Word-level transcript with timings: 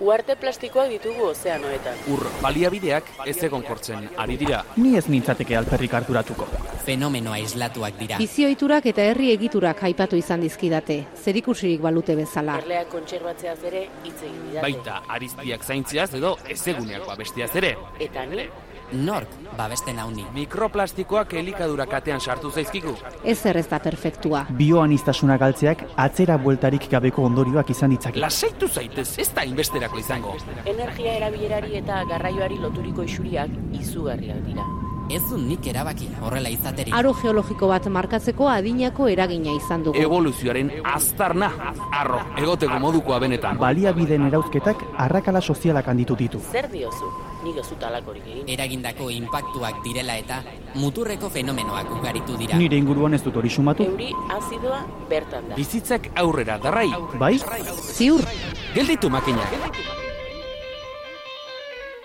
Uarte 0.00 0.36
plastikoak 0.38 0.92
ditugu 0.92 1.24
ozeanoetan. 1.32 1.96
Ur 2.14 2.20
baliabideak 2.38 3.08
ez 3.26 3.34
egon 3.42 3.64
kortzen 3.66 4.04
ari 4.22 4.36
dira. 4.38 4.60
Ni 4.76 4.92
ez 4.98 5.08
nintzateke 5.10 5.56
alperrik 5.58 5.96
harturatuko. 5.98 6.46
Fenomenoa 6.86 7.40
islatuak 7.42 7.98
dira. 7.98 8.20
Bizioiturak 8.22 8.86
eta 8.92 9.02
herri 9.10 9.32
egiturak 9.32 9.82
aipatu 9.88 10.16
izan 10.16 10.44
dizkidate, 10.46 11.00
zerikusirik 11.18 11.82
balute 11.82 12.14
bezala. 12.14 12.60
Erleak 12.62 12.92
kontserbatzeaz 12.94 13.58
ere 13.72 13.82
hitz 14.04 14.16
egin 14.22 14.38
didate. 14.46 14.62
Baita 14.68 15.02
ariztiak 15.18 15.66
zaintziaz 15.66 16.12
edo 16.20 16.36
ezeguneak 16.46 17.06
babestiaz 17.10 17.50
ere. 17.58 17.74
Eta 17.98 18.26
ni, 18.30 18.46
Nork 18.92 19.28
babesten 19.56 19.98
hauni. 19.98 20.24
Mikroplastikoak 20.34 21.34
elikadura 21.34 21.86
katean 21.86 22.20
sartu 22.20 22.50
zaizkigu. 22.50 22.94
Ez 23.24 23.44
ez 23.46 23.66
da 23.68 23.78
perfektua. 23.78 24.46
Bioanistasuna 24.50 25.36
galtzeak 25.36 25.84
atzera 25.96 26.38
bueltarik 26.38 26.88
gabeko 26.90 27.24
ondorioak 27.24 27.70
izan 27.70 27.90
ditzake. 27.90 28.20
Lasaitu 28.20 28.68
zaitez, 28.68 29.18
ez 29.18 29.30
da 29.34 29.44
inbesterako 29.44 29.98
izango. 29.98 30.36
energia 30.64 31.14
erabilerari 31.16 31.76
eta 31.76 32.04
garraioari 32.08 32.58
loturiko 32.58 33.02
isuriak 33.02 33.50
izugarriak 33.72 34.44
dira. 34.46 34.64
Ez 35.08 35.22
du 35.24 35.38
nik 35.40 35.64
erabaki 35.70 36.04
horrela 36.20 36.50
izaterik. 36.52 36.92
Aro 36.92 37.14
geologiko 37.16 37.68
bat 37.70 37.86
markatzeko 37.88 38.48
adinako 38.52 39.06
eragina 39.08 39.54
izan 39.56 39.86
dugu. 39.86 39.96
Evoluzioaren 40.02 40.68
aztarna, 40.84 41.48
arro, 41.96 42.18
egoteko 42.36 42.76
modukoa 42.82 43.16
benetan. 43.24 43.56
Baliabideen 43.62 44.26
erauzketak 44.28 44.82
arrakala 45.06 45.40
sozialak 45.40 45.88
handitu 45.88 46.16
ditu. 46.16 46.42
Zer 46.52 46.68
diozu? 46.72 47.08
Nik 47.46 47.56
ez 47.62 47.64
dut 47.70 47.86
alakorik 47.88 48.26
egin. 48.26 48.44
Eragindako 48.52 49.08
inpaktuak 49.14 49.80
direla 49.86 50.18
eta 50.20 50.42
muturreko 50.74 51.30
fenomenoak 51.32 51.88
ugaritu 51.96 52.36
dira. 52.36 52.60
Nire 52.60 52.76
inguruan 52.76 53.16
ez 53.16 53.22
dut 53.24 53.40
hori 53.40 53.48
sumatu. 53.48 53.88
Euri 53.88 54.12
azidoa 54.36 54.82
bertan 55.08 55.48
da. 55.48 55.56
Bizitzak 55.56 56.10
aurrera 56.20 56.58
darrai. 56.60 56.90
Bai? 57.16 57.38
Ziur, 57.80 58.28
Gelditu 58.74 59.08
makinak. 59.08 59.56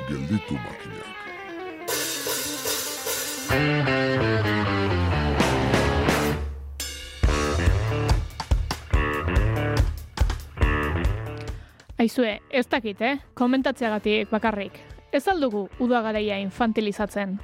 Gelditu 0.08 0.56
makinak. 0.56 0.83
Aizue, 12.04 12.42
ez 12.50 12.66
dakit, 12.68 13.00
eh? 13.02 13.20
Komentatzeagatik 13.34 14.28
bakarrik. 14.28 14.76
Ez 15.16 15.24
aldugu 15.32 15.70
uda 15.80 16.02
garaia 16.04 16.36
infantilizatzen. 16.42 17.38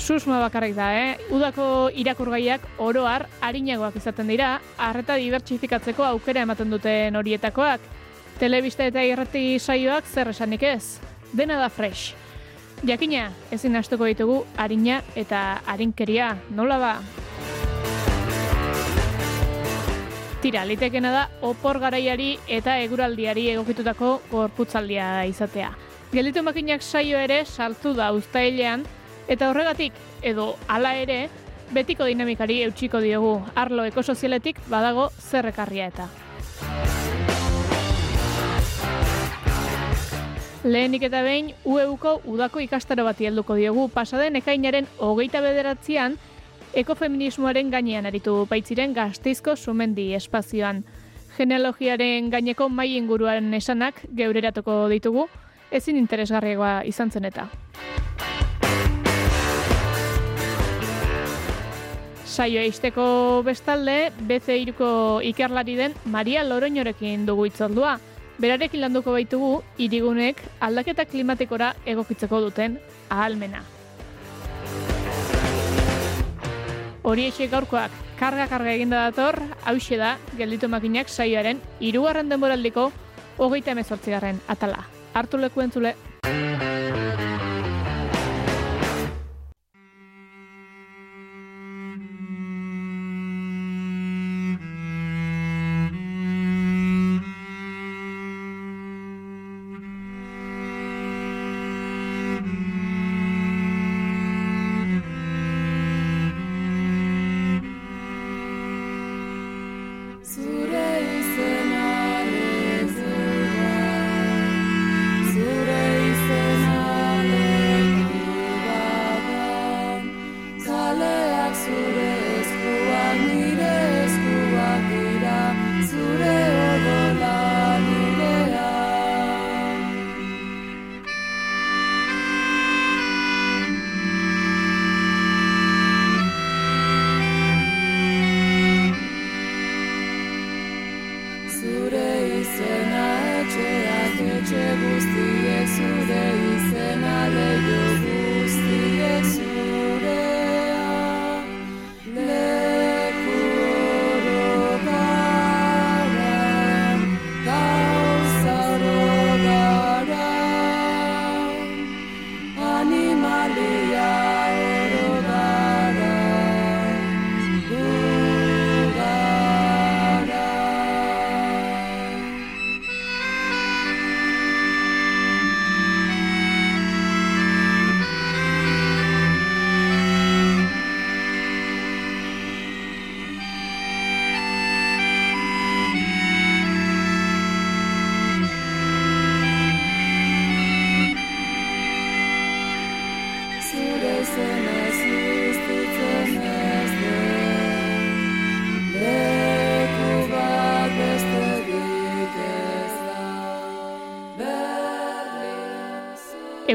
Susma 0.00 0.40
bakarrik 0.40 0.72
da, 0.78 0.88
eh? 0.96 1.28
Udako 1.36 1.90
irakurgaiak 1.92 2.64
oroar 2.80 3.26
harinagoak 3.44 4.00
izaten 4.00 4.32
dira, 4.32 4.54
arreta 4.78 5.20
dibertsifikatzeko 5.20 6.08
aukera 6.08 6.48
ematen 6.48 6.72
duten 6.72 7.20
horietakoak. 7.20 7.84
Telebista 8.40 8.88
eta 8.88 9.04
irrati 9.04 9.58
saioak 9.60 10.08
zer 10.08 10.32
esanik 10.32 10.64
ez. 10.64 11.11
Dena 11.32 11.56
da 11.56 11.70
fresh. 11.70 12.12
Jakina, 12.84 13.30
ezin 13.54 13.76
astuko 13.78 14.04
ditugu 14.04 14.42
harina 14.58 15.00
eta 15.16 15.62
harinkeria, 15.70 16.34
nola 16.50 16.78
ba? 16.82 16.92
Tira, 20.42 20.64
litekena 20.66 21.12
da 21.14 21.22
opor 21.46 21.78
garaiari 21.78 22.34
eta 22.50 22.74
eguraldiari 22.82 23.46
egokitutako 23.54 24.16
gorputzaldia 24.32 25.22
izatea. 25.30 25.70
Gelditu 26.12 26.42
makinak 26.42 26.82
saio 26.82 27.20
ere 27.22 27.44
saltu 27.46 27.94
da 27.94 28.10
uztailean, 28.12 28.82
eta 29.28 29.48
horregatik, 29.48 29.94
edo 30.20 30.56
hala 30.66 30.96
ere, 30.98 31.28
betiko 31.72 32.04
dinamikari 32.04 32.60
eutxiko 32.66 33.00
diogu, 33.00 33.38
arlo 33.54 33.86
ekosozialetik 33.88 34.58
badago 34.68 35.08
zerrekarria 35.30 35.86
eta. 35.94 36.10
Lehenik 40.64 41.02
eta 41.02 41.24
behin, 41.26 41.48
UEUko 41.66 42.20
udako 42.30 42.60
ikastaro 42.62 43.02
bati 43.02 43.26
helduko 43.26 43.56
diogu 43.58 43.88
pasaden 43.90 44.36
ekainaren 44.38 44.86
hogeita 45.02 45.40
bederatzean, 45.42 46.14
ekofeminismoaren 46.78 47.72
gainean 47.72 48.06
aritu 48.06 48.46
baitziren 48.46 48.94
gazteizko 48.94 49.56
sumendi 49.56 50.12
espazioan. 50.14 50.84
Genealogiaren 51.34 52.30
gaineko 52.30 52.68
mai 52.68 52.92
inguruan 52.94 53.50
esanak 53.58 54.04
geureratuko 54.14 54.86
ditugu, 54.92 55.26
ezin 55.72 55.98
interesgarriagoa 55.98 56.84
izan 56.86 57.10
zen 57.10 57.26
eta. 57.26 57.48
Saioa 62.22 62.62
izteko 62.70 63.42
bestalde, 63.44 64.12
BC3ko 64.30 64.94
ikerlari 65.26 65.74
den 65.76 65.98
Maria 66.06 66.46
Loroñorekin 66.46 67.26
dugu 67.26 67.50
itzordua. 67.50 67.98
Berarekin 68.40 68.80
landuko 68.80 69.12
baitugu, 69.12 69.62
irigunek 69.78 70.40
aldaketa 70.60 71.04
klimatikora 71.04 71.74
egokitzeko 71.86 72.40
duten 72.46 72.78
ahalmena. 73.10 73.62
Hori 77.02 77.26
eixek 77.28 77.50
gaurkoak 77.50 77.90
karga-karga 78.22 78.72
eginda 78.76 79.00
dator, 79.08 79.40
hause 79.66 79.98
da, 79.98 80.14
gelditu 80.38 80.68
makinak 80.70 81.10
saioaren, 81.10 81.58
irugarren 81.82 82.28
denboraldiko, 82.30 82.90
hogeita 83.38 83.74
emezortzigarren 83.74 84.38
atala. 84.46 84.84
Hartu 85.12 85.40
leku 85.42 85.64
entzule. 85.64 85.96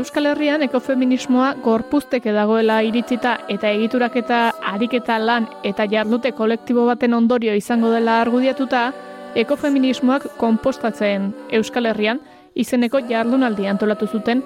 Euskal 0.08 0.30
Herrian 0.30 0.62
ekofeminismoa 0.64 1.48
gorpuzteke 1.60 2.32
dagoela 2.32 2.78
iritzita 2.80 3.34
eta 3.52 3.68
egiturak 3.76 4.14
eta 4.16 4.38
ariketa 4.70 5.18
lan 5.20 5.50
eta 5.68 5.84
jardute 5.92 6.30
kolektibo 6.32 6.86
baten 6.88 7.14
ondorio 7.14 7.52
izango 7.60 7.90
dela 7.92 8.22
argudiatuta, 8.22 8.94
ekofeminismoak 9.36 10.30
konpostatzen 10.40 11.26
Euskal 11.60 11.90
Herrian 11.92 12.22
izeneko 12.56 13.02
jardunaldi 13.10 13.68
antolatu 13.68 14.08
zuten 14.08 14.46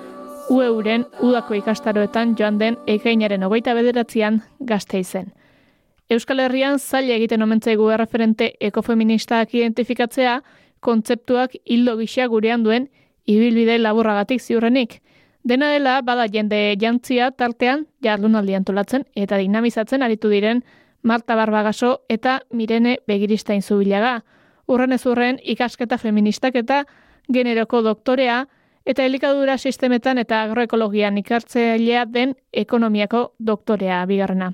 UEUren 0.50 1.06
udako 1.22 1.60
ikastaroetan 1.60 2.34
joan 2.40 2.57
den 2.57 2.80
ekainaren 2.88 3.44
hogeita 3.44 3.78
bederatzean 3.78 4.42
gazte 4.74 5.04
izen. 5.06 5.30
Euskal 6.10 6.42
Herrian 6.42 6.80
zaila 6.80 7.19
egiten 7.22 7.46
omentzaigu 7.46 7.92
erreferente 8.00 8.50
ekofeministak 8.72 9.54
identifikatzea, 9.54 10.42
kontzeptuak 10.80 11.54
hildo 11.66 11.98
gisa 12.02 12.25
gurean 12.25 12.66
duen 12.66 12.90
ibilbide 13.28 13.78
laburragatik 13.78 14.42
ziurrenik. 14.42 15.04
Dena 15.44 15.72
dela, 15.72 16.02
bada 16.06 16.28
jende 16.30 16.76
jantzia 16.80 17.32
tartean 17.32 17.88
jardunaldi 18.06 18.54
antolatzen 18.54 19.08
eta 19.16 19.40
dinamizatzen 19.42 20.04
aritu 20.04 20.30
diren 20.30 20.62
Marta 21.02 21.36
Barbagaso 21.36 22.02
eta 22.10 22.42
Mirene 22.52 23.00
Begiristain 23.08 23.62
zubilaga. 23.62 24.22
Urren 24.68 24.94
ez 24.94 25.06
urren 25.06 25.40
ikasketa 25.42 25.98
feministak 25.98 26.56
eta 26.56 26.84
generoko 27.34 27.82
doktorea 27.82 28.46
eta 28.86 29.06
elikadura 29.06 29.58
sistemetan 29.58 30.18
eta 30.22 30.44
agroekologian 30.44 31.18
ikartzailea 31.18 32.06
den 32.06 32.36
ekonomiako 32.54 33.34
doktorea 33.40 34.06
bigarrena. 34.06 34.52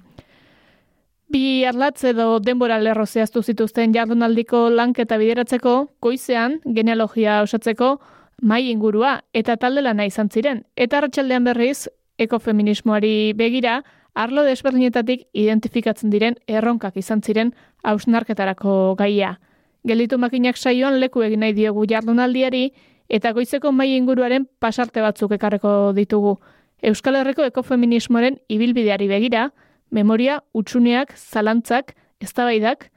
Bi 1.28 1.66
arlatz 1.68 2.06
edo 2.08 2.40
denbora 2.40 2.78
lerro 2.80 3.06
zehaztu 3.06 3.42
zituzten 3.44 3.94
jardunaldiko 3.94 4.70
lanketa 4.70 5.18
bideratzeko, 5.20 5.74
goizean, 6.00 6.62
genealogia 6.64 7.42
osatzeko, 7.44 7.98
mai 8.42 8.70
ingurua 8.70 9.22
eta 9.34 9.58
talde 9.58 9.82
lana 9.82 10.06
izan 10.06 10.30
ziren. 10.30 10.64
Eta 10.76 10.98
arratsaldean 10.98 11.44
berriz, 11.44 11.88
ekofeminismoari 12.18 13.34
begira, 13.38 13.84
arlo 14.14 14.44
desberdinetatik 14.44 15.28
identifikatzen 15.34 16.10
diren 16.10 16.38
erronkak 16.48 16.98
izan 16.98 17.22
ziren 17.22 17.54
hausnarketarako 17.84 18.96
gaia. 18.98 19.38
Gelditu 19.86 20.18
makinak 20.18 20.58
saioan 20.58 21.00
leku 21.00 21.22
egin 21.22 21.40
nahi 21.46 21.54
diogu 21.54 21.86
jardunaldiari 21.90 22.72
eta 23.10 23.32
goizeko 23.32 23.72
mai 23.72 23.94
inguruaren 23.96 24.48
pasarte 24.60 25.02
batzuk 25.02 25.32
ekarreko 25.38 25.94
ditugu. 25.94 26.38
Euskal 26.82 27.16
Herriko 27.16 27.46
ekofeminismoaren 27.46 28.38
ibilbideari 28.50 29.08
begira, 29.08 29.52
memoria, 29.90 30.42
utxuneak, 30.54 31.14
zalantzak, 31.16 31.96
eztabaidak, 32.22 32.90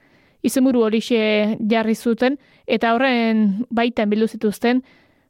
izenburu 0.43 0.83
horixe 0.85 1.57
jarri 1.71 1.95
zuten 1.95 2.39
eta 2.67 2.95
horren 2.95 3.67
baitan 3.71 4.11
bildu 4.11 4.29
zituzten 4.29 4.83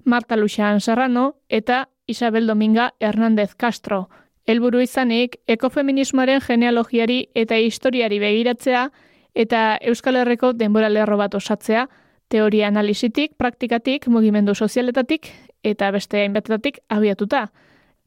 Marta 0.04 0.36
Luxan 0.36 0.80
Serrano 0.80 1.36
eta 1.48 1.88
Isabel 2.06 2.46
Dominga 2.46 2.94
Hernández 3.00 3.54
Castro. 3.54 4.08
Helburu 4.46 4.80
izanik, 4.80 5.36
ekofeminismoaren 5.46 6.40
genealogiari 6.40 7.28
eta 7.34 7.58
historiari 7.58 8.18
begiratzea 8.18 8.90
eta 9.34 9.78
Euskal 9.80 10.16
Herriko 10.16 10.52
denbora 10.52 10.88
lerro 10.88 11.16
bat 11.16 11.34
osatzea, 11.34 11.88
teoria 12.28 12.68
analizitik, 12.68 13.36
praktikatik, 13.36 14.08
mugimendu 14.08 14.54
sozialetatik 14.54 15.28
eta 15.62 15.90
beste 15.90 16.22
hainbatetatik 16.22 16.80
abiatuta. 16.88 17.50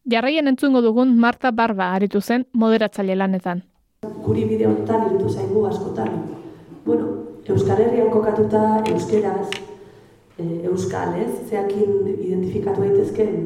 Jarraien 0.10 0.48
entzungo 0.48 0.82
dugun 0.82 1.18
Marta 1.18 1.52
Barba 1.52 1.94
aritu 1.94 2.22
zen 2.22 2.48
moderatzaile 2.54 3.16
lanetan. 3.16 3.64
Guri 4.04 4.44
bideo 4.44 4.72
honetan 4.72 5.06
irutu 5.08 5.30
zaigu 5.30 5.66
askotan. 5.68 6.10
Bueno, 6.86 7.08
Euskal 7.48 7.80
Herrian 7.80 8.10
kokatuta 8.12 8.84
euskeraz, 8.92 9.48
e, 10.38 10.48
euskal 10.70 11.16
ez, 11.20 11.32
zeakin 11.50 12.08
identifikatu 12.14 12.82
daitezken 12.82 13.38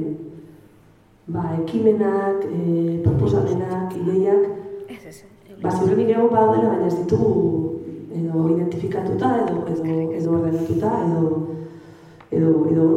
ba, 1.27 1.43
ekimenak, 1.61 2.45
e, 2.47 3.01
proposamenak, 3.03 3.95
ideiak, 4.01 4.47
ba, 5.61 5.73
ziurrenik 5.73 6.13
egon 6.15 6.31
badaudela, 6.31 6.73
baina 6.75 6.87
ez 6.87 6.95
ditugu 7.01 7.33
edo 8.17 8.47
identifikatuta, 8.55 9.33
edo, 9.43 9.61
edo, 9.73 9.99
edo 10.17 10.33
ordenatuta, 10.39 10.93
edo, 11.05 11.23
edo, 12.31 12.53
edo 12.71 12.87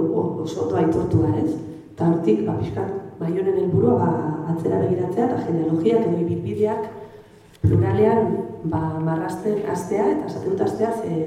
oso 0.44 0.66
ondo 0.66 0.80
aitortua 0.80 1.34
ez. 1.42 1.52
Eta 1.92 2.08
hortik, 2.08 2.44
ba, 2.46 2.56
pixkat, 2.62 3.00
bai 3.20 3.34
honen 3.36 3.58
helburua 3.60 3.96
ba, 4.00 4.10
atzera 4.54 4.80
begiratzea 4.80 5.26
eta 5.26 5.42
genealogiak 5.44 6.06
edo 6.06 6.20
ibilbideak 6.22 6.86
pluralean 7.60 8.30
ba, 8.72 8.80
marrasten 9.04 9.60
astea 9.68 10.06
eta 10.14 10.30
esate 10.30 10.52
dut 10.52 10.62
astea 10.64 10.92
ze 11.02 11.18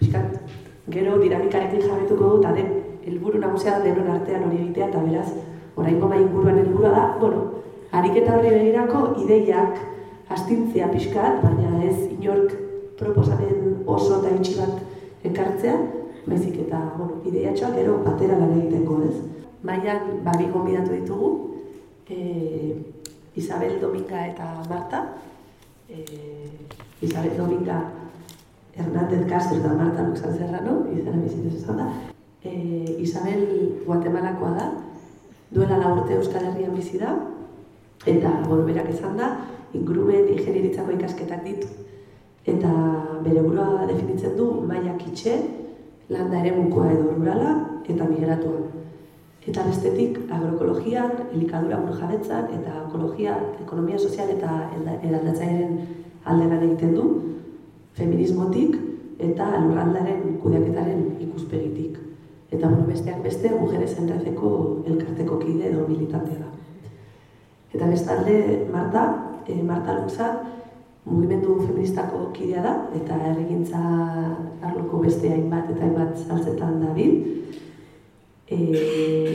pixkat, 0.00 0.40
gero 0.88 1.18
dinamikarekin 1.20 1.82
jarrituko 1.82 2.36
dut, 2.36 2.46
den 2.56 2.70
helburu 3.04 3.40
nagusia 3.40 3.78
denon 3.84 4.10
artean 4.14 4.44
hori 4.46 4.62
egitea 4.64 4.88
eta 4.88 5.04
beraz, 5.04 5.28
oraingo 5.76 6.08
bai 6.08 6.20
inguruan 6.22 6.58
helburua 6.58 6.90
da, 6.96 7.04
bueno, 7.20 7.42
ariketa 7.92 8.36
horri 8.36 8.50
begirako 8.54 9.02
ideiak 9.24 9.78
astintzea 10.30 10.88
pixkat, 10.92 11.40
baina 11.42 11.84
ez 11.84 11.96
inork 12.10 12.54
proposamen 12.98 13.82
oso 13.86 14.20
eta 14.20 14.34
itxi 14.36 14.56
bat 14.60 15.26
ekartzea, 15.30 15.76
baizik 16.26 16.60
eta, 16.66 16.80
bueno, 16.96 17.20
ideiatxoak 17.26 17.76
gero 17.80 17.98
batera 18.04 18.38
lan 18.38 18.56
egiteko, 18.58 19.00
ez? 19.08 19.16
Maian, 19.66 20.20
babi 20.24 20.48
gonbidatu 20.52 20.96
ditugu, 20.96 21.30
e, 22.08 22.76
Isabel 23.36 23.78
Dominga 23.80 24.26
eta 24.26 24.52
Marta, 24.68 25.04
e, 25.88 26.04
Isabel 27.02 27.36
Dominga 27.36 27.80
Hernández 28.74 29.26
Castro 29.28 29.58
eta 29.58 29.74
Marta 29.74 30.02
Luxan 30.02 30.36
Serrano, 30.36 30.86
izan 30.94 31.22
bizituz 31.24 31.54
esan 31.62 31.76
da. 31.76 31.88
E, 32.42 32.96
Isabel 32.98 33.82
Guatemalakoa 33.86 34.50
da, 34.56 34.66
duela 35.50 35.78
la 35.78 35.94
urte 35.94 36.14
Euskal 36.14 36.46
Herrian 36.50 36.74
bizi 36.74 36.98
da, 36.98 37.16
eta, 38.06 38.30
bueno, 38.46 38.64
berak 38.64 38.90
izan 38.94 39.16
da, 39.16 39.32
ingurumen 39.74 40.28
ingenieritzako 40.36 40.96
ikasketak 40.98 41.44
ditu. 41.44 41.68
Eta 42.46 42.70
bere 43.24 43.42
burua 43.44 43.86
definitzen 43.86 44.36
du 44.36 44.52
maia 44.66 44.94
kitxe, 44.98 45.36
landa 46.08 46.40
ere 46.40 46.54
edo 46.54 47.14
rurala, 47.16 47.56
eta 47.90 48.06
migratuan. 48.06 48.68
Eta 49.46 49.64
bestetik 49.66 50.18
agroekologian, 50.30 51.12
elikadura 51.32 51.80
burujabetzan 51.80 52.50
eta 52.58 52.74
ekologia, 52.86 53.36
ekonomia 53.64 53.98
sozial 53.98 54.28
eta 54.30 54.50
eraldatzairen 55.02 55.78
alde 56.24 56.48
egiten 56.66 56.94
du, 56.94 57.06
feminismotik 57.98 58.76
eta 59.20 59.50
lurraldaren 59.64 60.38
kudeaketaren 60.42 61.04
ikuspegitik. 61.20 61.98
Eta 62.50 62.66
bueno, 62.66 62.86
besteak 62.88 63.22
beste, 63.22 63.50
mujeres 63.54 63.92
enrezeko 63.98 64.82
elkarteko 64.86 65.38
kide 65.42 65.68
edo 65.70 65.86
militantea 65.88 66.38
da. 66.40 66.48
Eta 67.74 67.86
bestalde, 67.86 68.66
Marta, 68.72 69.04
e, 69.46 69.62
Marta 69.62 70.00
Luxa, 70.00 70.30
mugimendu 71.04 71.60
feministako 71.66 72.30
kidea 72.34 72.62
da, 72.64 72.72
eta 72.98 73.18
erregintza 73.30 73.80
arloko 74.66 75.04
beste 75.04 75.30
hainbat 75.30 75.70
eta 75.70 75.86
hainbat 75.86 76.18
saltzetan 76.26 76.80
da 76.82 76.94
E, 78.50 78.56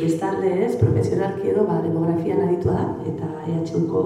bestalde 0.01 0.49
ez, 0.65 0.75
profesionalki 0.75 1.47
edo 1.47 1.63
ba, 1.63 1.77
demografian 1.79 2.41
aditua 2.43 2.73
da, 2.73 2.87
eta 3.07 3.27
EHUko 3.47 4.01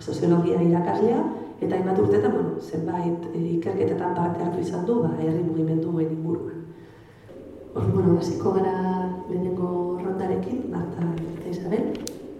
soziologia 0.00 0.62
irakaslea, 0.62 1.18
eta 1.60 1.74
hainbat 1.74 1.98
urtetan, 1.98 2.32
bueno, 2.32 2.60
zenbait 2.60 3.24
e, 3.34 3.40
ikerketetan 3.56 4.14
parte 4.14 4.44
hartu 4.44 4.60
izan 4.62 4.84
du, 4.86 5.00
ba, 5.02 5.10
herri 5.18 5.42
mugimenduen 5.42 6.12
inguruan. 6.14 6.60
Hor, 7.74 7.88
bueno, 7.94 8.18
hasiko 8.18 8.52
gara 8.54 8.74
lehenengo 9.28 9.98
rondarekin, 10.04 10.62
Marta 10.70 11.08
eta 11.18 11.50
Isabel, 11.50 11.88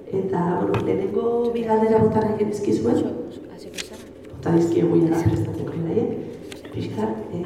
eta, 0.06 0.44
bueno, 0.60 0.84
lehenengo 0.86 1.24
bi 1.54 1.64
galdera 1.66 2.02
botarra 2.04 2.36
egin 2.36 2.54
izkizuen, 2.54 3.02
bota 4.30 4.54
dizkiegu 4.54 5.02
jara 5.02 5.24
prestatzeko 5.26 5.82
nahi, 5.82 6.06
pixkar, 6.70 7.16
e, 7.34 7.42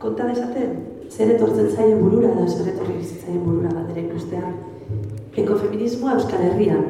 konta 0.00 0.30
desaten, 0.32 0.74
zer 1.10 1.34
etortzen 1.36 1.68
zaien 1.74 2.00
burura 2.00 2.32
da, 2.32 2.48
zer 2.48 2.72
etorri 2.72 3.02
zaien 3.04 3.42
burura 3.44 3.74
bat 3.74 3.92
ere 3.92 4.06
ikustea. 4.08 4.54
Ekofeminismoa 5.40 6.16
Euskal 6.16 6.48
Herrian 6.48 6.86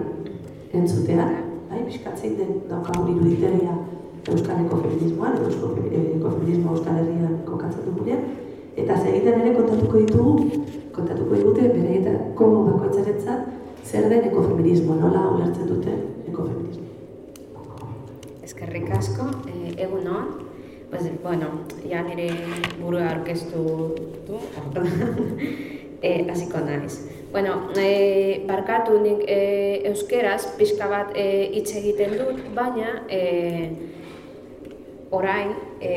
entzutea, 0.73 1.27
biskatzen 1.91 2.37
den 2.39 2.63
daukagun 2.71 3.17
iruditeria 3.17 3.75
Euskal 4.31 4.67
Ekofeminismoan, 4.67 5.39
edo 5.39 5.71
Ekofeminismo 6.17 6.77
Euskal 6.77 7.01
Herrian 7.03 7.39
kokatzen 7.47 7.87
dugunean, 7.89 8.27
eta 8.77 8.99
egiten 9.13 9.41
ere 9.41 9.55
kontatuko 9.57 10.03
ditugu, 10.05 10.67
kontatuko 10.95 11.39
digute 11.39 11.71
bere 11.73 11.97
egiteko 11.97 12.51
bakoitzaretzat 12.69 13.49
zer 13.85 14.09
den 14.13 14.29
ekofeminismoa, 14.29 14.99
nola 15.01 15.25
ulertzen 15.35 15.71
dute 15.73 15.97
ekofeminismo. 16.29 16.87
Eskerrik 18.47 18.91
asko, 18.99 19.27
eh, 19.51 19.73
egun 19.87 20.07
hon, 20.07 20.29
pues, 20.91 21.09
bueno, 21.23 21.51
ya 21.89 22.03
nire 22.03 22.29
burua 22.81 23.15
orkestu 23.17 23.65
du, 24.29 24.43
e, 26.03 26.13
hasiko 26.31 26.61
naiz. 26.67 27.01
Bueno, 27.31 27.71
e, 27.79 28.43
barkatu 28.49 28.99
nik 29.01 29.23
e, 29.29 29.83
euskeraz 29.91 30.57
pixka 30.59 30.89
bat 30.91 31.15
hitz 31.17 31.69
egiten 31.79 32.17
dut, 32.19 32.43
baina 32.57 33.05
e, 33.09 33.21
orain 35.15 35.55
e, 35.81 35.95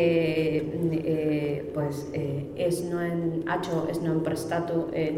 e, 0.99 1.17
pues, 1.73 2.07
e, 2.13 2.23
ez 2.67 2.83
noen 2.85 3.43
atxo, 3.49 3.83
ez 3.89 3.99
noen 4.01 4.21
prestatu 4.25 4.87
e, 4.93 5.09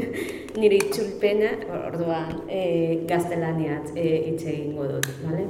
nire 0.60 0.82
itzulpena, 0.82 1.54
orduan 1.86 2.42
e, 2.48 2.62
gaztelaniat 3.10 3.94
hitz 3.94 4.42
egingo 4.42 4.90
dut, 4.96 5.12
vale? 5.26 5.46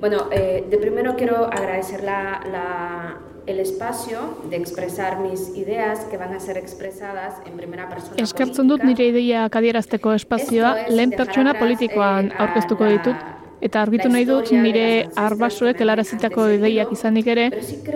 Bueno, 0.00 0.28
eh, 0.30 0.66
de 0.68 0.76
primero 0.76 1.16
quiero 1.16 1.46
agradecer 1.46 2.02
la, 2.04 2.42
la, 2.52 3.18
el 3.46 3.60
espacio 3.60 4.38
de 4.50 4.56
expresar 4.56 5.20
mis 5.20 5.56
ideas 5.56 6.00
que 6.10 6.16
van 6.16 6.34
a 6.34 6.40
ser 6.40 6.56
expresadas 6.56 7.34
en 7.46 7.56
primera 7.56 7.88
persona 7.88 8.16
Eskertzen 8.22 8.68
dut 8.68 8.82
nire 8.82 9.06
ideiak 9.12 9.56
adierazteko 9.60 10.12
espazioa 10.18 10.74
lehen 10.90 11.14
pertsona 11.14 11.54
politikoan 11.58 12.32
aurkeztuko 12.36 12.90
ditut, 12.90 13.26
eta 13.60 13.82
argitu 13.82 14.08
nahi 14.12 14.26
dut 14.28 14.50
nire 14.52 14.86
arbasuek 15.20 15.80
helarazitako 15.80 16.48
ideiak 16.56 16.92
izanik 16.92 17.30
ere, 17.34 17.46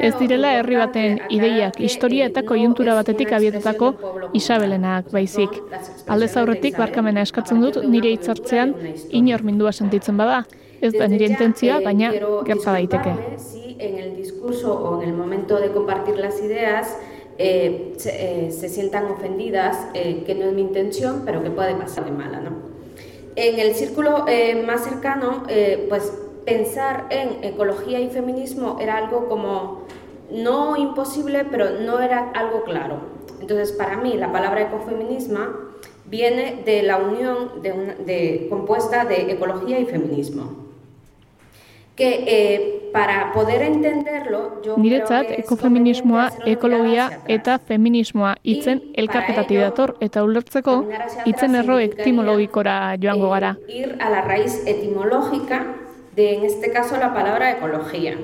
ez 0.09 0.13
direla 0.21 0.55
herri 0.59 0.79
baten 0.81 1.19
ideiak, 1.37 1.81
historia 1.81 2.31
eta 2.31 2.45
koiuntura 2.47 2.95
batetik 2.99 3.33
abietutako 3.37 3.93
Isabelenak 4.39 5.11
baizik. 5.13 5.61
Aldez 6.09 6.33
aurretik 6.41 6.79
barkamena 6.79 7.27
eskatzen 7.27 7.61
dut 7.61 7.83
nire 7.85 8.15
hitzartzean 8.15 8.75
inor 9.11 9.45
mindua 9.45 9.73
sentitzen 9.73 10.17
bada. 10.21 10.45
Ez 10.81 10.93
da 10.95 11.07
nire 11.09 11.27
intentzioa, 11.27 11.81
baina 11.85 12.11
gerta 12.47 12.73
daiteke. 12.73 13.13
Si 13.39 13.77
en 13.79 13.99
el 13.99 14.17
discurso 14.17 14.73
o 14.75 15.03
en 15.03 15.09
el 15.11 15.15
momento 15.15 15.59
de 15.61 15.71
compartir 15.73 16.17
las 16.19 16.41
ideas 16.43 16.97
eh, 17.39 17.95
se, 17.97 18.11
eh, 18.47 18.51
se 18.51 18.69
sientan 18.69 19.07
ofendidas, 19.11 19.87
eh, 19.95 20.23
que 20.27 20.35
no 20.35 20.45
es 20.47 20.53
mi 20.53 20.61
intención, 20.63 21.23
pero 21.25 21.43
que 21.43 21.51
puede 21.51 21.75
pasar 21.75 22.05
de 22.05 22.11
mala, 22.11 22.41
¿no? 22.41 22.51
En 23.37 23.59
el 23.59 23.75
círculo 23.75 24.25
eh, 24.29 24.63
más 24.67 24.85
cercano, 24.85 25.45
eh, 25.49 25.87
pues 25.89 26.13
pensar 26.45 27.07
en 27.11 27.45
ecología 27.45 28.01
y 28.01 28.09
feminismo 28.11 28.79
era 28.81 28.97
algo 28.97 29.29
como 29.29 29.83
no 30.31 30.77
imposible, 30.77 31.45
pero 31.51 31.71
no 31.81 32.01
era 32.01 32.31
algo 32.35 32.63
claro. 32.65 32.97
Entonces, 33.41 33.73
para 33.73 33.97
mí, 33.97 34.15
la 34.15 34.33
palabra 34.33 34.63
ecofeminismo 34.63 35.39
viene 36.07 36.63
de 36.65 36.83
la 36.83 36.99
unión 36.99 37.63
de 37.63 37.73
una- 37.73 37.95
de, 37.95 38.47
compuesta 38.51 39.05
de 39.05 39.31
ecología 39.33 39.79
y 39.79 39.87
feminismo. 39.87 40.70
Que 41.97 42.25
eh, 42.27 42.91
para 42.93 43.33
poder 43.33 43.63
entenderlo, 43.63 44.63
yo 44.63 44.77
Niretzat, 44.79 45.27
ekofeminismoa, 45.37 46.31
ekologia 46.47 47.11
eta 47.29 47.59
feminismoa 47.59 48.37
hitzen 48.43 48.81
elkarketatik 48.97 49.61
dator 49.61 49.97
eta 50.01 50.25
ulertzeko 50.25 50.79
hitzen 51.27 51.55
erro 51.61 51.79
etimologikora 51.79 52.97
joango 53.03 53.31
gara. 53.31 53.57
ir 53.69 53.97
a 54.01 54.09
la 54.11 54.23
raíz 54.23 54.63
etimológica 54.67 55.67
de, 56.17 56.35
en 56.37 56.45
este 56.45 56.73
caso, 56.73 56.97
la 56.97 57.13
palabra 57.15 57.53
ecología, 57.53 58.17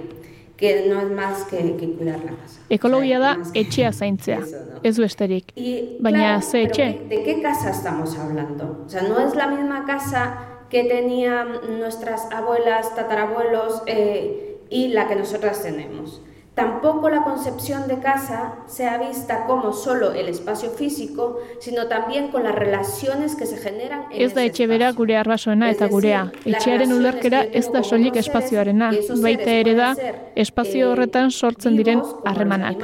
que 0.57 0.87
no 0.89 1.01
es 1.01 1.11
más 1.11 1.45
que, 1.45 1.77
que 1.77 1.93
cuidar 1.93 2.19
la 2.25 2.33
casa. 2.33 2.61
Ekologia 2.69 3.19
da 3.21 3.37
etxea 3.55 3.93
zaintzea, 3.93 4.41
ez 4.83 4.99
besterik. 4.99 5.53
Baina 6.01 6.41
ze 6.41 6.63
etxe? 6.63 6.85
¿de, 7.09 7.17
de 7.17 7.23
qué 7.23 7.43
casa 7.43 7.71
estamos 7.71 8.19
hablando? 8.19 8.85
O 8.87 8.89
sea, 8.89 9.03
no 9.03 9.21
es 9.21 9.35
la 9.35 9.49
misma 9.49 9.85
casa 9.85 10.56
que 10.71 10.85
tenían 10.85 11.79
nuestras 11.79 12.31
abuelas, 12.33 12.95
tatarabuelos 12.95 13.83
eh, 13.87 14.59
y 14.69 14.89
la 14.89 15.09
que 15.09 15.17
nosotras 15.17 15.63
tenemos. 15.63 16.23
Tampoco 16.57 17.11
la 17.11 17.23
concepción 17.23 17.87
de 17.87 17.99
casa 17.99 18.55
sea 18.67 18.97
vista 18.97 19.45
como 19.45 19.75
solo 19.75 20.15
el 20.15 20.27
espacio 20.31 20.71
físico, 20.71 21.39
sino 21.61 21.87
también 21.87 22.29
con 22.29 22.45
las 22.45 22.55
relaciones 22.55 23.37
que 23.37 23.45
se 23.45 23.59
generan 23.59 24.05
en 24.11 24.23
Ez 24.23 24.33
da 24.33 24.43
etxe 24.43 24.65
gure 24.97 25.19
arrasoena 25.19 25.71
eta 25.71 25.87
gurea. 25.87 26.33
Etxearen 26.47 26.95
ulerkera 26.97 27.45
ez 27.45 27.69
da 27.71 27.83
soilik 27.85 28.17
espazioarena, 28.17 28.91
baita 29.21 29.53
ere 29.53 29.75
da 29.75 29.93
espazio 30.35 30.93
horretan 30.93 31.31
sortzen 31.31 31.77
diren 31.77 32.01
harremanak. 32.25 32.81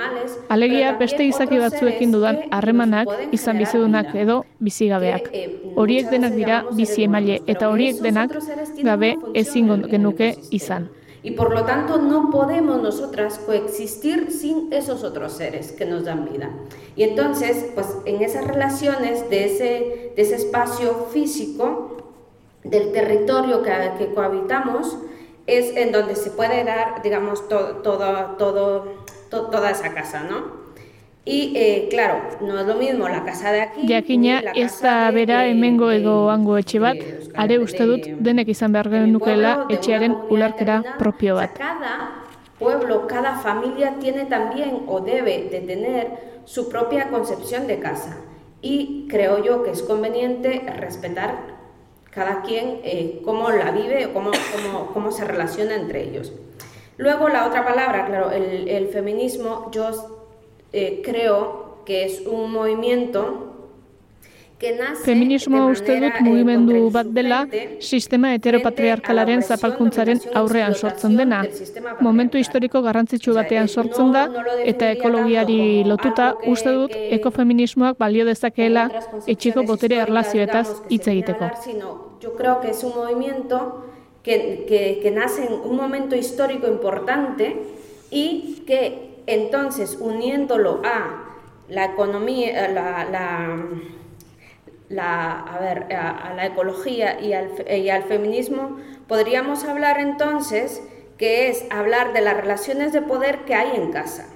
Alegia 0.50 0.92
beste 1.00 1.24
izaki 1.24 1.56
batzuekin 1.58 2.12
dudan 2.12 2.44
harremanak 2.50 3.08
izan 3.32 3.56
bizidunak 3.56 4.14
edo 4.14 4.42
bizigabeak. 4.60 5.32
Horiek 5.76 6.10
denak 6.12 6.36
dira 6.36 6.64
bizi 6.76 7.08
emaile 7.08 7.40
eta 7.46 7.72
horiek 7.72 8.04
denak 8.04 8.36
gabe 8.84 9.16
ezingo 9.32 9.80
genuke 9.88 10.34
izan. 10.50 10.92
Y 11.24 11.32
por 11.32 11.52
lo 11.54 11.64
tanto 11.64 11.98
no 11.98 12.30
podemos 12.30 12.82
nosotras 12.82 13.38
coexistir 13.46 14.32
sin 14.32 14.72
esos 14.72 15.04
otros 15.04 15.32
seres 15.34 15.70
que 15.72 15.84
nos 15.84 16.04
dan 16.04 16.24
vida. 16.30 16.50
Y 16.96 17.04
entonces, 17.04 17.66
pues 17.74 17.86
en 18.06 18.22
esas 18.22 18.46
relaciones 18.46 19.30
de 19.30 19.44
ese, 19.44 20.12
de 20.16 20.22
ese 20.22 20.34
espacio 20.34 21.06
físico, 21.12 21.96
del 22.64 22.92
territorio 22.92 23.62
que, 23.62 24.12
cohabitamos, 24.14 24.98
es 25.46 25.76
en 25.76 25.90
donde 25.92 26.14
se 26.16 26.30
puede 26.30 26.64
dar, 26.64 27.02
digamos, 27.02 27.48
to- 27.48 27.76
todo, 27.82 28.36
todo, 28.38 28.84
to- 29.30 29.46
toda 29.46 29.70
esa 29.70 29.92
casa, 29.94 30.22
¿no? 30.24 30.61
Y 31.24 31.52
eh, 31.54 31.86
claro, 31.88 32.20
no 32.40 32.58
es 32.58 32.66
lo 32.66 32.74
mismo 32.74 33.08
la 33.08 33.22
casa 33.22 33.52
de 33.52 33.60
aquí. 33.60 33.86
Jakina 33.86 34.40
ez 34.56 34.80
da 34.80 35.08
bera 35.12 35.46
hemengo 35.46 35.92
edo 35.92 36.30
hango 36.30 36.56
etxe 36.58 36.80
bat, 36.82 36.98
are 37.38 37.60
uste 37.62 37.86
dut 37.86 38.08
denek 38.18 38.48
izan 38.50 38.74
behar 38.74 38.90
genukela 38.90 39.52
etxearen 39.70 40.16
ularkera 40.34 40.82
propio 40.98 41.36
bat. 41.36 41.54
Cada 41.54 42.26
pueblo, 42.58 43.06
cada 43.06 43.38
familia 43.38 43.94
tiene 44.00 44.24
también 44.24 44.82
o 44.88 44.98
debe 45.00 45.46
de 45.48 45.60
tener 45.60 46.10
su 46.44 46.68
propia 46.68 47.08
concepción 47.08 47.68
de 47.68 47.78
casa. 47.78 48.16
Y 48.60 49.06
creo 49.08 49.44
yo 49.44 49.62
que 49.62 49.70
es 49.70 49.82
conveniente 49.82 50.66
respetar 50.76 51.52
cada 52.10 52.42
quien 52.42 52.80
eh, 52.82 53.22
cómo 53.24 53.50
la 53.50 53.70
vive 53.70 54.06
o 54.06 54.12
cómo, 54.12 54.30
cómo, 54.30 54.86
cómo 54.92 55.12
se 55.12 55.24
relaciona 55.24 55.76
entre 55.76 56.02
ellos. 56.02 56.32
Luego 56.96 57.28
la 57.28 57.46
otra 57.46 57.64
palabra, 57.64 58.06
claro, 58.06 58.32
el, 58.32 58.68
el 58.68 58.88
feminismo, 58.88 59.70
yo 59.72 60.21
eh, 60.72 61.02
creo 61.04 61.82
que 61.84 62.04
es 62.04 62.22
un 62.26 62.52
movimiento 62.52 63.48
que 64.62 64.76
nace 64.76 65.02
Feminismoa 65.02 65.66
de 65.66 65.72
uste 65.72 65.94
dut 65.98 66.14
eh, 66.14 66.22
mugimendu 66.22 66.90
bat 66.94 67.08
dela 67.16 67.40
sistema 67.82 68.30
heteropatriarkalaren 68.36 69.42
zapalkuntzaren 69.42 70.20
aurrean 70.38 70.76
sortzen 70.78 71.16
dena. 71.18 71.42
Momentu 72.00 72.38
historiko 72.38 72.82
garrantzitsu 72.86 73.34
batean 73.34 73.66
sortzen 73.68 74.12
da 74.14 74.28
eta 74.72 74.92
ekologiari 74.94 75.82
lotuta 75.90 76.28
uste 76.54 76.76
dut 76.78 76.94
ekofeminismoak 77.18 77.98
balio 77.98 78.24
dezakeela 78.30 78.86
etxiko 79.26 79.66
botere 79.66 79.98
erlazioetaz 80.06 80.68
hitz 80.88 81.06
egiteko. 81.08 81.50
yo 82.22 82.36
creo 82.36 82.60
que 82.60 82.70
es 82.70 82.84
un 82.84 82.94
movimiento 82.94 83.84
que, 84.22 84.64
que, 84.68 85.00
que 85.02 85.10
nace 85.10 85.44
en 85.46 85.54
un 85.54 85.76
momento 85.76 86.14
histórico 86.14 86.68
importante 86.68 87.56
y 88.12 88.62
que 88.64 89.11
entonces 89.26 89.96
uniéndolo 90.00 90.80
a 90.84 91.24
la 91.68 91.84
economía, 91.86 92.68
la, 92.68 93.04
la, 93.04 93.56
la- 94.88 95.40
a, 95.40 95.58
ver, 95.60 95.94
a, 95.94 96.10
a 96.10 96.34
la 96.34 96.46
ecología 96.46 97.20
y 97.20 97.32
al, 97.32 97.48
y 97.70 97.88
al 97.88 98.02
feminismo, 98.04 98.78
podríamos 99.08 99.64
hablar 99.64 99.98
entonces 100.00 100.82
que 101.18 101.48
es 101.48 101.64
hablar 101.70 102.12
de 102.12 102.20
las 102.20 102.36
relaciones 102.36 102.92
de 102.92 103.00
poder 103.02 103.38
que 103.46 103.54
hay 103.54 103.76
en 103.76 103.92
casa. 103.92 104.26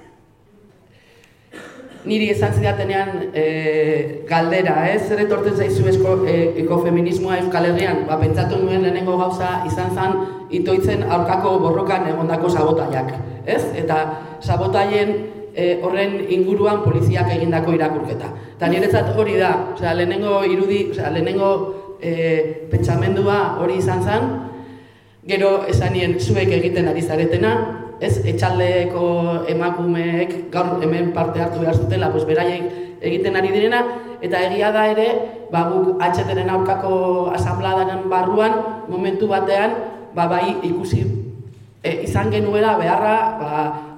Niri 2.05 2.29
esan 2.29 2.53
zidatenean 2.53 3.31
e, 3.33 4.23
galdera, 4.29 4.93
ez? 4.93 5.09
Zer 5.09 5.19
etortzen 5.25 5.57
zaizu 5.59 5.89
esko, 5.91 6.13
e, 6.25 6.53
ekofeminismoa 6.63 7.39
Euskal 7.41 7.65
Herrian? 7.67 8.05
Ba, 8.07 8.15
pentsatu 8.21 8.61
nuen 8.61 8.79
lehenengo 8.85 9.17
gauza 9.19 9.65
izan 9.67 9.91
zen 9.91 10.15
itoitzen 10.61 11.03
aurkako 11.03 11.57
borrokan 11.59 12.07
egondako 12.07 12.47
sabotaiak, 12.53 13.11
ez? 13.47 13.63
Eta 13.79 13.97
sabotaien 14.43 15.13
e, 15.55 15.79
horren 15.81 16.19
inguruan 16.29 16.83
poliziak 16.83 17.31
egindako 17.37 17.73
irakurketa. 17.77 18.33
Eta 18.57 18.69
niretzat 18.71 19.15
hori 19.17 19.39
da, 19.39 19.53
osea, 19.73 19.95
lehenengo 19.97 20.43
irudi, 20.45 20.83
osea, 20.91 21.09
lehenengo 21.15 21.49
e, 22.01 22.67
pentsamendua 22.71 23.39
hori 23.63 23.79
izan 23.81 24.03
zen, 24.03 24.29
Gero 25.27 25.65
esanien 25.67 26.13
zuek 26.23 26.53
egiten 26.55 26.85
ari 26.87 27.01
zaretena, 27.03 27.49
ez 27.99 28.13
etxaldeko 28.31 29.07
emakumeek 29.51 30.37
gaur 30.53 30.77
hemen 30.79 31.11
parte 31.11 31.41
hartu 31.43 31.59
behar 31.65 31.75
zutela, 31.75 32.13
pues 32.13 32.23
beraiek 32.29 33.03
egiten 33.03 33.35
ari 33.35 33.51
direna, 33.51 33.83
eta 34.23 34.45
egia 34.47 34.71
da 34.71 34.87
ere, 34.87 35.09
ba, 35.51 35.67
guk 35.73 35.99
HTren 35.99 36.47
aurkako 36.55 36.95
asambladaren 37.35 38.07
barruan, 38.07 38.61
momentu 38.87 39.27
batean, 39.27 39.75
ba, 40.15 40.31
bai 40.31 40.61
ikusi 40.63 41.03
e, 41.83 42.03
izan 42.03 42.31
genuela 42.31 42.77
beharra, 42.77 43.17
ba, 43.41 43.51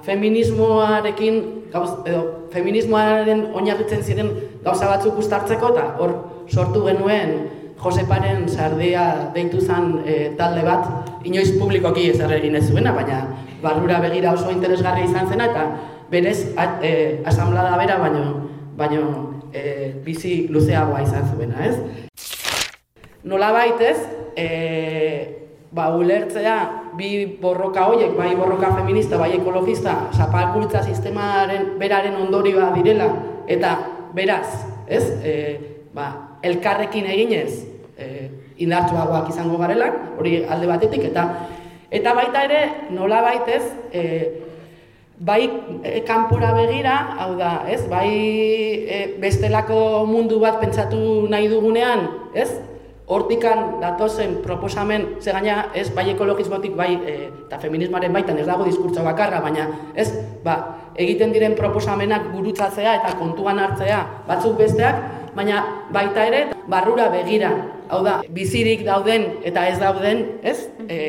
feminismoarekin, 0.05 1.39
gauz, 1.73 1.91
edo, 2.09 2.23
feminismoaren 2.53 3.45
oinarritzen 3.53 4.03
ziren 4.03 4.31
gauza 4.63 4.89
batzuk 4.89 5.19
ustartzeko, 5.21 5.73
eta 5.75 5.87
hor 6.01 6.15
sortu 6.49 6.85
genuen 6.87 7.37
Joseparen 7.79 8.43
sardea 8.51 9.31
deitu 9.35 9.61
zen 9.61 10.01
e, 10.03 10.15
talde 10.39 10.65
bat, 10.65 11.15
inoiz 11.23 11.53
publikoki 11.55 12.09
ezer 12.11 12.33
egin 12.35 12.57
ez 12.59 12.65
zuena, 12.67 12.91
baina 12.95 13.21
barrura 13.63 14.01
begira 14.03 14.33
oso 14.35 14.51
interesgarria 14.51 15.07
izan 15.07 15.29
zena, 15.31 15.47
eta 15.51 15.65
berez 16.11 16.39
a, 16.57 16.67
e, 16.83 16.91
asamblada 17.29 17.77
bera, 17.79 17.97
baino, 18.01 18.25
baino 18.79 19.03
e, 19.53 19.93
bizi 20.03 20.47
luzeagoa 20.51 21.05
izan 21.05 21.31
zuena, 21.31 21.65
ez? 21.69 21.77
Nola 23.23 23.51
baitez, 23.55 23.97
e, 24.35 24.47
ba, 25.71 25.89
ulertzea 25.95 26.57
bi 26.97 27.37
borroka 27.41 27.85
horiek, 27.87 28.15
bai 28.17 28.33
borroka 28.35 28.71
feminista, 28.75 29.17
bai 29.17 29.35
ekologista, 29.37 29.95
zapalkuntza 30.15 30.81
sistemaren 30.83 31.75
beraren 31.79 32.17
ondorioa 32.17 32.71
direla, 32.75 33.09
eta 33.47 33.75
beraz, 34.17 34.47
ez, 34.87 35.05
e, 35.23 35.33
ba, 35.93 36.09
elkarrekin 36.43 37.05
eginez, 37.05 37.63
e, 37.97 38.29
indartsuagoak 38.65 39.29
izango 39.29 39.59
garela, 39.61 39.91
hori 40.17 40.43
alde 40.43 40.69
batetik, 40.69 41.05
eta 41.11 41.29
eta 41.89 42.13
baita 42.13 42.43
ere, 42.45 42.61
nola 42.93 43.21
baitez, 43.25 43.63
e, 43.93 44.03
bai 45.19 45.43
e, 45.83 46.01
kanpora 46.07 46.53
begira, 46.55 46.95
hau 47.19 47.33
da, 47.37 47.65
ez? 47.69 47.83
Bai 47.91 48.09
e, 48.09 48.99
bestelako 49.21 50.05
mundu 50.09 50.39
bat 50.41 50.59
pentsatu 50.61 51.27
nahi 51.29 51.49
dugunean, 51.51 52.07
ez? 52.33 52.49
Hortikan 53.09 53.79
datozen 53.81 54.35
proposamen, 54.43 55.15
ze 55.17 55.33
gaina, 55.33 55.71
ez, 55.73 55.87
bai 55.95 56.11
ekologismotik, 56.11 56.75
bai, 56.77 56.91
e, 56.93 57.15
eta 57.47 57.57
feminismoaren 57.57 58.13
baitan 58.13 58.37
ez 58.37 58.45
dago 58.45 58.67
diskurtso 58.67 59.01
bakarra, 59.01 59.39
baina, 59.41 59.65
ez, 59.97 60.11
ba, 60.43 60.59
egiten 60.93 61.33
diren 61.33 61.55
proposamenak 61.57 62.29
gurutzatzea 62.35 62.93
eta 62.99 63.15
kontuan 63.17 63.57
hartzea 63.63 64.03
batzuk 64.27 64.59
besteak, 64.61 65.01
baina 65.33 65.63
baita 65.89 66.27
ere, 66.29 66.43
barrura 66.69 67.09
begira, 67.09 67.49
hau 67.89 68.03
da, 68.05 68.19
bizirik 68.29 68.85
dauden 68.85 69.25
eta 69.41 69.65
ez 69.71 69.79
dauden, 69.81 70.23
ez, 70.45 70.59
e, 70.85 71.01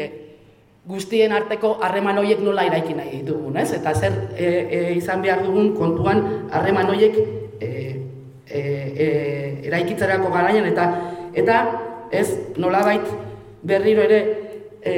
guztien 0.90 1.32
arteko 1.36 1.76
harreman 1.84 2.18
horiek 2.18 2.40
nola 2.42 2.64
eraiki 2.68 2.96
nahi 2.96 3.20
ditugun, 3.20 3.56
ez? 3.60 3.70
Eta 3.76 3.92
zer 3.94 4.16
e, 4.34 4.46
e, 4.48 4.80
izan 4.96 5.22
behar 5.22 5.44
dugun 5.44 5.74
kontuan 5.76 6.22
harreman 6.50 6.88
horiek 6.90 7.18
e, 7.60 7.70
e, 8.48 8.60
e, 8.60 9.08
eraikitzerako 9.68 10.32
garaian 10.32 10.66
eta 10.70 10.88
eta 11.34 11.64
ez 12.10 12.28
nolabait 12.56 13.06
berriro 13.62 14.02
ere 14.02 14.20
e, 14.82 14.94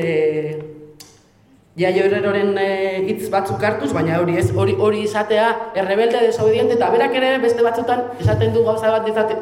jaio 1.76 2.04
erreroren 2.04 2.52
e, 2.60 2.68
hitz 3.08 3.30
batzuk 3.32 3.62
hartuz, 3.64 3.90
baina 3.96 4.18
hori 4.20 4.36
ez 4.36 4.50
hori 4.52 4.74
hori 4.78 5.04
izatea 5.06 5.46
errebelde 5.82 6.20
desobediente 6.26 6.76
eta 6.76 6.90
berak 6.92 7.14
ere 7.16 7.38
beste 7.40 7.64
batzutan 7.64 8.04
esaten 8.20 8.52
du 8.52 8.64
gauza 8.66 8.90
bat 8.92 9.08
izate, 9.08 9.38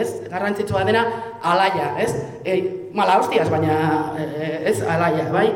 ez 0.00 0.08
garrantzitsua 0.30 0.84
dena 0.88 1.04
alaia, 1.42 1.92
ez? 2.00 2.14
E, 2.44 2.62
mala 2.96 3.18
hostias, 3.20 3.50
baina 3.52 3.76
e, 4.16 4.54
ez 4.72 4.80
alaia, 4.82 5.28
bai? 5.32 5.50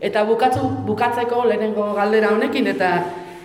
Eta 0.00 0.22
bukatzu, 0.24 0.62
bukatzeko 0.86 1.42
lehenengo 1.44 1.90
galdera 1.98 2.30
honekin 2.32 2.70
eta 2.70 2.92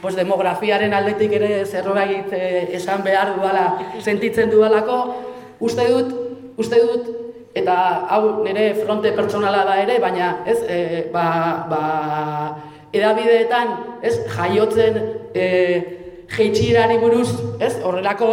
pues, 0.02 0.14
demografiaren 0.16 0.94
aldetik 0.94 1.34
ere 1.40 1.66
zerbait 1.66 2.32
e, 2.32 2.70
esan 2.78 3.02
behar 3.04 3.34
duala, 3.40 3.66
sentitzen 4.00 4.54
dudalako, 4.54 5.00
uste 5.66 5.90
dut, 5.90 6.14
uste 6.58 6.80
dut, 6.82 7.10
eta 7.56 7.76
hau 8.12 8.44
nire 8.44 8.74
fronte 8.78 9.12
pertsonala 9.16 9.64
da 9.68 9.76
ere, 9.82 10.00
baina 10.04 10.32
ez, 10.48 10.58
e, 10.68 10.80
ba, 11.14 11.28
ba, 11.72 11.84
edabideetan, 12.96 13.72
ez, 14.04 14.18
jaiotzen 14.36 15.00
e, 15.36 15.46
jeitxirari 16.36 16.98
buruz, 17.00 17.30
ez, 17.64 17.76
horrelako 17.86 18.30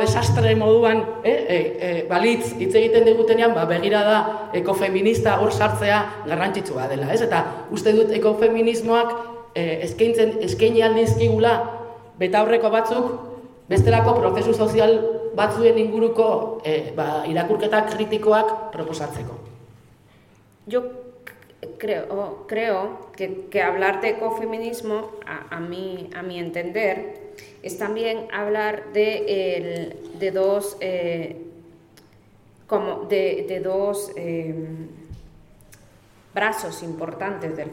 desastre 0.00 0.54
moduan, 0.58 1.04
e, 1.22 1.30
e, 1.30 1.58
e, 1.58 1.92
balitz 2.10 2.54
hitz 2.58 2.72
egiten 2.72 3.06
digutenean, 3.06 3.54
ba, 3.54 3.66
begira 3.70 4.02
da 4.06 4.18
ekofeminista 4.58 5.38
hor 5.42 5.52
sartzea 5.52 6.00
garrantzitsua 6.26 6.88
dela, 6.90 7.12
ez, 7.14 7.22
eta 7.26 7.44
uste 7.74 7.94
dut 7.94 8.14
ekofeminismoak 8.16 9.14
e, 9.54 9.84
eskaintzen, 9.86 10.38
eskaini 10.48 10.82
aldizkigula, 10.86 11.54
beta 12.18 12.42
aurreko 12.42 12.70
batzuk, 12.74 13.12
bestelako 13.70 14.18
prozesu 14.18 14.54
sozial 14.54 14.98
batzuen 15.34 15.78
inguruko 15.78 16.60
e, 16.64 16.92
ba, 16.96 17.24
irakurketa 17.28 17.84
kritikoak 17.90 18.70
proposatzeko. 18.72 19.38
Yo 20.66 20.82
creo, 21.78 22.44
creo 22.46 23.10
que, 23.16 23.46
que 23.50 23.62
hablar 23.62 24.00
de 24.00 24.10
ecofeminismo, 24.10 25.10
a, 25.26 25.56
a, 25.56 25.60
mi, 25.60 26.08
a 26.14 26.22
mi 26.22 26.38
entender, 26.38 27.34
es 27.62 27.78
también 27.78 28.28
hablar 28.32 28.92
de, 28.92 29.56
el, 29.56 30.18
de 30.18 30.30
dos, 30.30 30.76
eh, 30.80 31.36
como 32.66 33.04
de, 33.04 33.44
de 33.48 33.60
dos 33.60 34.12
eh, 34.16 34.54
brazos 36.34 36.82
importantes 36.82 37.56
del, 37.56 37.70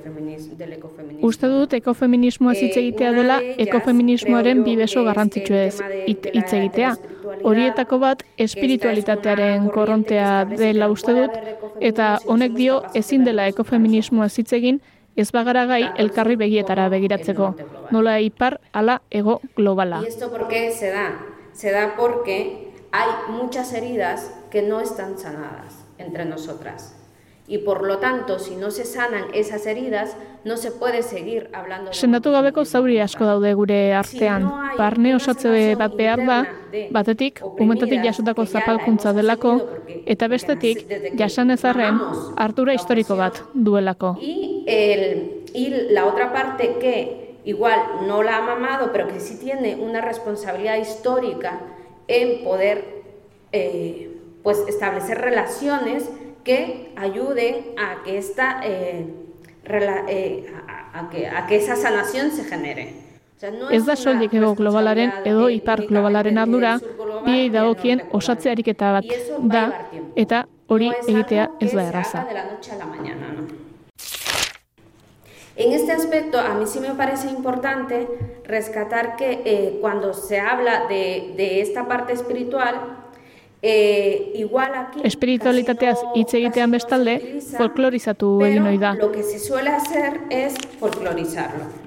del 0.58 0.74
ecofeminismo. 0.74 1.28
Uste 1.28 1.48
dut 1.50 1.74
ekofeminismoa 1.74 2.54
hitz 2.54 2.78
egitea 2.78 3.12
dela 3.16 3.40
ekofeminismoaren 3.42 4.62
bi 4.64 4.76
beso 4.78 5.04
garrantzitsuez 5.08 5.82
hitz 6.06 6.54
egitea. 6.54 6.94
Horietako 7.44 8.00
bat 8.00 8.24
espiritualitatearen 8.38 9.68
korrontea 9.74 10.46
dela 10.46 10.92
uste 10.94 11.18
dut 11.18 11.38
eta 11.82 12.14
honek 12.28 12.54
dio 12.54 12.82
ezin 12.94 13.26
dela 13.26 13.48
ekofeminismoa 13.50 14.30
hitz 14.30 14.52
egin 14.54 14.82
ez 15.16 15.32
bagara 15.34 15.66
gai 15.66 15.84
elkarri 15.98 16.38
begietara 16.38 16.88
begiratzeko. 16.94 17.54
Nola 17.92 18.20
ipar 18.22 18.60
ala 18.72 19.02
ego 19.10 19.42
globala. 19.58 20.02
Y 20.04 20.08
esto 20.08 20.30
por 20.30 20.48
qué 20.48 20.72
se 20.72 20.92
da? 20.92 21.18
Se 21.54 21.72
da 21.72 21.96
porque 21.98 22.72
hay 22.92 23.10
muchas 23.30 23.74
heridas 23.74 24.32
que 24.52 24.62
no 24.62 24.82
están 24.82 25.18
sanadas 25.18 25.84
entre 25.98 26.26
nosotras. 26.26 27.01
Y 27.48 27.58
por 27.60 27.86
lo 27.86 27.98
tanto, 27.98 28.40
si 28.40 28.56
no 28.56 28.72
se 28.72 28.86
sanan 28.86 29.26
esas 29.34 29.66
heridas, 29.66 30.16
no 30.44 30.58
se 30.58 30.72
puede 30.72 31.04
seguir 31.04 31.50
hablando 31.54 31.94
Sendatu 31.94 32.32
gabeko 32.32 32.64
zauri 32.66 33.00
asko 33.00 33.26
daude 33.26 33.54
gure 33.54 33.94
artean. 33.94 34.48
Barne 34.78 35.16
osatze 35.16 35.76
bat 35.76 35.96
behar 35.98 36.24
da, 36.26 36.38
batetik, 36.92 37.42
umetatik 37.60 38.06
jasotako 38.06 38.46
zapalkuntza 38.46 39.14
delako, 39.14 39.58
eta 40.06 40.28
bestetik, 40.32 40.86
jasan 41.18 41.52
ezarren, 41.52 42.00
hartura 42.38 42.74
historiko 42.74 43.18
bat 43.20 43.42
duelako. 43.54 44.16
Y, 44.22 44.64
el, 44.68 45.44
y 45.54 45.70
la 45.92 46.06
otra 46.06 46.32
parte 46.32 46.78
que 46.80 47.38
igual 47.44 47.80
no 48.08 48.24
la 48.24 48.38
ha 48.38 48.42
mamado, 48.42 48.92
pero 48.92 49.08
que 49.08 49.20
sí 49.20 49.38
tiene 49.40 49.76
una 49.76 50.02
responsabilidad 50.02 50.78
histórica 50.78 51.60
en 52.08 52.44
poder 52.44 53.04
eh, 53.52 54.18
pues 54.44 54.60
establecer 54.68 55.20
relaciones 55.20 56.10
que 56.44 56.94
ayuden 56.96 57.76
a 57.78 58.04
que, 58.04 58.18
esta, 58.18 58.62
eh, 58.64 59.06
rela, 59.64 60.06
eh, 60.08 60.54
a, 60.68 61.00
a, 61.00 61.10
que, 61.10 61.28
a 61.28 61.48
que 61.48 61.56
esa 61.58 61.76
sanación 61.76 62.32
se 62.32 62.44
genere. 62.46 63.12
Ez 63.74 63.88
da 63.88 63.96
soilik 63.98 64.34
ego 64.38 64.52
globalaren 64.54 65.26
edo 65.26 65.48
ipar 65.50 65.82
globalaren 65.90 66.38
ardura, 66.38 66.76
biei 67.26 67.50
dagokien 67.50 68.04
osatze 68.14 68.52
ariketa 68.52 68.92
bat 68.94 69.08
da, 69.50 69.64
eta 70.16 70.44
hori 70.70 70.92
egitea 71.08 71.48
ez 71.60 71.72
da 71.74 71.88
erraza. 71.90 72.22
En 75.56 75.74
este 75.74 75.92
aspecto, 75.92 76.40
a 76.40 76.54
mí 76.54 76.66
sí 76.68 76.80
me 76.80 76.94
parece 76.94 77.30
importante 77.30 78.08
rescatar 78.46 79.16
que 79.16 79.42
eh, 79.44 79.78
cuando 79.82 80.14
se 80.14 80.40
habla 80.40 80.86
de, 80.88 81.34
de 81.36 81.62
esta 81.62 81.88
parte 81.88 82.14
espiritual, 82.14 83.01
Eh, 83.64 84.32
igual 84.36 84.74
aquí 84.74 85.02
espiritualitateaz 85.04 86.00
hitz 86.16 86.34
egitean 86.34 86.72
bestalde 86.74 87.14
folklorizatu 87.58 88.32
egin 88.48 88.66
ohi 88.72 88.80
da. 88.82 88.96
Lo 88.96 89.12
que 89.12 89.22
se 89.22 89.38
suele 89.38 89.70
hacer 89.70 90.22
es 90.32 90.56
folclorizarlo. 90.80 91.81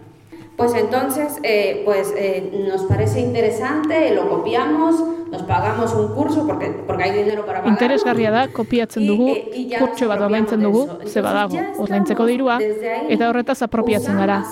Pues 0.56 0.72
entonces, 0.74 1.38
eh, 1.42 1.82
pues 1.84 2.14
eh, 2.16 2.64
nos 2.68 2.84
parece 2.84 3.20
interesante, 3.20 4.14
lo 4.14 4.28
copiamos, 4.28 5.02
nos 5.28 5.42
pagamos 5.42 5.92
un 5.94 6.14
curso 6.14 6.46
porque, 6.46 6.66
porque 6.86 7.02
hay 7.02 7.24
dinero 7.24 7.44
para 7.44 7.58
pagar. 7.58 7.72
Interesgarria 7.72 8.30
da, 8.30 8.46
kopiatzen 8.52 9.06
dugu, 9.06 9.34
kurtso 9.80 10.06
bat 10.06 10.22
ordaintzen 10.22 10.62
dugu, 10.62 10.84
ze 11.10 11.24
badago, 11.26 11.58
ordaintzeko 11.82 12.26
dirua, 12.30 12.60
eta 12.62 13.32
horretaz 13.32 13.62
apropiatzen 13.66 14.16
gara. 14.22 14.44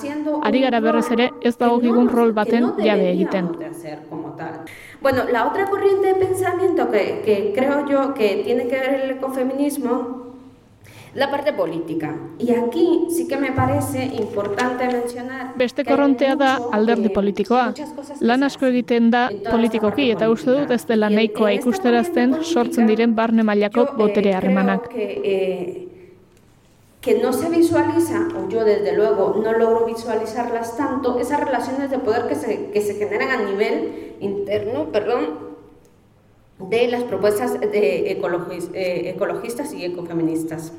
Ari 0.42 0.64
gara 0.66 0.80
berrez 0.82 1.06
ere, 1.14 1.30
ez 1.40 1.54
dago 1.56 1.78
gigun 1.78 2.10
rol 2.10 2.34
baten 2.34 2.72
jabe 2.80 3.12
egiten. 3.12 3.52
Bueno, 5.00 5.22
la 5.30 5.46
otra 5.46 5.66
corriente 5.70 6.08
de 6.08 6.14
pensamiento 6.14 6.90
que, 6.90 7.22
que 7.24 7.52
creo 7.54 7.86
yo 7.86 8.14
que 8.14 8.42
tiene 8.44 8.66
que 8.66 8.78
ver 8.78 8.94
el 9.02 9.10
ecofeminismo 9.12 10.31
la 11.14 11.30
parte 11.30 11.52
política. 11.52 12.16
Y 12.38 12.52
aquí 12.54 13.06
sí 13.10 13.28
que 13.28 13.36
me 13.36 13.52
parece 13.52 14.04
importante 14.04 14.86
mencionar 14.86 15.52
Beste 15.56 15.84
korrontea 15.84 16.36
da 16.36 16.58
alderdi 16.72 17.10
politikoa. 17.10 17.74
Lan 18.20 18.42
asko 18.42 18.66
egiten 18.66 19.10
da 19.12 19.28
politikoki 19.50 20.10
eta 20.14 20.30
uste 20.32 20.56
dut 20.56 20.70
ez 20.72 20.86
dela 20.88 21.10
nahikoa 21.12 21.52
ikusterazten 21.58 22.38
sortzen 22.42 22.88
diren 22.88 23.14
barne 23.14 23.44
mailako 23.44 23.90
botere 23.98 24.34
harremanak. 24.34 24.88
Que, 24.88 25.08
eh, 25.24 25.88
que 27.02 27.18
no 27.18 27.32
se 27.32 27.50
visualiza, 27.50 28.28
o 28.38 28.48
yo 28.48 28.64
desde 28.64 28.92
luego 28.94 29.34
no 29.42 29.52
logro 29.52 29.84
visualizarlas 29.86 30.76
tanto, 30.76 31.18
esas 31.18 31.40
relaciones 31.40 31.90
de 31.90 31.98
poder 31.98 32.28
que 32.28 32.36
se, 32.36 32.70
que 32.70 32.80
se 32.80 32.94
generan 32.94 33.28
a 33.28 33.42
nivel 33.42 34.14
interno, 34.20 34.86
perdón, 34.92 35.52
de 36.70 36.86
las 36.86 37.02
propuestas 37.02 37.60
de 37.60 38.12
ecologis, 38.12 38.70
eh, 38.72 39.12
ecologistas 39.14 39.74
y 39.74 39.84
ecofeministas. 39.84 40.72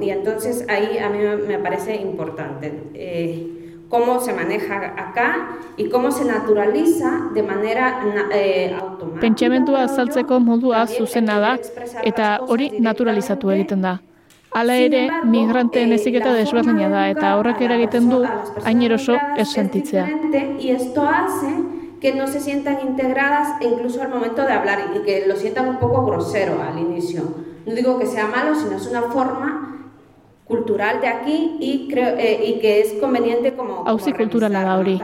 Y 0.00 0.10
entonces 0.10 0.66
ahí 0.68 0.98
a 0.98 1.08
mí 1.08 1.18
me 1.46 1.58
parece 1.58 1.96
importante 1.96 2.90
eh, 2.94 3.62
cómo 3.92 4.20
se 4.20 4.32
maneja 4.32 4.94
acá 4.96 5.58
y 5.76 5.90
cómo 5.90 6.10
se 6.10 6.24
naturaliza 6.24 7.28
de 7.34 7.42
manera 7.42 8.00
eh, 8.32 8.74
automática. 8.80 9.20
Pentsamendua 9.20 9.82
azaltzeko 9.84 10.40
modua 10.40 10.86
zuzena 10.86 11.36
da 11.38 11.58
eta 12.02 12.38
hori 12.48 12.70
naturalizatu 12.80 13.52
egiten 13.52 13.82
da. 13.84 14.00
Hala 14.52 14.76
ere, 14.76 15.02
migranteen 15.24 15.92
eziketa 15.92 16.32
desberdina 16.32 16.88
da 16.88 17.04
eta 17.10 17.36
horrek 17.36 17.60
eragiten 17.68 18.08
du 18.08 18.24
hain 18.64 18.82
eroso 18.82 19.18
ez 19.36 19.48
sentitzea. 19.52 20.08
Y 20.58 20.70
esto 20.70 21.06
hace 21.06 21.52
que 22.00 22.14
no 22.14 22.26
se 22.26 22.40
sientan 22.40 22.80
integradas 22.86 23.60
incluso 23.60 24.02
al 24.02 24.08
momento 24.08 24.42
de 24.42 24.52
hablar 24.52 24.90
y 24.96 25.02
que 25.04 25.26
lo 25.26 25.36
sientan 25.36 25.68
un 25.68 25.76
poco 25.76 26.06
grosero 26.06 26.60
al 26.62 26.78
inicio. 26.78 27.51
No 27.66 27.74
digo 27.74 27.98
que 27.98 28.06
sea 28.06 28.26
malo, 28.26 28.54
sino 28.54 28.76
es 28.76 28.86
una 28.86 29.02
forma 29.02 29.68
cultural 30.44 31.00
de 31.00 31.06
aquí 31.06 31.56
y 31.60 31.88
creo 31.88 32.16
eh, 32.18 32.44
y 32.46 32.58
que 32.60 32.80
es 32.80 32.92
conveniente 33.00 33.54
como 33.54 33.84
Auzi 33.86 34.12
kulturala 34.12 34.62
da 34.62 34.78
hori. 34.78 35.00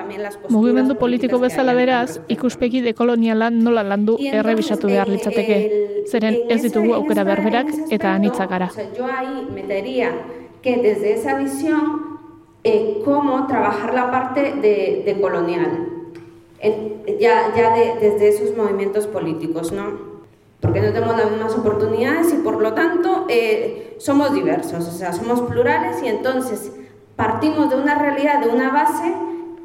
Mugimendu 0.49 0.97
politiko 0.97 1.39
bezala 1.39 1.73
beraz, 1.73 2.21
ikuspegi 2.29 2.81
dekoloniala 2.83 3.49
nola 3.51 3.83
landu 3.83 4.19
errebisatu 4.21 4.89
behar 4.89 5.09
litzateke. 5.09 6.05
Zeren 6.11 6.37
ez 6.49 6.63
ditugu 6.63 6.93
aukera 6.95 7.25
berberak 7.25 7.69
eta 7.91 8.15
anitzak 8.15 8.51
gara. 8.51 8.69
Yo 8.97 9.07
ahí 9.07 9.47
metería 9.55 10.11
que 10.61 10.77
desde 10.83 11.15
esa 11.15 11.35
visión 11.39 12.19
eh, 12.65 13.01
cómo 13.05 13.47
trabajar 13.47 13.95
la 13.95 14.11
parte 14.11 14.55
de, 14.61 15.03
de 15.07 15.21
colonial, 15.21 15.87
en- 16.61 16.99
ya, 17.21 17.55
ya 17.57 17.73
de- 17.75 17.95
desde 18.01 18.29
esos 18.29 18.57
movimientos 18.57 19.07
políticos, 19.07 19.73
¿no? 19.73 20.08
Porque 20.61 20.81
no 20.81 20.93
tenemos 20.93 21.17
las 21.17 21.31
mismas 21.31 21.55
oportunidades 21.55 22.33
y 22.33 22.37
por 22.39 22.61
lo 22.61 22.75
tanto 22.75 23.27
eh, 23.29 23.97
somos 23.99 24.35
diversos, 24.35 24.87
o 24.89 24.91
sea, 24.91 25.13
somos 25.13 25.41
plurales 25.43 26.03
y 26.03 26.09
entonces 26.09 26.73
partimos 27.17 27.71
de 27.71 27.77
una 27.77 27.97
realidad, 27.97 28.41
de 28.41 28.49
una 28.49 28.71
base 28.71 29.15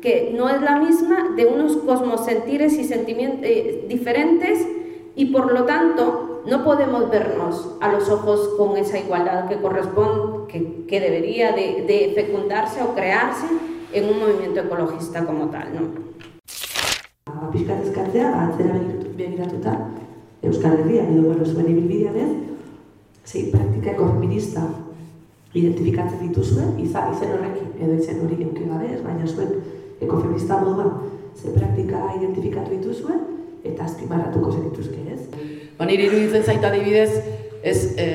que 0.01 0.33
no 0.35 0.49
es 0.49 0.61
la 0.61 0.77
misma, 0.77 1.29
de 1.35 1.45
unos 1.45 1.77
cosmosentires 1.77 2.73
y 2.73 2.83
sentimientos 2.83 3.49
diferentes 3.87 4.67
y 5.15 5.25
por 5.27 5.51
lo 5.51 5.63
tanto 5.63 6.41
no 6.45 6.63
podemos 6.63 7.09
vernos 7.09 7.75
a 7.79 7.91
los 7.91 8.09
ojos 8.09 8.49
con 8.57 8.75
esa 8.77 8.99
igualdad 8.99 9.47
que 9.47 9.61
corresponde, 9.61 10.51
que, 10.51 10.85
que 10.87 10.99
debería 10.99 11.53
de, 11.53 11.85
de 11.87 12.11
fecundarse 12.15 12.81
o 12.83 12.93
crearse 12.93 13.45
en 13.93 14.09
un 14.09 14.19
movimiento 14.19 14.59
ecologista 14.59 15.25
como 15.25 15.49
tal, 15.49 15.73
¿no? 15.73 16.13
Euskal 20.43 20.79
Herrian 20.79 21.13
edo 21.13 21.29
bueno, 21.29 21.45
zuen 21.45 21.69
ibilbidean 21.71 22.17
ez, 22.19 22.31
zein 23.25 23.51
praktika 23.53 23.93
ekofeminista 23.93 24.65
identifikatzen 25.53 26.19
dituzue, 26.27 26.65
izan 26.83 27.13
izen 27.13 27.31
horrekin, 27.35 27.69
edo 27.79 27.95
izen 27.95 28.19
hori 28.25 28.39
euki 28.43 28.67
gabe 28.67 28.89
ez, 28.91 28.99
baina 29.05 29.27
zuen 29.29 29.53
ekofeminista 30.01 30.59
moduan, 30.63 30.91
ze 31.37 31.53
praktika 31.55 32.09
identifikatu 32.17 32.75
dituzue, 32.75 33.15
eta 33.63 33.85
azpimarratuko 33.87 34.51
zenituzke 34.51 34.99
ez. 35.13 35.21
Ba, 35.77 35.87
niri 35.87 36.09
iruditzen 36.09 36.43
zait 36.43 36.65
adibidez, 36.67 37.11
ez, 37.63 37.77
e, 37.97 38.07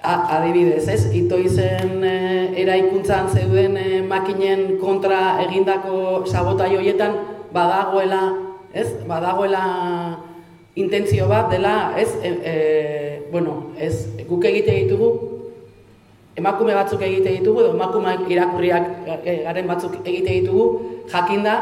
a, 0.00 0.14
adibidez, 0.38 0.86
ez, 0.88 1.02
itoizen 1.20 2.00
e, 2.06 2.14
eraikuntzan 2.62 3.28
zeuden 3.34 3.76
e, 3.76 4.00
makinen 4.08 4.78
kontra 4.80 5.20
egindako 5.44 6.24
sabotai 6.24 6.72
horietan 6.78 7.20
badagoela, 7.52 8.24
ez, 8.72 8.88
badagoela 9.10 9.64
intentzio 10.74 11.26
bat 11.28 11.50
dela, 11.50 11.94
ez, 11.98 12.08
e, 12.22 12.30
e, 12.44 12.54
bueno, 13.32 13.72
ez, 13.78 14.06
guk 14.28 14.44
egite 14.44 14.76
ditugu, 14.84 15.10
emakume 16.38 16.74
batzuk 16.74 17.02
egite 17.02 17.34
ditugu, 17.40 17.64
edo 17.64 17.74
emakumeak 17.74 18.28
irakurriak 18.30 18.90
e, 19.24 19.36
garen 19.44 19.70
batzuk 19.70 19.98
egite 20.04 20.40
ditugu, 20.40 20.66
jakinda, 21.10 21.56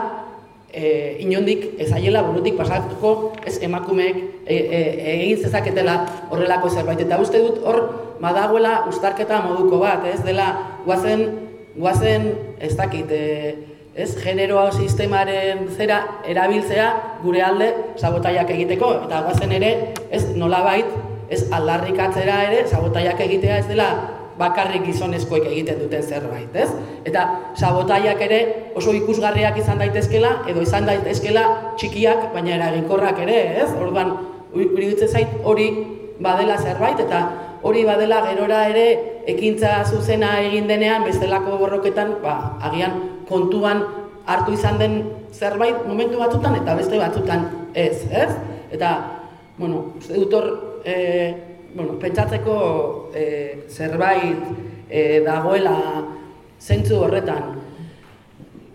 e, 0.72 1.16
inondik 1.24 1.80
ezaiela 1.80 2.22
burutik 2.26 2.58
pasatuko 2.58 3.32
ez 3.46 3.56
emakumeek 3.64 4.18
e, 4.44 4.56
e, 4.56 4.80
egin 5.14 5.42
zezaketela 5.44 5.96
horrelako 6.30 6.70
zerbait. 6.70 7.00
Eta 7.00 7.20
uste 7.22 7.40
dut 7.42 7.62
hor 7.64 7.80
badagoela 8.20 8.82
ustarketa 8.90 9.40
moduko 9.46 9.80
bat, 9.82 10.04
ez 10.12 10.20
dela 10.26 10.50
guazen, 10.84 11.24
guazen 11.78 12.30
ez 12.60 12.74
dakit, 12.76 13.10
e, 13.10 13.77
ez 13.98 14.12
generoa 14.22 14.70
sistemaren 14.70 15.64
zera 15.74 15.98
erabiltzea 16.30 16.86
gure 17.24 17.42
alde 17.42 17.68
sabotaiak 17.98 18.50
egiteko. 18.54 18.92
Eta 19.08 19.24
guazen 19.26 19.54
ere, 19.56 19.72
ez 20.14 20.22
nolabait, 20.38 20.92
ez 21.28 21.42
aldarrikatzera 21.52 22.38
ere 22.46 22.62
sabotaiak 22.68 23.20
egitea 23.26 23.58
ez 23.58 23.66
dela 23.68 23.88
bakarrik 24.38 24.84
gizonezkoek 24.86 25.48
egiten 25.50 25.80
duten 25.82 26.02
zerbait, 26.02 26.54
ez? 26.54 26.68
Eta 27.10 27.24
sabotaiak 27.58 28.22
ere 28.28 28.38
oso 28.78 28.94
ikusgarriak 28.94 29.58
izan 29.58 29.82
daitezkela 29.82 30.30
edo 30.48 30.62
izan 30.62 30.86
daitezkela 30.86 31.44
txikiak 31.80 32.30
baina 32.36 32.54
eraginkorrak 32.54 33.18
ere, 33.26 33.38
ez? 33.64 33.68
Orduan 33.74 34.14
iruditzen 34.54 35.10
zait 35.10 35.42
hori 35.42 35.68
badela 36.22 36.56
zerbait 36.62 37.02
eta 37.02 37.26
hori 37.66 37.82
badela 37.84 38.22
gerora 38.28 38.62
ere 38.70 38.86
ekintza 39.26 39.82
zuzena 39.84 40.36
egin 40.46 40.70
denean 40.70 41.04
bestelako 41.04 41.58
borroketan, 41.58 42.14
ba, 42.22 42.38
agian 42.62 43.17
kontuan 43.28 43.84
hartu 44.28 44.52
izan 44.52 44.78
den 44.80 45.02
zerbait 45.32 45.86
momentu 45.86 46.20
batzutan 46.20 46.56
eta 46.58 46.76
beste 46.76 46.98
batzutan 47.00 47.46
ez, 47.74 48.04
ez? 48.10 48.30
Eta, 48.72 48.92
bueno, 49.58 49.94
uste 49.98 50.16
dut 50.16 50.34
hor, 50.34 50.48
e, 50.84 50.96
bueno, 51.74 51.98
pentsatzeko 52.00 52.56
e, 53.14 53.24
zerbait 53.68 54.42
e, 54.88 55.20
dagoela 55.24 55.76
zentzu 56.60 57.00
horretan. 57.04 57.56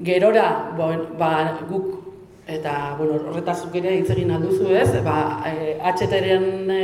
Gerora, 0.03 0.47
bo, 0.77 0.89
ba, 1.19 1.59
guk, 1.69 2.03
eta 2.47 2.95
bueno, 2.97 3.21
horretazuk 3.31 3.75
ere 3.79 3.93
hitz 3.99 4.09
egin 4.11 4.33
alduzu 4.35 4.73
ez, 4.75 4.89
ba, 5.05 5.43
e, 5.47 5.75
HTren 5.79 6.71
e, 6.73 6.83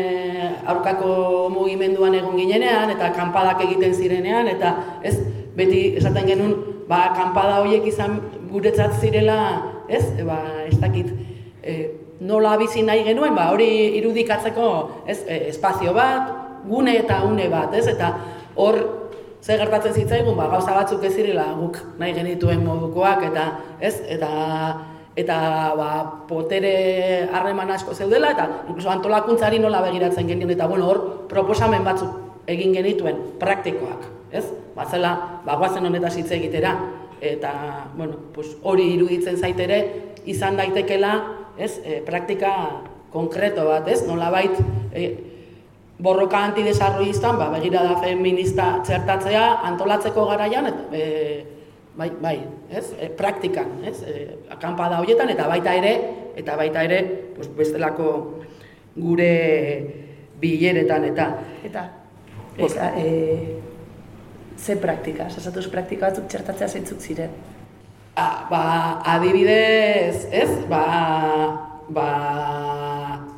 aurkako 0.71 1.49
mugimenduan 1.53 2.15
egon 2.15 2.37
ginenean, 2.39 2.93
eta 2.93 3.11
kanpadak 3.17 3.65
egiten 3.67 3.95
zirenean, 3.95 4.47
eta 4.53 4.75
ez, 5.03 5.17
beti 5.57 5.89
esaten 5.99 6.29
genuen, 6.29 6.55
ba, 6.89 7.13
kanpada 7.15 7.61
horiek 7.61 7.85
izan 7.87 8.17
guretzat 8.49 8.97
zirela, 8.99 9.39
ez, 9.87 10.03
ba, 10.25 10.39
ez 10.65 10.77
dakit, 10.81 11.11
e, 11.61 11.75
nola 12.25 12.55
bizi 12.59 12.83
nahi 12.83 13.05
genuen, 13.05 13.35
ba, 13.37 13.51
hori 13.53 13.69
irudikatzeko 14.01 14.69
ez, 15.07 15.21
e, 15.27 15.43
espazio 15.53 15.93
bat, 15.93 16.33
gune 16.67 16.97
eta 16.99 17.21
une 17.27 17.47
bat, 17.51 17.73
ez, 17.77 17.85
eta 17.93 18.13
hor 18.59 18.79
ze 19.41 19.55
gertatzen 19.57 19.93
zitzaigun, 19.95 20.35
ba, 20.35 20.49
gauza 20.51 20.75
batzuk 20.75 21.05
ez 21.05 21.13
zirela 21.15 21.51
guk 21.59 21.77
nahi 22.01 22.13
genituen 22.17 22.65
modukoak, 22.65 23.23
eta 23.31 23.51
ez, 23.79 23.95
eta 24.17 24.31
eta 25.19 25.37
ba, 25.75 25.89
potere 26.29 27.27
harreman 27.33 27.71
asko 27.75 27.93
zeudela, 27.93 28.31
eta 28.35 28.45
inkluso 28.69 28.91
antolakuntzari 28.91 29.59
nola 29.59 29.81
begiratzen 29.85 30.27
genien, 30.27 30.53
eta 30.55 30.67
bueno, 30.67 30.87
hor 30.87 31.27
proposamen 31.31 31.83
batzuk 31.83 32.47
egin 32.49 32.73
genituen 32.73 33.19
praktikoak, 33.39 34.18
ez? 34.31 34.45
Bazela, 34.75 35.41
ba, 35.45 35.57
guazen 35.59 35.85
honetaz 35.85 36.15
hitz 36.17 36.31
egitera, 36.31 36.75
eta, 37.21 37.51
bueno, 37.95 38.17
pues, 38.33 38.55
hori 38.63 38.93
iruditzen 38.95 39.37
zaitere, 39.37 39.79
izan 40.29 40.57
daitekela, 40.59 41.13
ez, 41.57 41.79
e, 41.83 41.99
praktika 42.05 42.53
konkreto 43.11 43.65
bat, 43.67 43.87
ez? 43.91 44.01
Nolabait, 44.07 44.55
e, 44.93 45.09
borroka 45.99 46.39
antidesarroistan, 46.51 47.37
ba, 47.39 47.49
begirada 47.57 47.97
feminista 48.03 48.77
txertatzea, 48.87 49.45
antolatzeko 49.71 50.25
garaian, 50.29 50.69
eta, 50.71 50.85
e, 50.95 51.45
bai, 51.99 52.11
bai, 52.21 52.37
ez? 52.71 52.93
E, 52.99 53.09
praktikan, 53.09 53.79
ez? 53.83 53.99
E, 54.07 54.27
akampada 54.55 55.01
horietan, 55.03 55.31
eta 55.33 55.49
baita 55.51 55.75
ere, 55.75 55.95
eta 56.39 56.55
baita 56.59 56.85
ere, 56.87 57.01
pues, 57.35 57.49
bestelako 57.57 58.11
gure 58.95 59.33
bileretan, 60.39 61.09
eta... 61.11 61.33
Eta, 61.67 61.89
eta, 62.59 62.93
e, 62.99 63.59
ze 64.59 64.75
praktika, 64.75 65.29
sasatuz 65.29 65.67
praktika 65.71 66.09
batzuk 66.09 66.27
txertatzea 66.31 66.67
zeintzuk 66.67 66.99
ziren? 67.01 67.31
Ah, 68.19 68.47
ba, 68.49 68.63
adibidez, 69.15 70.27
ez? 70.35 70.49
Ba, 70.67 70.83
ba, 71.87 72.07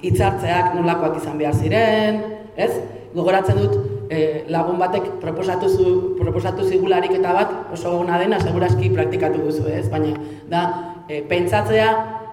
hitzartzeak 0.02 0.74
nolakoak 0.78 1.20
izan 1.22 1.38
behar 1.38 1.58
ziren, 1.58 2.24
ez? 2.58 2.72
Gogoratzen 3.14 3.60
dut, 3.60 3.78
e, 4.10 4.22
lagun 4.52 4.80
batek 4.82 5.08
proposatu, 5.22 5.70
zu, 5.70 5.94
proposatu 6.18 6.66
zigularik 6.68 7.14
eta 7.20 7.36
bat 7.38 7.54
oso 7.76 7.94
ona 8.00 8.18
dena 8.22 8.40
segurazki 8.42 8.90
praktikatu 8.96 9.46
duzu, 9.46 9.68
ez? 9.70 9.86
Baina, 9.92 10.16
da, 10.50 10.66
e, 11.08 11.22
pentsatzea 11.30 11.92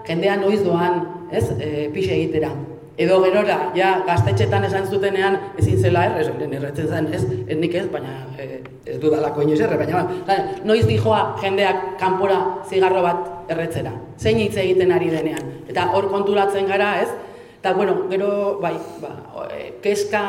jendea 0.09 0.38
noiz 0.40 0.62
doan, 0.64 1.03
ez? 1.31 1.44
E, 1.59 1.88
pixe 1.92 2.14
egitera. 2.16 2.55
Edo 2.98 3.20
gerora, 3.22 3.56
ja, 3.78 3.92
gaztetxetan 4.08 4.64
esan 4.66 4.87
zutenean 4.90 5.37
ezin 5.61 5.76
zela 5.78 6.02
errez, 6.08 6.26
erretzen 6.48 6.88
zen, 6.90 7.04
ez, 7.14 7.20
ez 7.46 7.56
nik 7.61 7.74
ez, 7.78 7.84
baina 7.92 8.24
e, 8.34 8.46
ez 8.90 8.96
dudalako 8.98 9.44
inoiz 9.44 9.61
erre, 9.62 9.76
baina 9.78 10.00
ba, 10.26 10.38
noiz 10.66 10.82
dijoa 10.88 11.20
jendeak 11.38 11.92
kanpora 12.00 12.40
zigarro 12.66 13.04
bat 13.04 13.52
erretzera. 13.54 13.92
Zein 14.18 14.40
hitz 14.42 14.56
egiten 14.58 14.90
ari 14.96 15.12
denean. 15.12 15.52
Eta 15.70 15.92
hor 15.94 16.08
konturatzen 16.11 16.66
gara, 16.66 16.96
ez? 17.04 17.12
Eta, 17.61 17.76
bueno, 17.78 17.94
gero, 18.11 18.32
bai, 18.64 18.74
ba, 19.04 19.12
e, 19.46 19.68
keska 19.84 20.24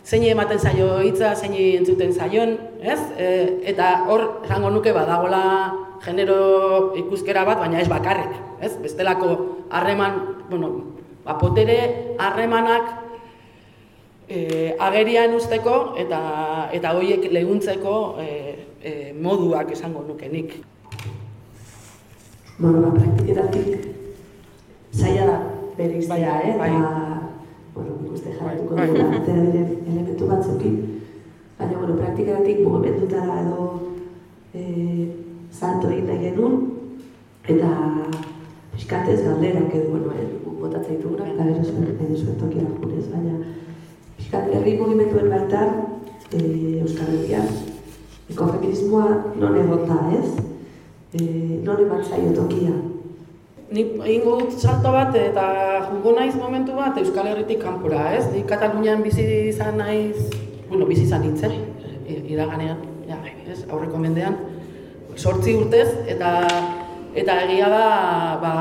zein 0.00 0.24
ematen 0.30 0.58
zaio 0.58 1.02
hitza, 1.04 1.34
zein 1.36 1.52
entzuten 1.52 2.16
zaion, 2.16 2.56
ez? 2.80 3.00
E, 3.20 3.28
eta 3.74 3.90
hor, 4.08 4.24
esango 4.48 4.72
nuke 4.72 4.96
badagola 4.96 5.42
genero 6.00 6.94
ikuskera 6.96 7.44
bat, 7.44 7.60
baina 7.60 7.84
ez 7.84 7.92
bakarrik, 7.92 8.32
ez? 8.64 8.72
Bestelako 8.80 9.36
harreman, 9.68 10.16
bueno, 10.48 10.72
ba, 11.24 11.38
potere 11.38 11.78
harremanak 12.18 12.90
e, 14.28 14.74
agerian 14.78 15.34
usteko 15.34 15.94
eta 15.98 16.20
eta 16.72 16.94
hoiek 16.96 17.26
leguntzeko 17.32 17.94
e, 18.22 18.28
e, 18.82 18.92
moduak 19.12 19.72
esango 19.76 20.04
nuke 20.06 20.28
nik. 20.28 20.54
Bueno, 22.58 22.82
ba, 22.82 22.92
praktiketatik 22.92 23.90
zaila 24.92 25.26
da 25.26 25.38
bere 25.76 25.98
iztea, 25.98 26.40
eh? 26.44 26.56
bai. 26.58 26.70
Eta, 26.70 27.20
bueno, 27.74 27.98
uste 28.12 28.34
jarratuko 28.36 28.76
bai, 28.76 28.88
dugula, 28.88 29.10
atera 29.20 29.44
diren 29.46 29.76
elementu 29.86 30.26
batzukin. 30.28 30.80
baina, 31.58 31.78
bueno, 31.78 31.96
praktikatik 31.96 32.60
mugimendutara 32.64 33.40
edo 33.42 33.64
e, 34.54 34.62
salto 35.52 35.90
egin 35.90 36.06
nahi 36.06 36.18
genuen, 36.24 36.54
eta 37.44 37.70
pixkatez 38.80 39.20
galderak 39.22 39.74
edo, 39.74 39.90
bueno, 39.90 40.12
eh, 40.16 40.40
botatzen 40.60 40.96
dituguna, 40.96 41.26
eta 41.28 41.44
gero 41.44 41.64
zuen, 41.64 41.98
edo 42.00 42.16
zuen 42.16 42.36
tokiera 42.40 42.70
jurez, 42.80 43.06
baina 43.12 43.34
pixkat 44.16 44.48
herri 44.54 44.76
mugimenduen 44.78 45.28
baitan, 45.28 45.74
e, 46.32 46.40
Euskal 46.80 47.10
Herrian, 47.12 47.50
ekofeminismoa 48.32 49.34
non 49.36 49.58
egon 49.60 49.84
da, 49.88 49.98
ez? 50.16 50.30
E, 51.12 51.60
non 51.66 51.84
eman 51.84 52.04
zaio 52.04 52.32
tokia. 52.32 52.72
Ni 53.70 53.84
egingo 53.84 54.38
dut 54.40 54.56
salto 54.58 54.92
bat 54.96 55.14
eta 55.14 55.44
jungo 55.90 56.16
naiz 56.16 56.34
momentu 56.40 56.72
bat 56.78 56.96
Euskal 56.98 57.28
Herritik 57.34 57.60
kanpora, 57.62 58.14
ez? 58.16 58.24
Ni 58.32 58.46
Katalunian 58.48 59.04
bizi 59.04 59.26
izan 59.52 59.76
naiz, 59.78 60.30
bueno, 60.70 60.88
bizi 60.88 61.04
izan 61.04 61.26
nintzen, 61.26 61.52
i- 62.08 62.22
iraganean, 62.32 62.80
ja, 63.08 63.20
ez, 63.44 63.60
aurreko 63.68 64.00
mendean, 64.00 64.40
sortzi 65.16 65.54
urtez, 65.58 65.88
eta 66.08 66.32
eta 67.14 67.38
egia 67.46 67.70
da, 67.72 67.86
ba, 68.42 68.52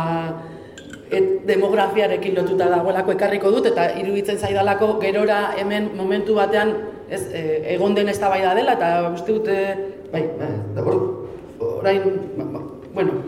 et, 1.10 1.46
demografiarekin 1.50 2.38
lotuta 2.38 2.70
dagoelako 2.72 3.16
ekarriko 3.18 3.52
dut, 3.56 3.70
eta 3.72 3.90
iruditzen 4.02 4.38
zaidalako 4.38 4.96
gerora 5.02 5.56
hemen 5.58 5.92
momentu 5.98 6.38
batean 6.38 6.76
ez, 7.10 7.24
e, 7.34 7.44
egon 7.76 7.96
den 7.98 8.10
eztabaida 8.10 8.56
dela, 8.58 8.78
eta 8.78 9.10
uste 9.12 9.38
dute, 9.38 9.60
bai, 10.14 10.26
bai, 10.40 10.84
hor, 10.84 11.00
orain, 11.60 12.10
ba, 12.38 12.50
ba, 12.56 12.66
bueno, 12.94 13.22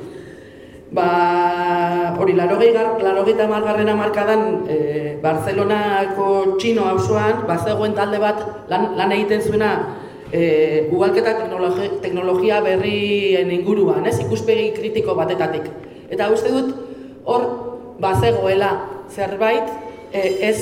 Ba, 0.92 2.12
hori, 2.20 2.34
larogei 2.36 2.74
gar, 2.76 2.98
larogeita 3.00 3.46
margarren 3.48 3.88
amarkadan 3.88 4.42
e, 4.68 4.78
Barcelonako 5.24 6.58
txino 6.60 6.84
auzoan 6.90 7.46
bazegoen 7.48 7.96
talde 7.96 8.20
bat 8.20 8.42
lan, 8.68 8.90
lan 9.00 9.14
egiten 9.16 9.40
zuena 9.40 9.70
e, 10.32 10.88
ugalketa 10.92 11.36
teknologi, 11.38 11.90
teknologia 12.02 12.62
berrien 12.64 13.52
inguruan, 13.52 14.06
ez? 14.08 14.18
ikuspegi 14.24 14.72
kritiko 14.76 15.16
batetatik. 15.16 15.68
Eta 16.12 16.30
uste 16.32 16.52
dut 16.54 16.72
hor 17.26 17.48
bazegoela 18.02 18.72
zerbait 19.12 19.68
e, 20.14 20.22
ez, 20.50 20.60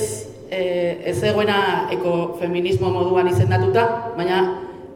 e, 0.49 0.63
ez 1.11 1.19
egoena 1.23 1.89
ekofeminismo 1.93 2.89
moduan 2.93 3.29
izendatuta, 3.31 3.85
baina 4.17 4.41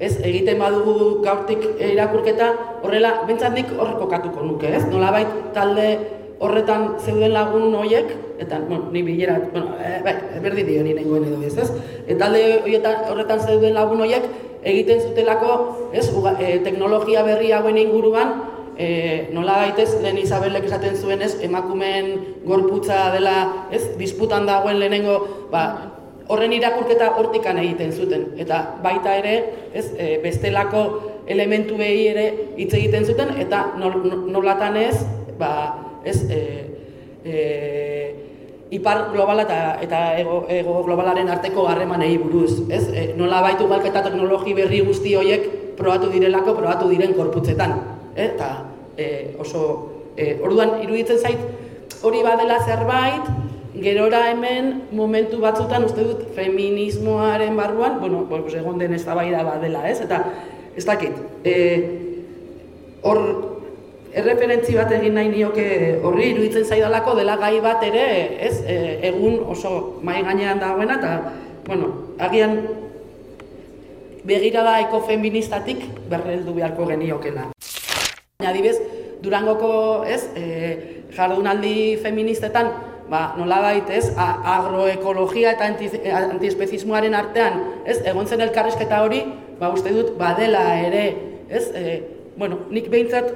ez 0.03 0.17
egiten 0.25 0.59
badugu 0.59 1.21
gaurtik 1.23 1.63
irakurketa 1.77 2.49
horrela 2.81 3.21
bentzandik 3.29 3.71
hor 3.77 3.95
kokatuko 4.01 4.43
nuke, 4.43 4.73
ez? 4.73 4.83
Nolabait 4.89 5.53
talde 5.55 5.87
horretan 6.43 6.97
zeuden 6.99 7.31
lagun 7.31 7.71
hoiek 7.77 8.09
eta 8.41 8.57
bueno, 8.67 8.89
ni 8.91 9.03
bilera, 9.05 9.37
bueno, 9.53 9.77
e, 9.79 10.01
bai, 10.03 10.15
berdi 10.43 10.65
dio 10.67 10.81
ni 10.83 10.95
nengoen 10.97 11.29
edo 11.29 11.39
ez, 11.45 11.53
ez? 11.61 11.69
E, 12.07 12.17
talde 12.19 12.41
horretan 13.13 13.39
zeuden 13.45 13.77
lagun 13.77 14.03
hoiek 14.03 14.27
egiten 14.63 15.01
zutelako, 15.01 15.53
ez? 15.93 16.07
Uga, 16.15 16.35
e, 16.39 16.57
teknologia 16.65 17.23
berri 17.27 17.51
hauen 17.51 17.77
inguruan 17.77 18.35
E, 18.73 19.29
nola 19.29 19.59
gaitez, 19.59 19.99
lehen 20.01 20.17
Isabelek 20.17 20.63
esaten 20.65 20.95
zuen 20.97 21.21
ez, 21.21 21.35
emakumeen 21.45 22.07
gorputza 22.41 23.11
dela, 23.13 23.67
ez, 23.69 23.83
disputan 23.99 24.47
dagoen 24.49 24.79
lehenengo, 24.81 25.19
ba, 25.51 25.61
horren 26.33 26.55
irakurketa 26.55 27.11
hortikan 27.19 27.59
egiten 27.61 27.91
zuten 27.93 28.25
eta 28.41 28.63
baita 28.83 29.13
ere, 29.19 29.35
ez, 29.77 29.85
e, 29.93 30.17
bestelako 30.23 30.83
elementuei 31.29 32.07
ere 32.09 32.25
hitz 32.57 32.71
egiten 32.73 33.05
zuten 33.05 33.35
eta 33.43 33.65
nol, 33.77 33.99
nolatan 34.33 34.79
ez, 34.81 34.95
ba, 35.37 35.51
ez, 36.05 36.17
e, 36.31 36.41
e, 37.23 37.37
ipar 38.73 39.09
globala 39.13 39.45
eta, 39.45 39.57
eta 39.85 40.01
ego, 40.19 40.43
ego 40.49 40.79
globalaren 40.87 41.29
arteko 41.29 41.67
harremanei 41.69 42.17
buruz, 42.17 42.63
ez? 42.69 42.87
E, 42.89 43.05
nola 43.17 43.41
baitu 43.45 43.67
galketa 43.69 44.03
teknologi 44.05 44.55
berri 44.57 44.81
guzti 44.85 45.15
horiek 45.19 45.49
probatu 45.77 46.09
direlako, 46.13 46.55
probatu 46.57 46.89
diren 46.89 47.13
korputzetan, 47.17 47.75
eta 48.15 48.49
e, 48.97 49.35
oso, 49.41 49.63
e, 50.17 50.37
orduan 50.41 50.79
iruditzen 50.81 51.21
zait 51.21 52.01
hori 52.03 52.23
badela 52.25 52.59
zerbait, 52.65 53.29
gerora 53.73 54.27
hemen 54.31 54.83
momentu 54.91 55.39
batzutan 55.41 55.85
uste 55.85 56.03
dut 56.05 56.27
feminismoaren 56.35 57.55
barruan, 57.57 57.99
bueno, 57.99 58.25
pues 58.29 58.53
egon 58.53 58.77
den 58.77 58.93
eztabaida 58.93 59.43
badela, 59.43 59.87
ez? 59.89 59.99
Eta 60.01 60.23
ez 60.75 60.85
dakit. 60.85 61.17
Eh, 61.43 61.79
hor 63.03 63.52
erreferentzi 64.13 64.75
bat 64.77 64.91
egin 64.93 65.17
nahi 65.17 65.31
nioke 65.31 65.65
horri 66.05 66.29
iruditzen 66.33 66.65
zaidalako 66.65 67.15
dela 67.17 67.35
gai 67.41 67.57
bat 67.63 67.83
ere, 67.85 68.05
ez? 68.47 68.55
E, 68.61 68.77
egun 69.09 69.39
oso 69.55 69.99
mai 70.05 70.21
gainean 70.23 70.61
dagoena 70.61 70.99
eta 71.01 71.13
bueno, 71.65 71.89
agian 72.19 72.59
begirada 74.23 74.77
ekofeministatik 74.85 75.83
berreldu 76.11 76.53
beharko 76.55 76.87
geniokela. 76.87 77.49
Adibez, 78.43 78.77
Durangoko, 79.23 80.03
ez, 80.03 80.25
e, 80.35 81.03
jardunaldi 81.15 81.97
feministetan 82.03 82.71
ba, 83.09 83.33
nolabait, 83.37 83.89
ez, 83.89 84.11
agroekologia 84.17 85.53
eta 85.55 85.69
anti, 85.71 85.89
antiespezismoaren 86.11 87.15
artean, 87.15 87.59
ez, 87.87 87.99
egon 88.09 88.27
zen 88.27 88.43
elkarrizketa 88.43 89.01
hori, 89.05 89.23
ba, 89.59 89.71
uste 89.75 89.93
dut, 89.95 90.13
badela 90.19 90.63
ere, 90.83 91.05
ez, 91.49 91.65
e, 91.71 91.97
bueno, 92.37 92.63
nik 92.73 92.89
behintzat, 92.91 93.31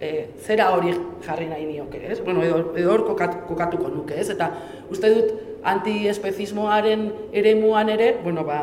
e, 0.00 0.28
zera 0.42 0.70
hori 0.74 0.92
jarri 1.24 1.46
nahi 1.50 1.66
nioke, 1.66 2.00
ez, 2.12 2.20
bueno, 2.24 2.42
edo, 2.42 2.72
edo 2.76 2.92
hor 2.92 3.04
kokat, 3.08 3.44
kokatuko 3.48 3.90
nuke, 3.92 4.18
ez, 4.20 4.28
eta 4.34 4.50
uste 4.90 5.10
dut, 5.14 5.34
antiespezismoaren 5.64 7.06
eremuan 7.32 7.88
ere, 7.88 8.14
bueno, 8.22 8.44
ba, 8.44 8.60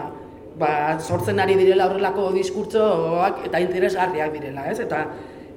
ba, 0.59 0.71
sortzen 0.99 1.39
ari 1.41 1.55
direla 1.59 1.87
horrelako 1.89 2.31
diskurtsoak 2.35 3.45
eta 3.47 3.61
interesgarriak 3.63 4.33
direla, 4.35 4.67
ez, 4.71 4.79
eta 4.83 5.05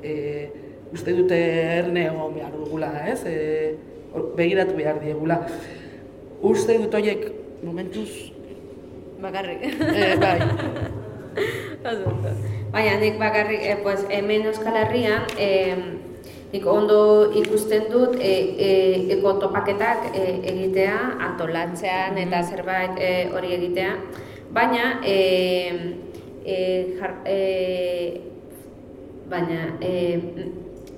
e, 0.02 0.14
uste 0.94 1.14
dute 1.16 1.38
erne 1.80 2.06
egon 2.08 2.34
behar 2.36 2.54
dugula, 2.54 2.92
ez, 3.10 3.20
e, 3.26 3.74
begiratu 4.38 4.76
behar 4.78 5.00
diegula. 5.02 5.40
Uste 6.44 6.78
dut 6.78 6.94
horiek 6.94 7.26
momentuz, 7.64 8.10
Bakarrik. 9.24 9.64
e, 9.64 10.16
bai. 10.20 10.38
Baina 12.74 12.98
nik 12.98 13.20
bakarrik, 13.20 13.62
eh, 13.62 13.78
pues, 13.82 14.02
hemen 14.10 14.46
Euskal 14.50 14.74
Herrian, 14.74 15.22
eh, 15.38 15.76
nik 16.54 16.66
ondo 16.66 17.30
ikusten 17.34 17.86
dut 17.90 18.16
e, 18.18 18.32
e, 18.66 18.70
ekotopaketak 19.14 20.10
e, 20.14 20.24
egitea, 20.52 20.98
antolatzean 21.28 22.18
eta 22.22 22.42
zerbait 22.46 22.98
e, 22.98 23.12
hori 23.34 23.54
egitea. 23.56 23.94
Baina, 24.54 25.00
e, 25.02 25.16
e, 26.44 26.58
jar, 26.98 27.16
e, 27.26 28.20
baina, 29.30 29.74
e, 29.80 30.52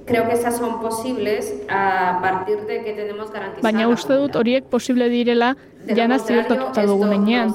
creo 0.07 0.29
que 0.29 0.35
esas 0.35 0.57
son 0.57 0.81
posibles 0.81 1.53
a 1.69 2.19
partir 2.23 2.61
de 2.67 2.85
que 2.85 2.93
tenemos 2.93 3.31
garantizada 3.31 3.65
Baina 3.67 3.89
uste 3.89 4.15
dut 4.15 4.37
horiek 4.37 4.69
posible 4.71 5.09
direla 5.09 5.57
jana 5.95 6.19
ziurtatuta 6.19 6.87
dugunean. 6.87 7.53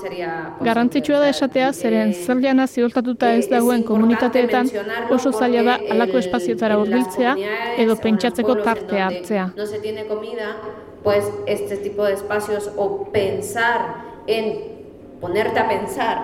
Garrantzitsua 0.61 1.19
da 1.19 1.29
esatea 1.29 1.71
zeren 1.73 2.13
zer 2.13 2.41
jana 2.43 2.67
ziurtatuta 2.67 3.33
ez 3.33 3.47
dagoen 3.49 3.83
komunitateetan 3.83 4.69
oso 5.11 5.31
zaila 5.31 5.63
da 5.63 5.79
halako 5.91 6.17
espaziotara 6.17 6.77
hurbiltzea 6.79 7.35
edo 7.77 7.95
pentsatzeko 7.95 8.55
tartea 8.63 9.07
hartzea. 9.07 9.51
no 9.55 9.65
se 9.65 9.79
tiene 9.79 10.05
comida, 10.05 10.57
pues 11.03 11.25
este 11.45 11.77
tipo 11.77 12.03
de 12.03 12.13
espacios 12.13 12.71
o 12.77 13.05
pensar 13.11 13.95
en 14.27 14.71
ponerte 15.19 15.59
a 15.59 15.67
pensar, 15.67 16.17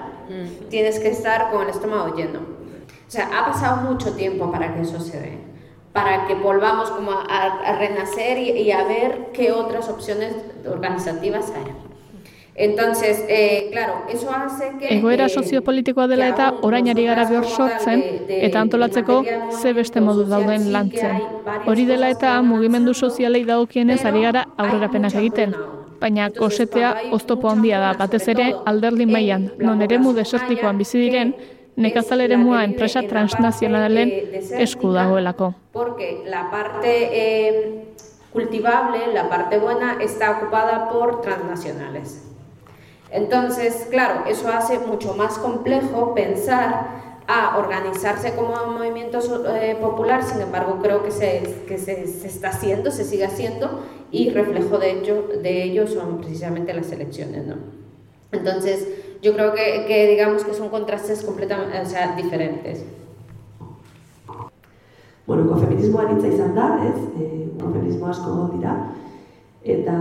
tienes 0.69 0.99
que 0.99 1.09
estar 1.09 1.51
con 1.51 1.63
el 1.63 1.69
estómago 1.69 2.15
lleno. 2.15 2.39
O 2.39 3.09
sea, 3.09 3.29
ha 3.33 3.45
pasado 3.45 3.89
mucho 3.89 4.13
tiempo 4.13 4.51
para 4.51 4.73
que 4.73 4.81
eso 4.81 4.99
se 4.99 5.19
dé, 5.19 5.37
para 5.93 6.27
que 6.27 6.35
volvamos 6.35 6.91
como 6.91 7.11
a, 7.11 7.43
a 7.65 7.77
renacer 7.77 8.37
y, 8.37 8.49
y 8.51 8.71
a 8.71 8.83
ver 8.83 9.29
qué 9.33 9.51
otras 9.51 9.87
opciones 9.87 10.35
organizativas 10.69 11.51
hay. 11.55 11.86
Entonces, 12.57 13.23
eh, 13.29 13.69
claro, 13.71 14.05
eso 14.09 14.31
hace 14.31 14.71
que... 14.79 14.97
Egoera 14.97 15.27
eh, 15.27 15.29
soziopolitikoa 15.29 16.07
dela 16.07 16.27
eta 16.31 16.47
orain 16.65 16.89
ari 16.89 17.05
gara 17.05 17.27
behor 17.29 17.45
sortzen 17.45 18.01
eta 18.27 18.63
antolatzeko 18.65 19.19
ze 19.61 19.73
beste 19.77 20.01
modu 20.01 20.25
dauden 20.25 20.71
lantzen. 20.73 21.21
Hori 21.67 21.85
dela 21.85 22.09
eta 22.09 22.41
mugimendu 22.41 22.95
sozialei 22.95 23.43
dagokienez 23.45 24.03
ari 24.05 24.25
gara 24.25 24.47
aurrerapenak 24.57 25.13
egiten. 25.21 25.53
Baina 26.01 26.31
kosetea 26.33 26.95
oztopo 27.11 27.49
handia 27.49 27.79
da, 27.79 27.93
batez 27.93 28.25
ere 28.33 28.49
alderdi 28.65 29.05
mailan, 29.05 29.51
non 29.61 29.81
eremu 29.85 30.13
desertikoan 30.17 30.81
bizi 30.81 30.97
diren, 30.97 31.35
nekazal 31.77 32.21
eremua 32.25 32.63
enpresa 32.65 33.05
transnazionalen 33.05 34.11
esku 34.57 34.91
dagoelako. 34.97 35.53
porque 35.77 36.23
la 36.25 36.49
parte 36.49 36.89
eh, 37.11 37.85
cultivable, 38.33 39.13
la 39.13 39.29
parte 39.29 39.59
buena, 39.59 39.97
está 40.01 40.31
ocupada 40.31 40.89
por 40.89 41.21
transnacionales. 41.21 42.26
Entonces, 43.11 43.87
claro, 43.89 44.25
eso 44.27 44.49
hace 44.49 44.79
mucho 44.79 45.13
más 45.13 45.37
complejo 45.37 46.13
pensar 46.13 47.23
a 47.27 47.57
organizarse 47.57 48.33
como 48.35 48.53
un 48.67 48.75
movimiento 48.75 49.19
eh, 49.55 49.77
popular, 49.79 50.23
sin 50.23 50.41
embargo 50.41 50.79
creo 50.81 51.03
que, 51.03 51.11
se, 51.11 51.63
que 51.67 51.77
se, 51.77 52.07
se 52.07 52.27
está 52.27 52.49
haciendo, 52.49 52.89
se 52.89 53.03
sigue 53.03 53.25
haciendo 53.25 53.81
y 54.11 54.29
reflejo 54.29 54.77
de 54.77 54.91
ello, 54.91 55.27
de 55.41 55.63
ello 55.63 55.87
son 55.87 56.17
precisamente 56.19 56.73
las 56.73 56.91
elecciones. 56.91 57.45
¿no? 57.45 57.55
Entonces, 58.31 58.87
yo 59.21 59.33
creo 59.33 59.53
que, 59.53 59.85
que 59.87 60.07
digamos 60.07 60.43
que 60.43 60.53
son 60.53 60.69
contrastes 60.69 61.23
completamente, 61.23 61.79
o 61.81 61.85
sea, 61.85 62.15
diferentes. 62.15 62.85
Bueno, 65.25 65.43
ekofeminismoa 65.43 66.05
nitza 66.07 66.29
izan 66.31 66.53
da, 66.55 66.67
ez? 66.87 66.99
E, 67.19 67.25
ekofeminismo 67.57 68.07
asko 68.07 68.29
egon 68.31 68.51
dira. 68.55 68.75
Eta, 69.63 69.95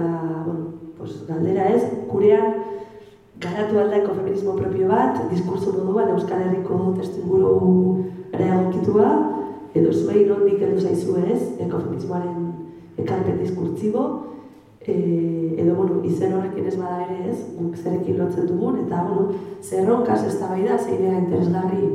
bueno, 0.46 0.92
pues, 0.98 1.26
galdera 1.26 1.70
ez, 1.74 1.82
gurean 2.06 2.54
garatu 3.40 3.78
alda 3.78 3.96
ekofeminismo 3.96 4.56
propio 4.56 4.88
bat, 4.88 5.18
diskurso 5.30 5.72
moduan 5.72 6.14
Euskal 6.14 6.46
Herriko 6.46 6.94
testuinguru 6.96 8.04
ere 8.32 8.48
egokitua, 8.48 9.10
edo 9.76 9.92
zuei 9.92 10.24
nondik 10.28 10.62
edo 10.62 10.80
zaizu 10.80 11.18
ez, 11.26 11.40
ekofeminismoaren 11.66 12.46
ekarpen 13.02 13.38
diskurtzibo, 13.42 14.06
e, 14.80 14.94
edo, 15.60 15.74
bueno, 15.74 16.00
izen 16.08 16.32
horrekin 16.38 16.70
ez 16.70 16.76
bada 16.80 17.02
ere 17.04 17.32
ez, 17.32 17.38
guk 17.58 17.76
zerekin 17.76 18.18
lotzen 18.22 18.48
dugun, 18.48 18.80
eta, 18.86 19.02
bueno, 19.08 19.40
zerronkaz 19.62 20.22
ez 20.26 20.38
da 20.40 20.52
bai 20.54 20.62
da, 20.64 20.78
zeirea 20.78 21.18
interesgarri 21.18 21.90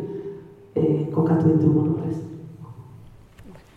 e, 0.76 0.84
kokatu 1.16 1.56
ditugun 1.56 1.96
horrez. 1.96 2.20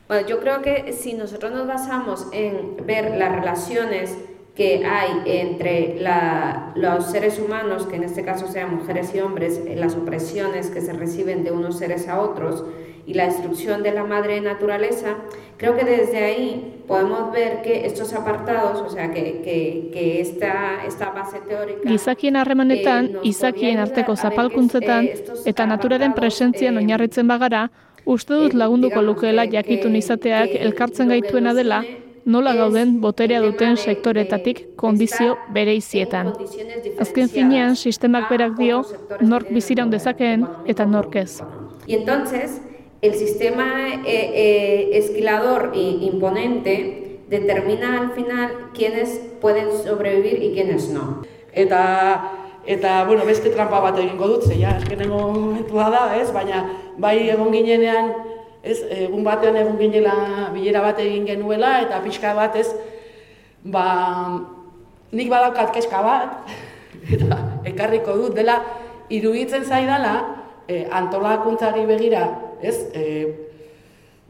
Bueno, 0.06 0.28
yo 0.28 0.38
creo 0.40 0.60
que 0.60 0.92
si 0.92 1.14
nosotros 1.14 1.52
nos 1.52 1.66
basamos 1.66 2.26
en 2.32 2.76
ver 2.86 3.16
las 3.16 3.34
relaciones 3.34 4.18
que 4.54 4.86
hay 4.86 5.22
entre 5.26 6.00
la, 6.00 6.72
los 6.76 7.10
seres 7.10 7.40
humanos, 7.40 7.86
que 7.86 7.96
en 7.96 8.04
este 8.04 8.24
caso 8.24 8.46
sean 8.46 8.76
mujeres 8.76 9.12
y 9.14 9.20
hombres, 9.20 9.60
eh, 9.66 9.74
las 9.76 9.96
opresiones 9.96 10.70
que 10.70 10.80
se 10.80 10.92
reciben 10.92 11.42
de 11.42 11.50
unos 11.50 11.78
seres 11.78 12.08
a 12.08 12.20
otros 12.20 12.64
y 13.06 13.14
la 13.14 13.26
destrucción 13.26 13.82
de 13.82 13.92
la 13.92 14.04
madre 14.04 14.40
naturaleza, 14.40 15.16
creo 15.56 15.76
que 15.76 15.84
desde 15.84 16.24
ahí 16.24 16.82
podemos 16.86 17.32
ver 17.32 17.62
que 17.62 17.86
estos 17.86 18.12
apartados, 18.14 18.80
o 18.80 18.88
sea, 18.88 19.12
que, 19.12 19.42
que, 19.42 19.90
que 19.92 20.20
esta, 20.20 20.84
esta 20.86 21.10
base 21.10 21.40
teórica... 21.40 21.88
Gizakien 21.88 22.36
harremanetan, 22.36 23.06
eh, 23.06 23.18
izakien 23.24 23.78
arteko 23.78 24.16
zapalkuntzetan 24.16 25.04
eh, 25.06 25.24
eta 25.44 25.66
naturaren 25.66 26.14
presentzian 26.14 26.78
eh, 26.78 26.84
oinarritzen 26.84 27.28
bagara, 27.28 27.70
uste 28.04 28.34
dut 28.34 28.54
lagunduko 28.54 29.02
lukeela 29.02 29.46
jakitun 29.50 29.96
izateak 29.96 30.56
elkartzen 30.60 31.12
gaituena 31.12 31.54
dela, 31.54 31.82
nola 32.24 32.54
gauden 32.54 33.00
boterea 33.00 33.40
duten 33.44 33.76
sektoretatik 33.76 34.76
kondizio 34.76 35.36
bereizietan. 35.52 36.32
Azken 37.00 37.28
finean, 37.28 37.76
sistemak 37.76 38.30
berak 38.30 38.56
dio, 38.58 38.82
nork 39.20 39.48
poder 39.52 39.90
dezakeen 39.90 40.46
eta 40.66 40.86
nork 40.86 41.16
ez. 41.16 41.40
Y 41.86 41.94
entonces, 41.94 42.60
el 43.02 43.14
sistema 43.14 43.94
eh, 44.06 44.30
eh, 44.34 44.90
esquilador 44.98 45.72
e 45.74 45.80
imponente 46.08 47.20
determina 47.28 48.00
al 48.00 48.10
final 48.12 48.70
quiénes 48.74 49.20
pueden 49.40 49.70
sobrevivir 49.72 50.42
y 50.42 50.54
quiénes 50.54 50.88
no. 50.88 51.22
Eta, 51.52 52.32
eta 52.66 53.04
bueno, 53.04 53.24
beste 53.24 53.50
trampa 53.50 53.80
bat 53.80 53.98
egingo 53.98 54.28
dut, 54.28 54.46
ze 54.48 54.58
ja, 54.58 54.78
eskenengo 54.78 55.28
momentua 55.32 55.90
da, 55.90 56.16
ez? 56.16 56.32
Baina, 56.32 56.64
bai 56.96 57.28
egon 57.28 57.52
ginenean, 57.52 58.14
ez, 58.64 58.80
egun 59.04 59.24
batean 59.26 59.56
egon 59.60 59.78
ginela 59.78 60.16
bilera 60.54 60.82
bat 60.84 61.00
egin 61.04 61.28
genuela, 61.28 61.76
eta 61.84 62.00
pixka 62.04 62.32
bat, 62.36 62.56
ez, 62.56 62.68
ba, 63.64 63.84
nik 65.12 65.30
badaukat 65.32 65.74
keska 65.76 66.02
bat, 66.04 66.52
eta 67.14 67.40
ekarriko 67.70 68.16
dut 68.22 68.38
dela, 68.38 68.58
iruditzen 69.12 69.66
zaidala, 69.68 70.14
e, 70.66 70.84
antolakuntzari 70.90 71.84
begira, 71.88 72.28
ez, 72.62 72.78
e, 72.96 73.04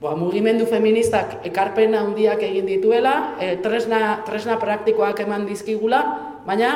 Ba, 0.05 0.11
mugimendu 0.19 0.67
feministak 0.69 1.39
ekarpen 1.49 1.95
handiak 1.97 2.43
egin 2.45 2.67
dituela, 2.69 3.39
e, 3.41 3.55
tresna, 3.65 4.19
tresna 4.27 4.59
praktikoak 4.61 5.23
eman 5.23 5.47
dizkigula, 5.49 6.01
baina 6.45 6.73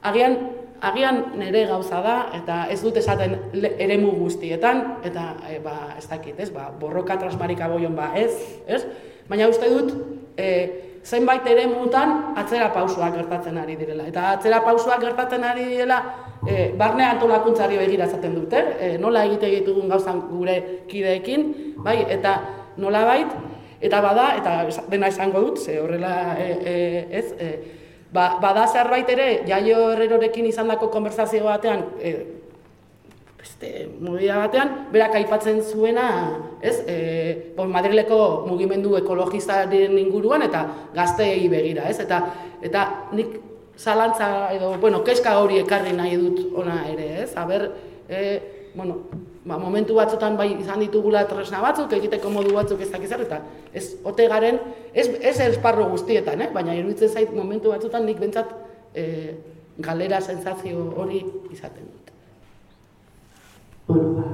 agian, 0.00 0.38
agian 0.80 1.20
nire 1.38 1.66
gauza 1.66 2.00
da, 2.04 2.16
eta 2.36 2.64
ez 2.72 2.80
dut 2.82 2.96
esaten 3.00 3.36
eremu 3.78 4.12
guztietan, 4.18 4.82
eta 5.04 5.34
e, 5.48 5.58
ba, 5.64 5.94
ez 5.98 6.06
dakit, 6.10 6.40
ez, 6.40 6.50
ba, 6.54 6.70
borroka 6.80 7.16
trasmarika 7.20 7.68
boion 7.68 7.94
ba, 7.96 8.10
ez, 8.18 8.32
ez? 8.66 8.84
Baina 9.28 9.48
uste 9.48 9.70
dut, 9.72 9.94
e, 10.36 10.50
zenbait 11.04 11.46
eremutan 11.46 12.36
atzera 12.40 12.70
pausoak 12.72 13.14
gertatzen 13.18 13.58
ari 13.60 13.76
direla. 13.76 14.06
Eta 14.08 14.30
atzera 14.34 14.62
pausoak 14.64 15.02
gertatzen 15.04 15.44
ari 15.44 15.66
direla, 15.68 16.00
e, 16.48 16.72
barne 16.78 17.04
antolakuntzari 17.12 17.78
begira 17.80 18.08
esaten 18.08 18.34
dute, 18.36 18.60
e, 18.80 18.92
nola 18.98 19.24
egite 19.28 19.50
ditugun 19.52 19.88
gauzan 19.92 20.22
gure 20.30 20.56
kideekin, 20.88 21.50
bai, 21.84 22.00
eta 22.18 22.38
nola 22.80 23.04
bait, 23.08 23.36
eta 23.84 24.00
bada, 24.00 24.30
eta 24.40 24.84
dena 24.90 25.12
esango 25.12 25.42
dut, 25.44 25.60
ze 25.60 25.78
horrela, 25.80 26.36
e, 26.40 26.50
e, 26.64 26.76
ez, 27.10 27.26
e, 27.38 27.50
ba, 28.14 28.38
bada 28.42 28.66
zerbait 28.70 29.10
ere, 29.10 29.28
jaio 29.48 29.90
herrerorekin 29.92 30.46
izandako 30.46 30.88
konversazio 30.92 31.44
batean, 31.48 31.82
e, 31.98 32.14
beste 33.40 33.72
movida 34.00 34.38
batean, 34.40 34.70
berak 34.94 35.18
aipatzen 35.18 35.60
zuena, 35.62 36.06
ez, 36.62 36.76
e, 36.86 36.96
bon, 37.56 37.72
Madrileko 37.74 38.20
mugimendu 38.46 38.94
ekologistaren 39.00 39.98
inguruan 40.00 40.46
eta 40.46 40.64
gazteei 40.94 41.48
begira, 41.52 41.88
ez, 41.90 41.98
eta, 42.06 42.22
eta 42.64 42.86
nik 43.12 43.34
zalantza 43.76 44.30
edo, 44.54 44.76
bueno, 44.80 45.02
keska 45.04 45.34
hori 45.42 45.58
ekarri 45.64 45.92
nahi 45.96 46.16
dut 46.20 46.58
ona 46.62 46.84
ere, 46.92 47.10
ez, 47.26 47.30
aber, 47.36 47.68
e, 48.08 48.20
bueno, 48.74 49.02
ba, 49.44 49.58
momentu 49.60 49.94
batzutan 49.94 50.36
bai 50.40 50.48
izan 50.56 50.80
ditugula 50.80 51.24
tresna 51.28 51.60
batzuk, 51.64 51.92
egiteko 51.92 52.30
modu 52.32 52.54
batzuk 52.56 52.80
ez 52.80 52.90
dakiz 52.92 53.12
eta 53.12 53.40
ez 53.72 53.84
ote 54.04 54.28
garen, 54.28 54.58
ez, 54.92 55.08
ez 55.20 55.36
esparro 55.48 55.88
guztietan, 55.92 56.40
eh? 56.40 56.50
baina 56.52 56.74
iruditzen 56.74 57.12
zait 57.12 57.34
momentu 57.36 57.74
batzutan 57.74 58.06
nik 58.08 58.20
bentsat 58.20 58.54
e, 58.94 59.04
galera 59.78 60.20
sensazio 60.20 60.88
hori 60.96 61.20
izaten 61.52 61.84
dut. 61.84 62.12
Bueno, 63.88 64.14
ba, 64.16 64.28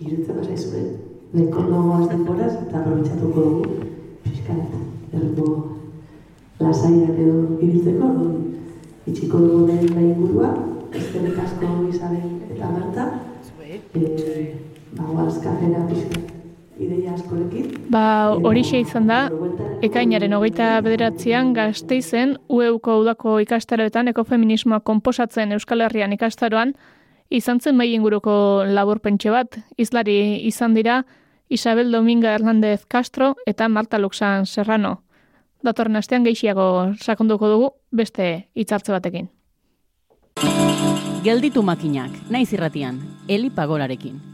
irutzen 0.00 0.40
bazaizue, 0.40 0.82
nahiko 1.32 1.66
nagoaz 1.68 2.08
denboraz, 2.10 2.52
eta 2.64 2.80
aprobetsatuko 2.80 3.44
dugu, 3.48 3.90
pixkat, 4.24 4.74
erriko 5.14 5.46
lasaiak 6.58 7.14
edo 7.14 7.60
ibiltzeko, 7.60 8.10
itxiko 9.06 9.38
dugu 9.44 9.66
den 9.70 9.86
nahi 9.92 10.10
ingurua, 10.10 10.50
eskerrik 10.94 11.38
asko 11.44 11.70
Isabel 11.92 12.26
eta 12.54 12.72
Marta, 12.74 13.06
e, 13.94 14.54
ba, 14.92 15.04
guaz, 15.04 15.38
kafera 15.42 15.84
pixkat, 15.88 16.32
ideia 16.78 17.14
askorekin. 17.14 17.70
Ba, 17.92 18.04
horixe 18.42 18.80
izan 18.82 19.06
da, 19.10 19.20
ekainaren 19.86 20.34
hogeita 20.36 20.80
bederatzean 20.84 21.52
gazteizen 21.56 22.36
UEUko 22.48 22.98
udako 23.04 23.38
ikastaroetan 23.44 24.10
ekofeminismoa 24.14 24.80
konposatzen 24.80 25.54
Euskal 25.56 25.84
Herrian 25.86 26.14
ikastaroan, 26.16 26.74
izan 27.30 27.60
zen 27.60 27.76
mai 27.76 27.92
inguruko 27.94 28.64
labur 28.66 29.00
pentxe 29.00 29.30
bat, 29.34 29.58
izlari 29.78 30.18
izan 30.48 30.74
dira 30.74 31.02
Isabel 31.48 31.92
Dominga 31.92 32.34
Hernández 32.34 32.84
Castro 32.88 33.34
eta 33.46 33.68
Marta 33.68 33.98
Luxan 33.98 34.46
Serrano. 34.46 35.02
Datorren 35.64 35.96
astean 35.96 36.24
gehiago 36.24 36.94
sakonduko 37.00 37.48
dugu 37.48 37.70
beste 37.90 38.48
hitzartze 38.54 38.92
batekin. 38.92 39.30
Gelditu 41.24 41.62
makinak, 41.64 42.12
naiz 42.28 42.52
irratian, 42.52 43.00
Eli 43.28 43.48
Pagorarekin. 43.48 44.33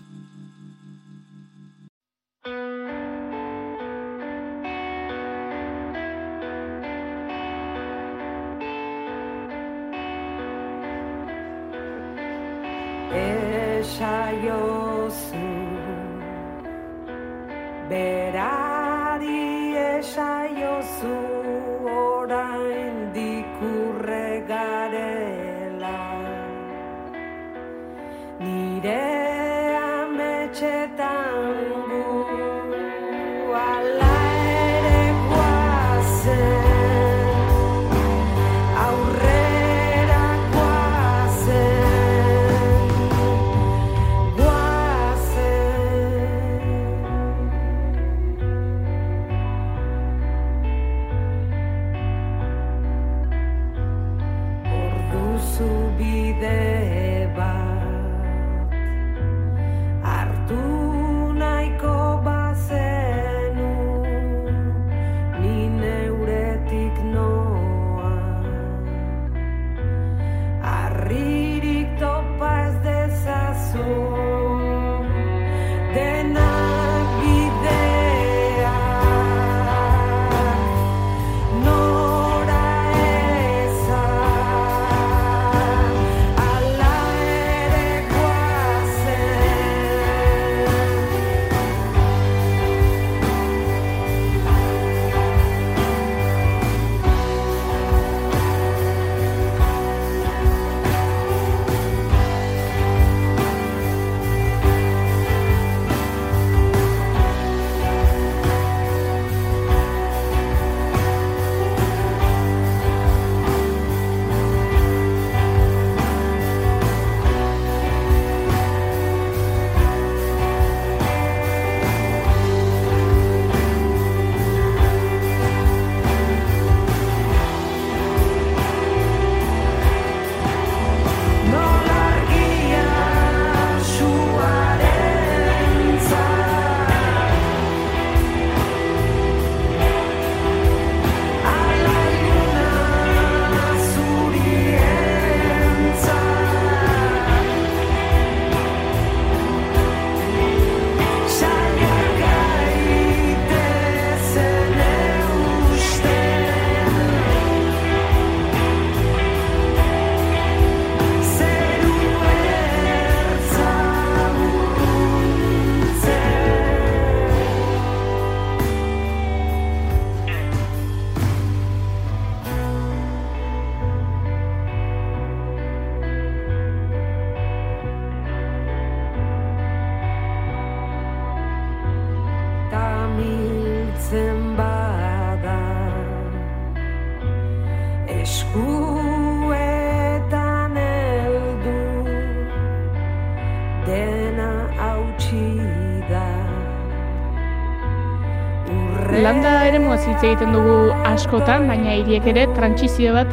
Hitz 200.10 200.22
egiten 200.26 200.54
dugu 200.54 200.76
askotan, 201.06 201.68
baina 201.70 201.94
hiriek 201.94 202.26
ere 202.32 202.46
trantsizio 202.56 203.14
bat 203.14 203.30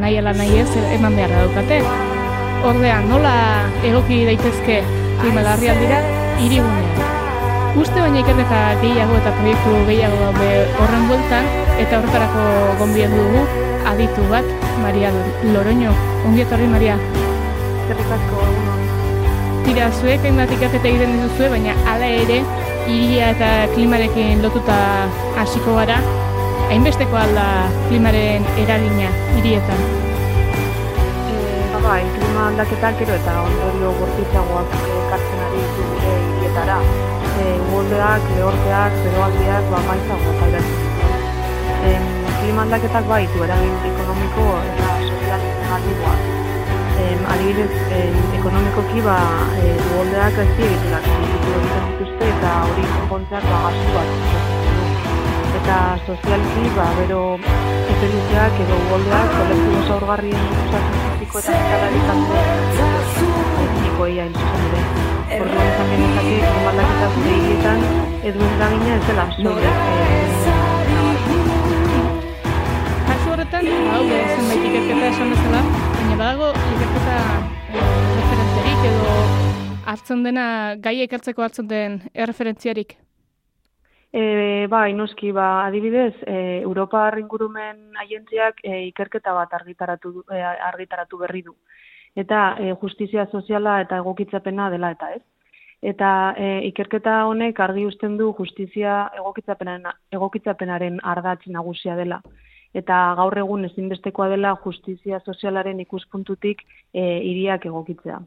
nahi 0.00 0.18
ala 0.20 0.32
nahi 0.36 0.60
ez 0.62 0.68
eman 0.96 1.16
beharra 1.16 1.44
daukate. 1.46 1.78
Ordea, 2.68 3.00
nola 3.08 3.32
egoki 3.88 4.22
daitezke 4.28 4.78
klima 5.20 5.44
larrialdira 5.46 6.00
hirigunean. 6.42 7.10
Uste 7.82 7.96
baina 7.96 8.20
ikerketa 8.20 8.60
gehiago 8.82 9.16
eta 9.18 9.32
proiektu 9.38 9.74
gehiago 9.88 10.18
daude 10.26 10.50
horren 10.82 11.08
bueltan, 11.10 11.48
eta 11.80 11.98
horretarako 11.98 12.46
gonbien 12.82 13.16
dugu 13.16 13.46
aditu 13.92 14.26
bat, 14.30 14.48
Maria 14.82 15.10
Loroño. 15.54 15.94
Ongi 16.28 16.44
etorri, 16.44 16.68
Maria. 16.70 16.98
Zerrik 17.88 18.12
asko, 18.18 18.44
Tira, 19.62 19.88
zuek 20.00 20.24
hainbat 20.26 20.50
ikerketa 20.56 20.88
egiten 20.90 21.16
dituzue, 21.16 21.48
baina 21.52 21.74
hala 21.86 22.08
ere, 22.22 22.40
hiria 22.86 23.30
eta 23.34 23.48
klimarekin 23.74 24.42
lotuta 24.42 24.76
hasiko 25.38 25.74
gara, 25.78 25.98
hainbesteko 26.70 27.18
alda 27.18 27.46
klimaren 27.88 28.46
eragina 28.62 29.10
hirietan. 29.36 29.82
Ba, 31.72 31.80
bai, 31.84 32.00
klima 32.16 32.48
aldaketak 32.50 32.98
gero 33.02 33.16
eta 33.18 33.36
ondorio 33.44 33.92
bortitzagoak 34.00 34.76
ekartzen 34.80 35.44
ari 35.46 35.62
ditu 35.64 35.88
gure 35.92 36.14
hirietara. 36.26 36.78
E, 37.42 37.46
Uoldeak, 37.72 38.26
lehorteak, 38.36 38.98
beroaldiak, 39.04 39.70
ba, 39.72 39.84
pairatzen 39.88 40.26
ditu. 40.26 40.64
Em, 41.92 42.10
klima 42.40 42.66
aldaketak 42.66 43.08
bai, 43.10 43.22
eragin 43.46 43.78
ekonomiko 43.92 44.48
eta 44.72 44.90
sozial 45.08 45.46
negatiboak. 45.46 46.28
Em, 47.02 47.24
adibidez, 47.34 47.70
em, 48.00 48.20
ekonomikoki 48.40 49.06
ba, 49.06 49.16
e, 49.62 49.78
uoldeak 49.94 50.44
ez 50.44 50.50
egiturak 50.58 51.08
ditu 51.14 51.56
egiten 51.60 51.81
dituzte 52.02 52.26
eta 52.26 52.52
hori 52.66 52.84
konpontzeak 52.92 53.44
ba, 53.46 53.58
gastu 53.64 53.90
bat. 53.94 54.08
Eta 55.58 55.76
sozialki, 56.06 56.64
ba, 56.74 56.86
bero 56.98 57.20
epe 57.92 58.08
luzeak 58.14 58.58
edo 58.64 58.78
uoldeak 58.88 59.36
kolektibo 59.36 59.82
zaurgarrien 59.86 60.48
osasun 60.64 60.96
fisiko 61.04 61.42
eta 61.42 61.54
mentalari 61.58 62.00
kantu 62.08 62.40
etnikoei 63.66 64.16
hain 64.24 64.34
zuzen 64.40 64.66
ere. 64.70 64.82
Orduan 65.38 65.70
izan 65.70 65.92
genezake, 65.92 66.34
klima 66.48 66.72
aldaketa 66.72 67.12
gure 67.14 67.36
hirietan 67.36 67.86
ez 68.18 68.34
duen 68.38 68.58
eragina 68.58 68.96
ez 68.96 69.04
dela 69.06 69.28
sobre 69.38 69.70
Kasu 73.06 73.32
horretan, 73.36 73.72
hau 73.94 74.02
be, 74.10 74.20
zenbait 74.34 74.68
ikerketa 74.72 75.08
esan 75.14 75.34
bezala, 75.36 75.64
baina 75.94 76.20
badago 76.24 76.52
ikerketa 76.74 77.16
eh, 77.22 77.41
hartzen 79.92 80.24
dena, 80.24 80.44
gai 80.80 81.00
ekartzeko 81.04 81.44
hartzen 81.44 81.68
den 81.68 82.00
erreferentziarik. 82.14 82.96
E, 84.12 84.66
bai, 84.68 84.92
noski, 84.92 85.30
ba, 85.32 85.64
adibidez, 85.64 86.14
e, 86.28 86.60
Europar 86.60 87.16
ingurumen 87.18 87.96
agentziak 88.02 88.60
e, 88.62 88.82
ikerketa 88.90 89.32
bat 89.32 89.54
argitaratu, 89.56 90.18
e, 90.28 90.40
argitaratu 90.68 91.20
berri 91.22 91.40
du. 91.46 91.54
Eta 92.16 92.42
e, 92.60 92.74
justizia 92.82 93.24
soziala 93.32 93.78
eta 93.80 94.02
egokitzapena 94.02 94.68
dela 94.74 94.90
eta 94.92 95.14
ez. 95.16 95.22
Eta 95.92 96.10
e, 96.36 96.50
ikerketa 96.68 97.22
honek 97.30 97.58
argi 97.64 97.86
uzten 97.88 98.18
du 98.20 98.28
justizia 98.36 98.98
egokitzapenaren, 99.16 99.88
egokitzapenaren 100.12 101.00
ardatz 101.14 101.48
nagusia 101.56 101.96
dela. 101.96 102.20
Eta 102.76 103.00
gaur 103.16 103.36
egun 103.38 103.64
ezinbestekoa 103.70 104.28
dela 104.32 104.52
justizia 104.64 105.20
sozialaren 105.24 105.80
ikuspuntutik 105.80 106.62
e, 106.92 107.02
hiriak 107.02 107.66
egokitzea. 107.72 108.20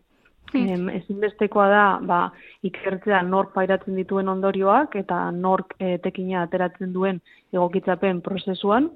Em, 0.54 0.90
ezinbestekoa 0.94 1.66
da 1.70 1.86
ba, 2.02 2.20
ikertzea 2.64 3.22
nork 3.26 3.54
pairatzen 3.56 3.96
dituen 3.98 4.30
ondorioak 4.30 4.96
eta 5.00 5.32
nork 5.32 5.74
e, 5.80 5.98
tekina 6.04 6.44
ateratzen 6.46 6.94
duen 6.94 7.20
egokitzapen 7.52 8.22
prozesuan, 8.22 8.92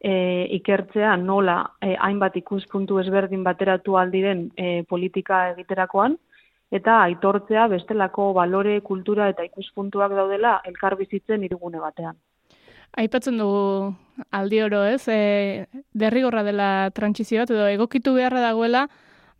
e, 0.00 0.14
ikertzea 0.58 1.16
nola 1.20 1.58
e, 1.80 1.94
hainbat 1.94 2.36
ikuspuntu 2.40 2.98
ezberdin 3.02 3.44
bateratu 3.44 3.98
aldiren 4.00 4.48
e, 4.56 4.82
politika 4.88 5.48
egiterakoan, 5.52 6.16
eta 6.74 7.00
aitortzea 7.06 7.68
bestelako 7.70 8.32
balore, 8.36 8.80
kultura 8.82 9.28
eta 9.30 9.44
ikuspuntuak 9.46 10.14
daudela 10.16 10.58
elkar 10.66 10.96
bizitzen 10.98 11.44
irigune 11.46 11.80
batean. 11.82 12.16
Aipatzen 12.98 13.38
dugu 13.38 13.94
aldi 14.30 14.60
oro, 14.62 14.84
ez? 14.86 15.02
E, 15.08 15.66
derrigorra 15.92 16.44
dela 16.46 16.68
trantsizio 16.94 17.42
bat 17.42 17.50
edo 17.50 17.66
egokitu 17.70 18.14
beharra 18.14 18.42
dagoela, 18.44 18.86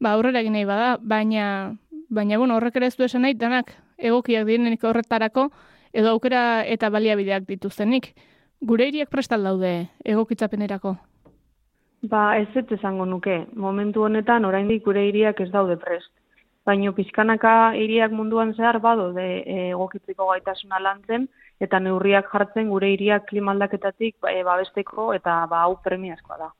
ba 0.04 0.12
aurrera 0.12 0.42
egin 0.44 0.52
nahi 0.58 0.68
bada, 0.68 0.98
baina 1.00 1.46
baina 2.14 2.38
bueno, 2.38 2.58
horrek 2.58 2.76
ere 2.76 2.90
ez 2.92 2.96
du 2.96 3.06
esan 3.06 3.24
nahi 3.24 3.34
danak 3.40 3.72
egokiak 3.98 4.44
direnik 4.46 4.84
horretarako 4.84 5.48
edo 5.94 6.10
aukera 6.12 6.64
eta 6.76 6.90
baliabideak 6.90 7.46
dituztenik. 7.48 8.12
Gure 8.64 8.88
hiriak 8.88 9.10
prestal 9.10 9.44
daude 9.44 9.72
egokitzapenerako. 10.04 10.96
Ba, 12.10 12.36
ez 12.36 12.48
ez 12.56 12.66
esango 12.76 13.06
nuke. 13.08 13.44
Momentu 13.66 14.04
honetan 14.04 14.44
oraindik 14.44 14.84
gure 14.84 15.06
hiriak 15.08 15.40
ez 15.40 15.50
daude 15.52 15.76
prest. 15.80 16.10
Baino 16.64 16.92
pizkanaka 16.96 17.74
hiriak 17.76 18.12
munduan 18.12 18.54
zehar 18.54 18.80
badaude 18.80 19.24
e, 19.40 19.56
egokitzeko 19.70 20.28
gaitasuna 20.30 20.80
lantzen 20.80 21.28
eta 21.60 21.80
neurriak 21.80 22.30
jartzen 22.32 22.70
gure 22.72 22.90
hiriak 22.92 23.26
klima 23.28 23.52
aldaketatik 23.52 24.16
ba, 24.20 24.32
e, 24.32 24.44
babesteko 24.44 25.12
eta 25.16 25.44
ba 25.50 25.64
hau 25.64 25.76
premiazkoa 25.84 26.38
da. 26.40 26.50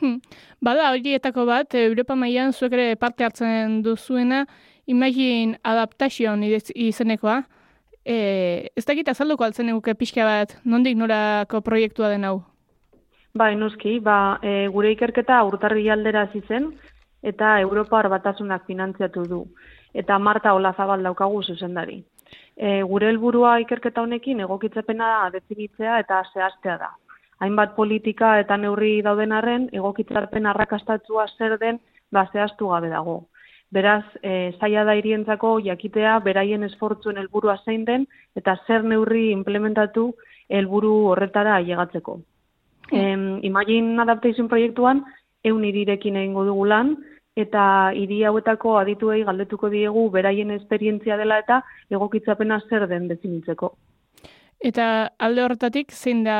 Hmm. 0.00 0.18
Bada 0.64 0.90
horietako 0.94 1.44
bat, 1.44 1.74
Europa 1.76 2.16
mailan 2.16 2.52
zuek 2.52 2.72
ere 2.72 2.96
parte 2.96 3.24
hartzen 3.24 3.82
duzuena, 3.84 4.46
Imagine 4.90 5.58
Adaptation 5.62 6.42
izenekoa. 6.42 7.42
E, 8.04 8.70
ez 8.74 8.84
dakit 8.88 9.08
azalduko 9.12 9.44
altzen 9.44 9.68
eguke 9.68 9.94
pixka 9.94 10.24
bat, 10.24 10.56
nondik 10.64 10.96
norako 10.96 11.60
proiektua 11.60 12.08
den 12.10 12.24
hau? 12.24 12.40
Bai, 13.36 13.54
noski, 13.54 13.98
ba, 14.02 14.38
e, 14.42 14.66
gure 14.74 14.90
ikerketa 14.96 15.42
urtarri 15.46 15.86
aldera 15.92 16.24
hasi 16.26 16.40
zen 16.48 16.72
eta 17.22 17.58
Europar 17.60 18.08
batasunak 18.10 18.64
finantziatu 18.66 19.26
du. 19.28 19.44
Eta 19.94 20.18
Marta 20.18 20.54
Olazabal 20.56 21.04
daukagu 21.06 21.42
zuzendari. 21.42 22.00
E, 22.56 22.80
gure 22.88 23.10
helburua 23.10 23.58
ikerketa 23.62 24.02
honekin 24.02 24.40
egokitzapena 24.46 25.30
definitzea 25.36 26.00
eta 26.02 26.22
zehaztea 26.32 26.76
da. 26.80 26.90
Hainbat 27.40 27.74
politika 27.76 28.38
eta 28.40 28.56
neurri 28.60 29.00
dauden 29.02 29.32
arren, 29.32 29.68
egokitzapen 29.72 30.46
arrakastatua 30.46 31.26
zer 31.38 31.56
den 31.58 31.80
ba 32.12 32.26
zehaztu 32.32 32.68
gabe 32.68 32.90
dago. 32.92 33.16
Beraz, 33.70 34.04
e, 34.22 34.52
zaila 34.58 34.84
da 34.84 34.96
hirientzako 34.98 35.60
jakitea 35.64 36.18
beraien 36.24 36.66
esfortzuen 36.66 37.20
helburua 37.22 37.56
zein 37.64 37.84
den 37.84 38.06
eta 38.36 38.56
zer 38.66 38.82
neurri 38.84 39.30
implementatu 39.30 40.10
helburu 40.48 40.92
horretara 41.12 41.54
ailegatzeko. 41.60 42.18
Em, 42.90 43.38
Imagine 43.46 44.02
Adaptation 44.02 44.48
proiektuan 44.48 45.04
eun 45.44 45.64
hirirekin 45.64 46.16
egingo 46.16 46.44
dugu 46.44 46.66
lan 46.66 46.96
eta 47.36 47.62
hiri 47.96 48.24
hauetako 48.26 48.76
adituei 48.80 49.22
galdetuko 49.24 49.70
diegu 49.72 50.08
beraien 50.10 50.50
esperientzia 50.50 51.16
dela 51.16 51.38
eta 51.38 51.62
egokitzapena 51.90 52.60
zer 52.68 52.88
den 52.90 53.06
definitzeko. 53.08 53.72
Eta 54.60 54.84
alde 55.16 55.40
horretatik, 55.40 55.92
zein 55.96 56.20
da, 56.24 56.36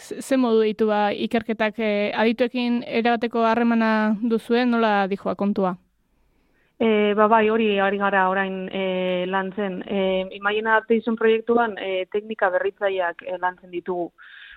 ze 0.00 0.36
modu 0.40 0.62
ditu 0.64 0.86
ba, 0.88 1.10
ikerketak 1.12 1.76
e, 1.78 1.90
adituekin 2.16 2.80
erabateko 2.88 3.44
harremana 3.44 4.16
duzuen, 4.32 4.70
nola 4.72 5.06
dijoa 5.10 5.34
kontua? 5.36 5.74
E, 6.80 7.12
ba 7.12 7.26
bai, 7.28 7.50
hori 7.52 7.74
ari 7.84 7.98
gara 8.00 8.22
orain 8.30 8.62
e, 8.72 9.26
lantzen. 9.28 9.82
E, 9.84 9.98
Imagine 10.38 10.70
Adaptation 10.70 11.18
proiektuan 11.20 11.76
e, 11.76 12.06
teknika 12.08 12.48
berritzaileak 12.54 13.26
e, 13.26 13.36
lantzen 13.42 13.68
ditugu. 13.74 14.08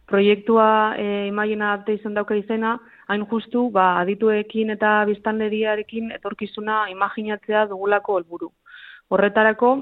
Proiektua 0.07 0.95
e, 0.95 1.27
Imagine 1.27 1.65
Adaptation 1.73 2.15
dauka 2.15 2.37
izena, 2.39 2.77
hain 3.11 3.25
justu, 3.27 3.65
ba, 3.75 3.97
adituekin 3.99 4.71
eta 4.77 5.01
biztanleriarekin 5.11 6.15
etorkizuna 6.15 6.85
imaginatzea 6.95 7.65
dugulako 7.73 8.15
helburu. 8.21 8.49
Horretarako, 9.11 9.73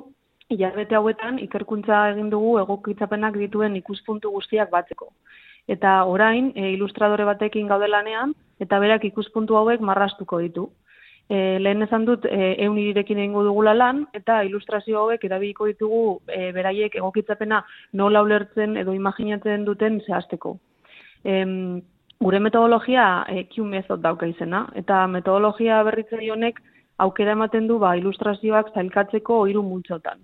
hilabete 0.52 0.96
hauetan 0.96 1.40
ikerkuntza 1.40 2.02
egin 2.12 2.30
dugu 2.30 2.58
egokitzapenak 2.62 3.38
dituen 3.40 3.76
ikuspuntu 3.80 4.32
guztiak 4.36 4.72
batzeko. 4.72 5.12
Eta 5.72 6.04
orain, 6.10 6.52
e, 6.56 6.72
ilustradore 6.76 7.26
batekin 7.26 7.68
gaudelanean, 7.70 8.34
eta 8.60 8.80
berak 8.80 9.06
ikuspuntu 9.08 9.58
hauek 9.60 9.82
marrastuko 9.82 10.40
ditu. 10.42 10.70
E, 11.30 11.60
lehen 11.64 11.86
esan 11.86 12.06
dut, 12.06 12.26
e, 12.26 12.56
eun 12.66 12.80
irirekin 12.82 13.22
egingo 13.22 13.44
dugula 13.48 13.74
lan, 13.78 14.04
eta 14.18 14.42
ilustrazio 14.44 15.00
hauek 15.04 15.24
erabiliko 15.24 15.70
ditugu 15.70 16.02
e, 16.28 16.52
beraiek 16.52 16.98
egokitzapena 17.00 17.62
nola 17.94 18.24
ulertzen 18.26 18.76
edo 18.82 18.96
imaginatzen 18.98 19.64
duten 19.66 20.02
zehazteko. 20.08 20.58
Em, 21.24 21.80
gure 22.20 22.40
metodologia 22.40 23.06
e, 23.30 23.46
Q 23.54 23.64
method 23.70 24.02
dauka 24.02 24.28
izena, 24.28 24.66
eta 24.76 25.06
metodologia 25.08 25.80
berritzaile 25.88 26.34
honek 26.34 26.60
aukera 27.06 27.38
ematen 27.38 27.70
du 27.70 27.80
ba, 27.80 27.96
ilustrazioak 27.98 28.74
zailkatzeko 28.76 29.46
hiru 29.48 29.64
multzotan. 29.66 30.20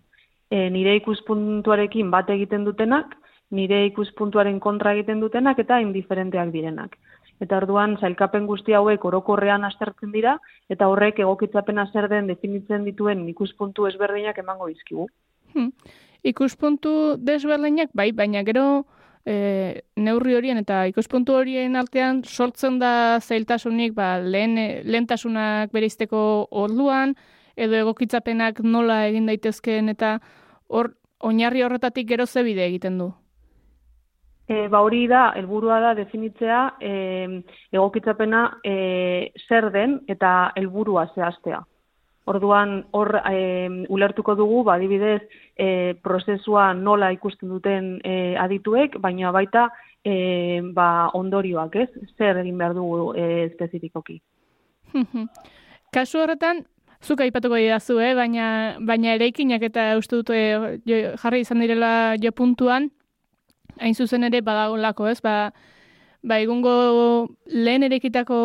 E, 0.50 0.70
nire 0.72 0.96
ikuspuntuarekin 1.02 2.12
bat 2.12 2.30
egiten 2.32 2.64
dutenak, 2.64 3.18
nire 3.52 3.86
ikuspuntuaren 3.88 4.60
kontra 4.64 4.94
egiten 4.96 5.20
dutenak 5.24 5.60
eta 5.60 5.80
indiferenteak 5.84 6.52
direnak. 6.54 6.98
Eta 7.44 7.60
orduan 7.62 7.96
zailkapen 8.02 8.48
guzti 8.50 8.74
hauek 8.74 9.04
orokorrean 9.06 9.66
aztertzen 9.68 10.12
dira 10.12 10.38
eta 10.74 10.88
horrek 10.90 11.20
egokitzapena 11.22 11.86
zer 11.94 12.10
den 12.10 12.28
definitzen 12.32 12.86
dituen 12.88 13.28
ikuspuntu 13.30 13.86
ezberdinak 13.88 14.40
emango 14.42 14.68
dizkigu. 14.72 15.08
Hmm. 15.54 15.72
Ikuspuntu 16.26 17.18
desberdinak 17.22 17.94
bai, 17.94 18.10
baina 18.12 18.42
gero 18.44 18.66
e, 19.28 19.84
neurri 19.96 20.36
horien 20.36 20.58
eta 20.64 20.86
ikuspuntu 20.90 21.36
horien 21.38 21.76
artean 21.76 22.24
sortzen 22.24 22.80
da 22.82 23.20
zailtasunik 23.22 23.94
ba, 23.94 24.18
lehen, 24.20 24.58
lehentasunak 24.88 25.74
bereizteko 25.76 26.48
orduan 26.50 27.16
edo 27.58 27.76
egokitzapenak 27.82 28.62
nola 28.64 29.04
egin 29.10 29.28
daitezkeen 29.30 29.90
eta 29.90 30.18
hor 30.70 30.94
oinarri 31.20 31.64
horretatik 31.66 32.08
gero 32.08 32.26
ze 32.26 32.44
bide 32.44 32.66
egiten 32.66 32.98
du. 33.02 33.12
E, 34.48 34.68
ba 34.72 34.80
hori 34.80 35.08
da, 35.12 35.34
helburua 35.36 35.80
da 35.84 35.94
definitzea 35.98 36.60
e, 36.80 36.92
egokitzapena 37.74 38.44
e, 38.64 38.76
zer 39.48 39.72
den 39.74 39.98
eta 40.08 40.54
helburua 40.56 41.10
zehaztea. 41.16 41.60
Orduan 42.28 42.78
hor 42.96 43.12
e, 43.28 43.42
ulertuko 43.92 44.36
dugu, 44.40 44.62
ba, 44.68 44.76
adibidez, 44.76 45.22
e, 45.56 45.96
prozesua 46.04 46.70
nola 46.76 47.12
ikusten 47.16 47.52
duten 47.52 47.92
e, 48.04 48.36
adituek, 48.40 48.98
baina 49.04 49.32
baita 49.36 49.68
e, 50.04 50.62
ba, 50.76 51.10
ondorioak, 51.20 51.76
ez? 51.84 51.90
Zer 52.16 52.40
egin 52.44 52.58
behar 52.60 52.76
dugu 52.76 53.14
e, 53.16 53.28
espezifikoki. 53.50 54.20
Kasu 55.96 56.24
horretan, 56.24 56.64
zuk 57.04 57.22
aipatuko 57.22 57.56
didazu, 57.56 58.00
eh? 58.00 58.14
baina, 58.16 58.78
baina 58.80 59.14
eraikinak 59.16 59.64
eta 59.70 59.90
uste 59.98 60.22
dute 60.22 60.40
jarri 61.22 61.42
izan 61.44 61.62
direla 61.62 62.16
jo 62.22 62.32
puntuan, 62.32 62.90
hain 63.80 63.96
zuzen 63.96 64.24
ere 64.24 64.42
badagolako, 64.42 65.08
ez? 65.12 65.22
Ba, 65.22 65.52
ba 66.24 66.40
egungo 66.42 67.30
lehen 67.46 67.84
erekitako 67.84 68.40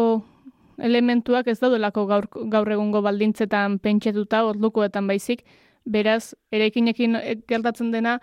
elementuak 0.83 1.49
ez 1.49 1.59
daudelako 1.61 2.07
gaur, 2.07 2.29
gaur 2.53 2.71
egungo 2.75 3.03
baldintzetan 3.05 3.79
pentsetuta, 3.83 4.45
ordukoetan 4.49 5.07
baizik, 5.09 5.45
beraz, 5.85 6.35
erekinekin 6.53 7.19
gertatzen 7.49 7.91
dena, 7.93 8.19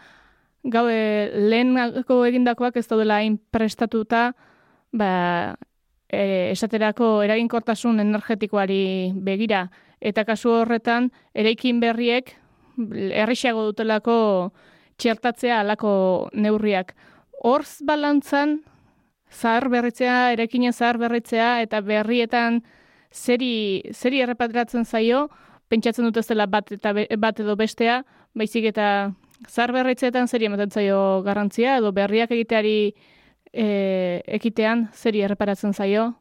gau 0.64 0.86
e, 0.92 1.30
lehenako 1.50 2.24
egindakoak 2.28 2.78
ez 2.80 2.88
daudela 2.88 3.20
hain 3.22 3.38
prestatuta, 3.52 4.34
ba, 4.92 5.12
e, 6.08 6.52
esaterako 6.52 7.20
eraginkortasun 7.28 8.00
energetikoari 8.04 8.82
begira. 9.16 9.68
Eta 10.00 10.24
kasu 10.26 10.52
horretan, 10.62 11.12
eraikin 11.36 11.80
berriek, 11.80 12.36
errixago 13.12 13.66
dutelako 13.70 14.18
txertatzea 15.00 15.60
alako 15.62 15.92
neurriak. 16.34 16.96
Horz 17.44 17.80
balantzan, 17.88 18.60
zahar 19.32 19.70
berritzea, 19.70 20.32
erekinen 20.34 20.74
zahar 20.74 20.98
berritzea, 20.98 21.62
eta 21.64 21.82
berrietan 21.82 22.62
zeri, 23.12 23.84
zeri 23.94 24.22
errepatratzen 24.22 24.86
zaio, 24.86 25.28
pentsatzen 25.70 26.08
dut 26.08 26.18
ez 26.18 26.28
dela 26.28 26.48
bat, 26.48 26.72
eta 26.72 26.94
bat 27.18 27.40
edo 27.40 27.56
bestea, 27.56 28.02
baizik 28.36 28.70
eta 28.72 29.12
zahar 29.48 29.74
berritzeetan 29.74 30.28
zeri 30.28 30.50
ematen 30.50 30.72
zaio 30.72 31.22
garrantzia, 31.26 31.78
edo 31.78 31.92
berriak 31.96 32.32
egiteari 32.32 32.94
e, 33.54 33.68
ekitean 34.28 34.90
zeri 34.94 35.24
erreparatzen 35.26 35.74
zaio? 35.74 36.14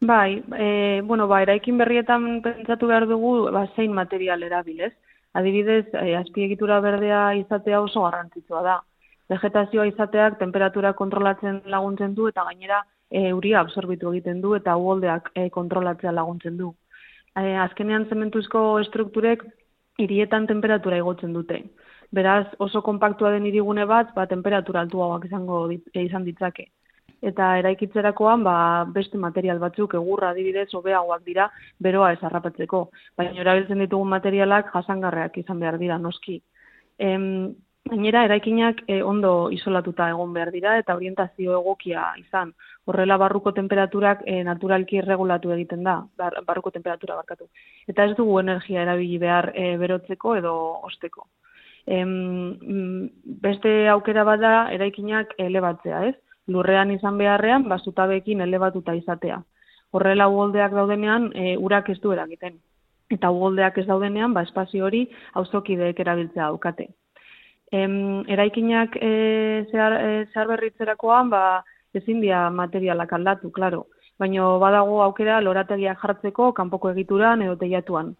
Bai, 0.00 0.44
e, 0.58 1.00
bueno, 1.04 1.26
ba, 1.26 1.40
eraikin 1.42 1.78
berrietan 1.78 2.42
pentsatu 2.42 2.86
behar 2.86 3.06
dugu, 3.08 3.50
ba, 3.50 3.66
zein 3.76 3.92
material 3.92 4.42
erabilez. 4.42 4.92
Adibidez, 5.32 5.86
e, 5.94 6.14
azpiegitura 6.16 6.80
berdea 6.80 7.34
izatea 7.34 7.80
oso 7.80 8.02
garrantzitsua 8.04 8.62
da. 8.62 8.76
Vegetazioa 9.32 9.86
izateak 9.88 10.38
temperatura 10.38 10.92
kontrolatzen 10.92 11.62
laguntzen 11.64 12.14
du 12.14 12.28
eta 12.28 12.44
gainera 12.44 12.82
e, 13.10 13.28
euria 13.30 13.60
absorbitu 13.60 14.12
egiten 14.12 14.40
du 14.44 14.54
eta 14.54 14.76
uholdeak 14.76 15.30
e, 15.34 15.48
kontrolatzea 15.50 16.12
laguntzen 16.12 16.56
du. 16.60 16.74
E, 17.34 17.56
azkenean 17.64 18.06
zementuzko 18.08 18.78
estrukturek 18.84 19.44
hirietan 19.98 20.46
temperatura 20.46 21.00
igotzen 21.00 21.32
dute. 21.32 21.62
Beraz, 22.12 22.46
oso 22.58 22.82
konpaktua 22.82 23.32
den 23.34 23.46
hirigune 23.48 23.84
bat, 23.88 24.12
ba, 24.14 24.26
temperatura 24.30 24.84
altuagoak 24.84 25.24
izango 25.24 25.64
e, 25.72 25.80
izan 26.04 26.24
ditzake. 26.28 26.68
Eta 27.22 27.56
eraikitzerakoan, 27.58 28.42
ba, 28.44 28.56
beste 28.92 29.18
material 29.18 29.58
batzuk 29.58 29.94
egurra 29.98 30.30
adibidez 30.30 30.68
hobeagoak 30.74 31.22
dira 31.24 31.50
beroa 31.80 32.12
ez 32.12 32.22
harrapatzeko. 32.22 32.90
Baina 33.16 33.40
erabiltzen 33.40 33.80
ditugun 33.80 34.08
materialak 34.08 34.72
jasangarreak 34.74 35.38
izan 35.38 35.60
behar 35.60 35.78
dira 35.78 35.98
noski. 35.98 36.42
Em, 36.98 37.54
Gainera, 37.86 38.24
eraikinak 38.26 38.80
e, 38.90 38.96
ondo 39.06 39.48
isolatuta 39.54 40.08
egon 40.10 40.32
behar 40.34 40.50
dira 40.50 40.72
eta 40.80 40.96
orientazio 40.98 41.52
egokia 41.60 42.02
izan. 42.18 42.50
Horrela 42.90 43.16
barruko 43.22 43.52
temperaturak 43.54 44.24
e, 44.26 44.40
naturalki 44.48 45.00
regulatu 45.04 45.52
egiten 45.54 45.84
da, 45.86 46.00
barruko 46.18 46.72
temperatura 46.74 47.14
barkatu. 47.20 47.46
Eta 47.86 48.08
ez 48.08 48.16
dugu 48.18 48.40
energia 48.40 48.82
erabili 48.82 49.20
behar 49.22 49.52
e, 49.54 49.76
berotzeko 49.78 50.34
edo 50.40 50.54
osteko. 50.90 51.28
Em, 51.86 53.06
beste 53.46 53.76
aukera 53.92 54.24
bada 54.26 54.54
eraikinak 54.74 55.36
elebatzea, 55.38 56.06
ez? 56.10 56.16
Lurrean 56.48 56.90
izan 56.94 57.18
beharrean, 57.18 57.66
basutabekin 57.68 58.40
elebatuta 58.40 58.94
izatea. 58.94 59.40
Horrela 59.92 60.28
uholdeak 60.28 60.74
daudenean, 60.74 61.30
e, 61.34 61.56
urak 61.56 61.90
ez 61.90 61.98
du 62.02 62.12
eragiten. 62.14 62.60
Eta 63.10 63.30
uholdeak 63.30 63.78
ez 63.78 63.86
daudenean, 63.86 64.34
ba, 64.34 64.42
espazio 64.46 64.86
hori 64.86 65.06
auzokideek 65.40 66.00
erabiltzea 66.04 66.46
aukate. 66.46 66.88
Em, 67.72 68.22
eraikinak 68.30 68.96
e, 69.00 69.10
zehar, 69.72 69.98
e, 69.98 70.26
zehar 70.32 70.50
berritzerakoan, 70.54 71.30
ba, 71.30 71.42
ezin 71.94 72.20
dia 72.20 72.46
materialak 72.50 73.12
aldatu, 73.12 73.50
claro. 73.50 73.86
Baina 74.18 74.46
badago 74.62 75.02
aukera 75.04 75.40
lorategia 75.40 75.96
jartzeko 76.02 76.52
kanpoko 76.56 76.90
egituran 76.94 77.42
edo 77.42 77.56
teiatuan. 77.60 78.14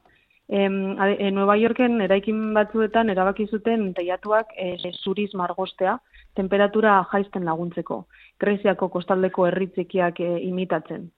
Em, 0.49 0.97
e, 1.18 1.31
Nueva 1.31 1.57
Yorken 1.59 2.01
eraikin 2.01 2.53
batzuetan 2.55 3.11
erabaki 3.11 3.47
zuten 3.47 3.93
teiatuak 3.95 4.53
e, 4.57 4.77
zuriz 5.03 5.33
margostea, 5.35 5.99
temperatura 6.37 7.01
jaisten 7.12 7.45
laguntzeko, 7.45 8.05
Greziako 8.41 8.89
kostaldeko 8.93 9.47
herritzekiak 9.49 10.20
e, 10.20 10.30
imitatzen. 10.47 11.11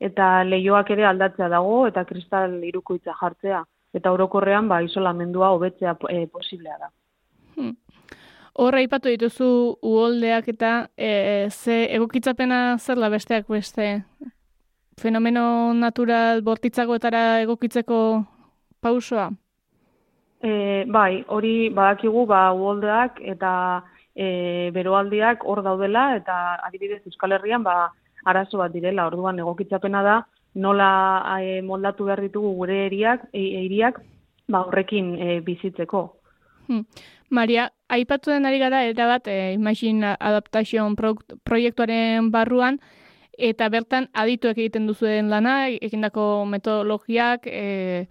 Eta 0.00 0.44
leioak 0.44 0.90
ere 0.92 1.06
aldatzea 1.08 1.48
dago 1.48 1.86
eta 1.88 2.04
kristal 2.04 2.58
irukoitza 2.64 3.14
jartzea, 3.20 3.62
eta 3.96 4.12
orokorrean 4.12 4.68
ba, 4.68 4.82
isolamendua 4.84 5.52
hobetzea 5.56 5.96
e, 6.10 6.26
posiblea 6.26 6.78
da. 6.80 6.90
Hmm. 7.56 7.74
Horra 8.56 8.80
ipatu 8.80 9.12
dituzu 9.12 9.48
uholdeak 9.84 10.48
eta 10.48 10.88
e, 10.96 11.48
ze 11.50 11.84
egokitzapena 11.96 12.78
zer 12.78 13.00
da 13.00 13.10
besteak 13.12 13.48
beste 13.52 13.88
fenomeno 15.00 15.74
natural 15.76 16.40
bortitzagoetara 16.42 17.42
egokitzeko 17.42 17.98
pausoa? 18.80 19.28
E, 20.40 20.84
bai, 20.88 21.24
hori 21.28 21.68
badakigu 21.76 22.24
ba 22.26 22.52
uholdeak 22.52 23.20
eta 23.20 23.52
e, 24.16 24.70
beroaldiak 24.74 25.44
hor 25.44 25.62
daudela 25.62 26.08
eta 26.16 26.56
adibidez 26.66 27.02
Euskal 27.06 27.36
Herrian 27.36 27.62
ba 27.62 27.92
arazo 28.24 28.58
bat 28.58 28.72
direla. 28.72 29.06
Orduan 29.06 29.38
egokitzapena 29.38 30.02
da 30.02 30.16
nola 30.54 30.90
e, 31.40 31.60
moldatu 31.62 32.08
behar 32.08 32.24
ditugu 32.24 32.54
gure 32.56 32.86
eriak, 32.86 33.28
eiriak 33.32 34.00
ba 34.48 34.64
horrekin 34.64 35.14
e, 35.20 35.40
bizitzeko. 35.46 36.06
Hmm. 36.66 36.84
Maria, 37.30 37.70
aipatu 37.88 38.30
den 38.30 38.46
ari 38.46 38.58
gara, 38.58 38.84
era 38.86 39.06
bat, 39.10 39.26
e, 39.28 39.52
Imagine 39.54 40.14
Adaptation 40.18 40.94
proiektuaren 40.96 42.30
barruan, 42.30 42.78
eta 43.36 43.68
bertan 43.68 44.08
adituek 44.14 44.58
egiten 44.58 44.86
duzuen 44.86 45.30
lana, 45.30 45.68
egindako 45.68 46.46
metodologiak, 46.46 47.46
e, 47.46 48.06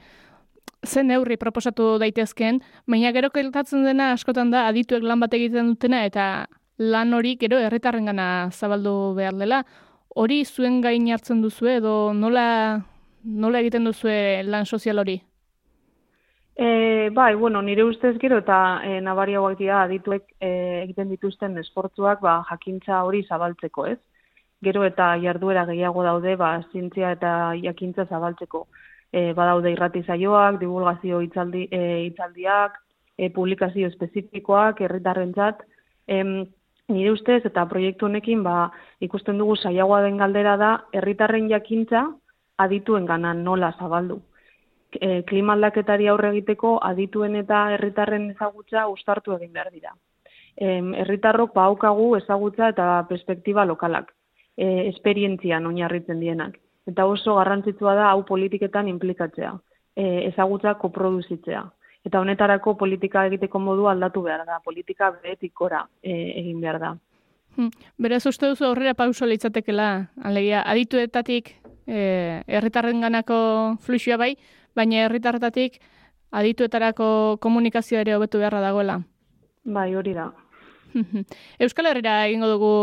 zen 0.86 1.08
neurri 1.08 1.38
proposatu 1.38 1.98
daitezken, 2.00 2.62
baina 2.88 3.12
gero 3.12 3.30
keltatzen 3.30 3.84
dena 3.86 4.12
askotan 4.14 4.52
da 4.52 4.68
adituek 4.70 5.04
lan 5.04 5.20
bat 5.20 5.34
egiten 5.34 5.74
dutena, 5.74 6.06
eta 6.06 6.48
lan 6.78 7.14
hori 7.14 7.36
gero 7.40 7.60
erretarren 7.60 8.06
gana 8.06 8.50
zabaldu 8.52 9.14
behar 9.16 9.38
dela. 9.40 9.64
Hori 10.16 10.44
zuen 10.46 10.82
gain 10.82 11.08
hartzen 11.12 11.42
duzu 11.42 11.68
edo 11.68 12.14
nola, 12.14 12.82
nola 13.24 13.60
egiten 13.60 13.84
duzue 13.84 14.44
lan 14.44 14.66
sozial 14.66 15.00
hori? 15.00 15.22
E, 16.56 17.10
bai, 17.12 17.36
bueno, 17.36 17.62
nire 17.62 17.84
ustez 17.84 18.16
gero 18.20 18.38
eta 18.40 18.80
e, 18.88 19.02
nabariagoak 19.04 19.58
dira 19.60 19.82
adituek 19.84 20.24
e, 20.40 20.84
egiten 20.86 21.10
dituzten 21.12 21.58
esportzuak 21.60 22.22
ba, 22.24 22.38
jakintza 22.50 23.02
hori 23.04 23.26
zabaltzeko, 23.28 23.88
ez? 23.92 24.00
Gero 24.64 24.86
eta 24.88 25.10
jarduera 25.20 25.66
gehiago 25.68 26.04
daude, 26.04 26.38
ba, 26.40 26.54
zintzia 26.72 27.12
eta 27.18 27.32
jakintza 27.60 28.06
zabaltzeko. 28.08 28.68
E, 29.14 29.34
badaude 29.34 29.72
irrati 29.72 30.02
zaioak, 30.04 30.60
divulgazio 30.60 31.22
itzaldi, 31.24 31.68
e, 31.72 31.82
itzaldiak, 32.10 32.78
e, 33.18 33.30
publikazio 33.30 33.88
espezifikoak, 33.88 34.82
herritarrentzat. 34.82 35.64
E, 36.08 36.22
nire 36.90 37.12
ustez 37.12 37.42
eta 37.46 37.66
proiektu 37.66 38.06
honekin 38.06 38.44
ba, 38.44 38.70
ikusten 39.02 39.38
dugu 39.42 39.56
saiagoa 39.56 40.02
den 40.06 40.18
galdera 40.18 40.58
da, 40.58 40.72
herritarren 40.94 41.50
jakintza 41.50 42.06
adituen 42.58 43.06
ganan 43.06 43.44
nola 43.44 43.72
zabaldu 43.80 44.22
e, 45.00 45.24
klima 45.28 45.54
aldaketari 45.56 46.08
aurre 46.08 46.32
egiteko 46.34 46.76
adituen 46.90 47.36
eta 47.42 47.62
herritarren 47.76 48.30
ezagutza 48.34 48.88
ustartu 48.92 49.36
egin 49.38 49.54
behar 49.54 49.72
dira. 49.72 49.96
Herritarrok 50.56 51.52
paukagu 51.54 52.14
ezagutza 52.16 52.70
eta 52.72 53.06
perspektiba 53.10 53.66
lokalak. 53.66 54.14
e, 54.58 54.88
esperientzian 54.88 55.66
oinarritzen 55.68 56.20
dienak. 56.20 56.54
Eta 56.86 57.06
oso 57.10 57.36
garrantzitsua 57.40 57.96
da 57.98 58.10
hau 58.12 58.22
politiketan 58.26 58.88
implikatzea, 58.88 59.56
e, 59.96 60.28
ezagutza 60.28 60.76
koproduzitzea. 60.82 61.64
Eta 62.06 62.22
honetarako 62.22 62.76
politika 62.78 63.26
egiteko 63.26 63.60
modu 63.60 63.88
aldatu 63.90 64.22
behar 64.22 64.46
da, 64.46 64.60
politika 64.64 65.10
behetikora 65.24 65.88
e, 66.04 66.14
egin 66.42 66.62
behar 66.62 66.80
da. 66.80 66.92
Hmm. 67.56 67.72
Beraz, 67.98 68.26
uste 68.30 68.52
duzu 68.52 68.68
aurrera 68.68 68.94
pauso 68.94 69.26
leitzatekela, 69.26 69.90
alegia, 70.22 70.62
adituetatik 70.70 71.56
e, 71.88 72.44
erritarren 72.48 73.02
ganako 73.02 73.38
fluxua 73.82 74.20
bai, 74.22 74.36
baina 74.76 75.06
herritarretatik 75.06 75.80
adituetarako 76.36 77.38
komunikazioa 77.42 78.04
ere 78.04 78.16
hobetu 78.16 78.42
beharra 78.42 78.62
dagoela. 78.62 79.00
Bai, 79.64 79.94
hori 79.96 80.14
da. 80.14 80.30
Euskal 81.64 81.90
Herrera 81.90 82.26
egingo 82.28 82.50
dugu 82.52 82.74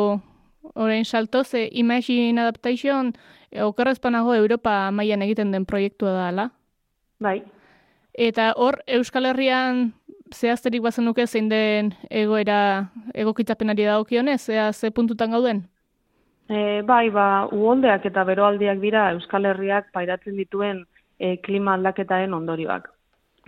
orain 0.75 1.05
salto, 1.05 1.45
ze 1.45 1.69
Imagine 1.73 2.41
Adaptation 2.41 3.13
okerrezpanago 3.61 4.35
Europa 4.35 4.91
mailan 4.91 5.23
egiten 5.23 5.53
den 5.53 5.67
proiektua 5.67 6.13
da, 6.13 6.29
ala? 6.29 6.51
Bai. 7.21 7.43
Eta 8.13 8.53
hor, 8.57 8.83
Euskal 8.87 9.27
Herrian 9.31 9.93
zehazterik 10.33 10.83
bazenuke 10.83 11.27
zein 11.27 11.49
den 11.49 11.93
egoera 12.11 12.89
egokitzapenari 13.15 13.85
dagokionez, 13.85 14.41
zea 14.47 14.73
ze 14.73 14.91
puntutan 14.91 15.31
gauden? 15.31 15.63
E, 16.49 16.83
bai, 16.83 17.11
ba, 17.11 17.47
uholdeak 17.53 18.07
eta 18.11 18.25
beroaldiak 18.29 18.81
dira 18.83 19.11
Euskal 19.13 19.47
Herriak 19.49 19.93
pairatzen 19.93 20.37
dituen 20.37 20.85
e, 21.19 21.37
klima 21.45 21.77
aldaketaren 21.79 22.35
ondorioak. 22.35 22.89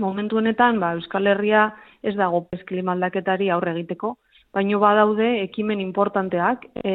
Momentu 0.01 0.39
honetan, 0.39 0.81
ba, 0.81 0.95
Euskal 0.99 1.27
Herria 1.27 1.67
ez 2.03 2.15
dago 2.17 2.45
pez 2.49 2.63
klima 2.69 2.95
aldaketari 2.95 3.51
aurre 3.51 3.75
egiteko, 3.75 4.17
baino 4.55 4.79
badaude 4.81 5.29
ekimen 5.43 5.83
importanteak 5.83 6.69
e, 6.83 6.95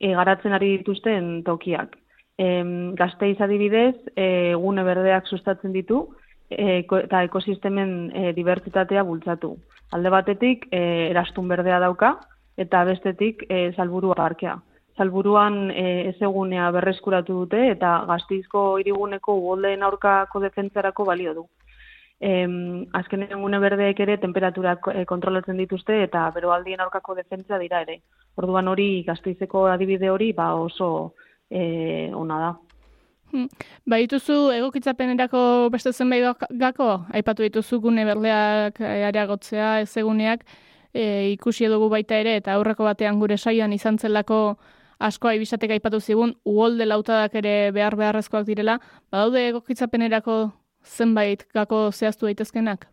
e, 0.00 0.14
garatzen 0.16 0.56
ari 0.56 0.78
dituzten 0.78 1.42
tokiak. 1.44 1.98
E, 2.38 2.46
gazteiz 2.98 3.40
adibidez, 3.40 3.94
e, 4.16 4.54
gune 4.58 4.82
berdeak 4.82 5.28
sustatzen 5.30 5.72
ditu, 5.72 6.00
e, 6.50 6.82
eta 6.82 7.22
ekosistemen 7.28 7.90
e, 8.10 8.32
dibertsitatea 8.36 9.02
bultzatu. 9.06 9.54
Alde 9.94 10.10
batetik, 10.10 10.68
e, 10.70 11.10
erastun 11.10 11.48
berdea 11.48 11.78
dauka, 11.80 12.16
eta 12.56 12.84
bestetik, 12.84 13.46
e, 13.48 13.72
salburua 13.76 14.16
parkea. 14.18 14.56
Salburuan 14.96 15.70
e, 15.70 16.08
ez 16.10 16.16
egunea 16.22 16.70
berreskuratu 16.74 17.40
dute, 17.44 17.68
eta 17.70 18.00
gazteizko 18.06 18.78
iriguneko 18.82 19.38
ugoldeen 19.40 19.82
aurkako 19.82 20.42
defentzarako 20.42 21.06
balio 21.10 21.34
du 21.34 21.48
em, 22.20 22.86
azkenen 22.96 23.40
gune 23.42 23.58
berdeek 23.60 24.00
ere 24.00 24.16
temperaturak 24.22 24.88
e, 24.92 25.04
kontrolatzen 25.10 25.58
dituzte 25.60 26.02
eta 26.06 26.24
beroaldien 26.34 26.80
aurkako 26.80 27.16
defentsa 27.18 27.58
dira 27.58 27.82
ere. 27.84 28.00
Orduan 28.40 28.68
hori 28.68 29.04
gazteizeko 29.06 29.66
adibide 29.72 30.10
hori 30.10 30.32
ba 30.32 30.54
oso 30.54 31.14
e, 31.54 32.10
ona 32.14 32.38
da. 32.42 32.52
Hmm. 33.34 33.48
Ba, 33.86 33.98
dituzu 33.98 34.52
egokitzapenerako 34.54 35.40
beste 35.74 35.92
zenbait 35.92 36.44
gako, 36.60 36.90
aipatu 37.14 37.42
dituzu 37.46 37.80
gune 37.82 38.04
berdeak 38.06 38.78
eh, 38.80 39.08
areagotzea, 39.08 39.80
ez 39.82 39.90
eguneak, 39.98 40.44
e, 40.94 41.32
ikusi 41.32 41.66
dugu 41.70 41.88
baita 41.90 42.18
ere, 42.22 42.36
eta 42.38 42.54
aurreko 42.54 42.86
batean 42.86 43.18
gure 43.18 43.38
saioan 43.38 43.74
izan 43.74 43.98
zelako 43.98 44.40
askoa 45.02 45.34
ibisatek 45.34 45.74
aipatu 45.76 46.00
zigun, 46.00 46.36
uolde 46.46 46.86
lautadak 46.86 47.34
ere 47.42 47.72
behar 47.74 47.96
beharrezkoak 47.98 48.46
direla, 48.46 48.78
badaude 49.10 49.48
egokitzapenerako 49.48 50.38
zenbait 50.84 51.46
gako 51.54 51.88
zehaztu 51.90 52.30
daitezkenak? 52.30 52.86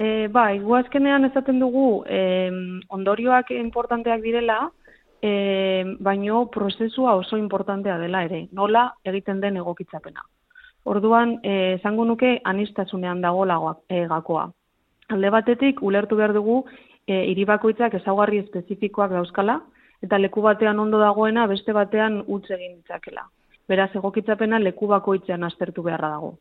E, 0.00 0.28
bai, 0.32 0.60
guazkenean 0.64 1.26
ezaten 1.26 1.58
dugu 1.60 2.04
e, 2.08 2.48
ondorioak 2.88 3.50
importanteak 3.52 4.22
direla, 4.24 4.70
e, 5.22 5.96
baino 5.98 6.46
prozesua 6.50 7.14
oso 7.14 7.36
importantea 7.36 7.98
dela 7.98 8.24
ere, 8.24 8.46
nola 8.52 8.94
egiten 9.04 9.40
den 9.40 9.56
egokitzapena. 9.60 10.22
Orduan, 10.84 11.38
e, 11.42 11.74
esango 11.74 12.04
nuke 12.04 12.38
anistasunean 12.44 13.20
dago 13.20 13.44
lagoak, 13.44 13.82
e, 13.88 14.06
gakoa. 14.08 14.46
Alde 15.10 15.30
batetik, 15.30 15.82
ulertu 15.82 16.16
behar 16.16 16.32
dugu, 16.32 16.62
e, 17.06 17.24
iribakoitzak 17.32 17.94
ezaugarri 18.00 18.40
espezifikoak 18.44 19.12
dauzkala, 19.12 19.60
eta 20.00 20.18
leku 20.18 20.40
batean 20.42 20.78
ondo 20.80 20.98
dagoena 20.98 21.46
beste 21.46 21.72
batean 21.76 22.22
utz 22.26 22.46
egin 22.50 22.78
ditzakela. 22.78 23.26
Beraz, 23.68 23.90
egokitzapena 23.94 24.58
leku 24.58 24.88
bakoitzean 24.90 25.44
aztertu 25.44 25.82
beharra 25.82 26.08
dago. 26.16 26.38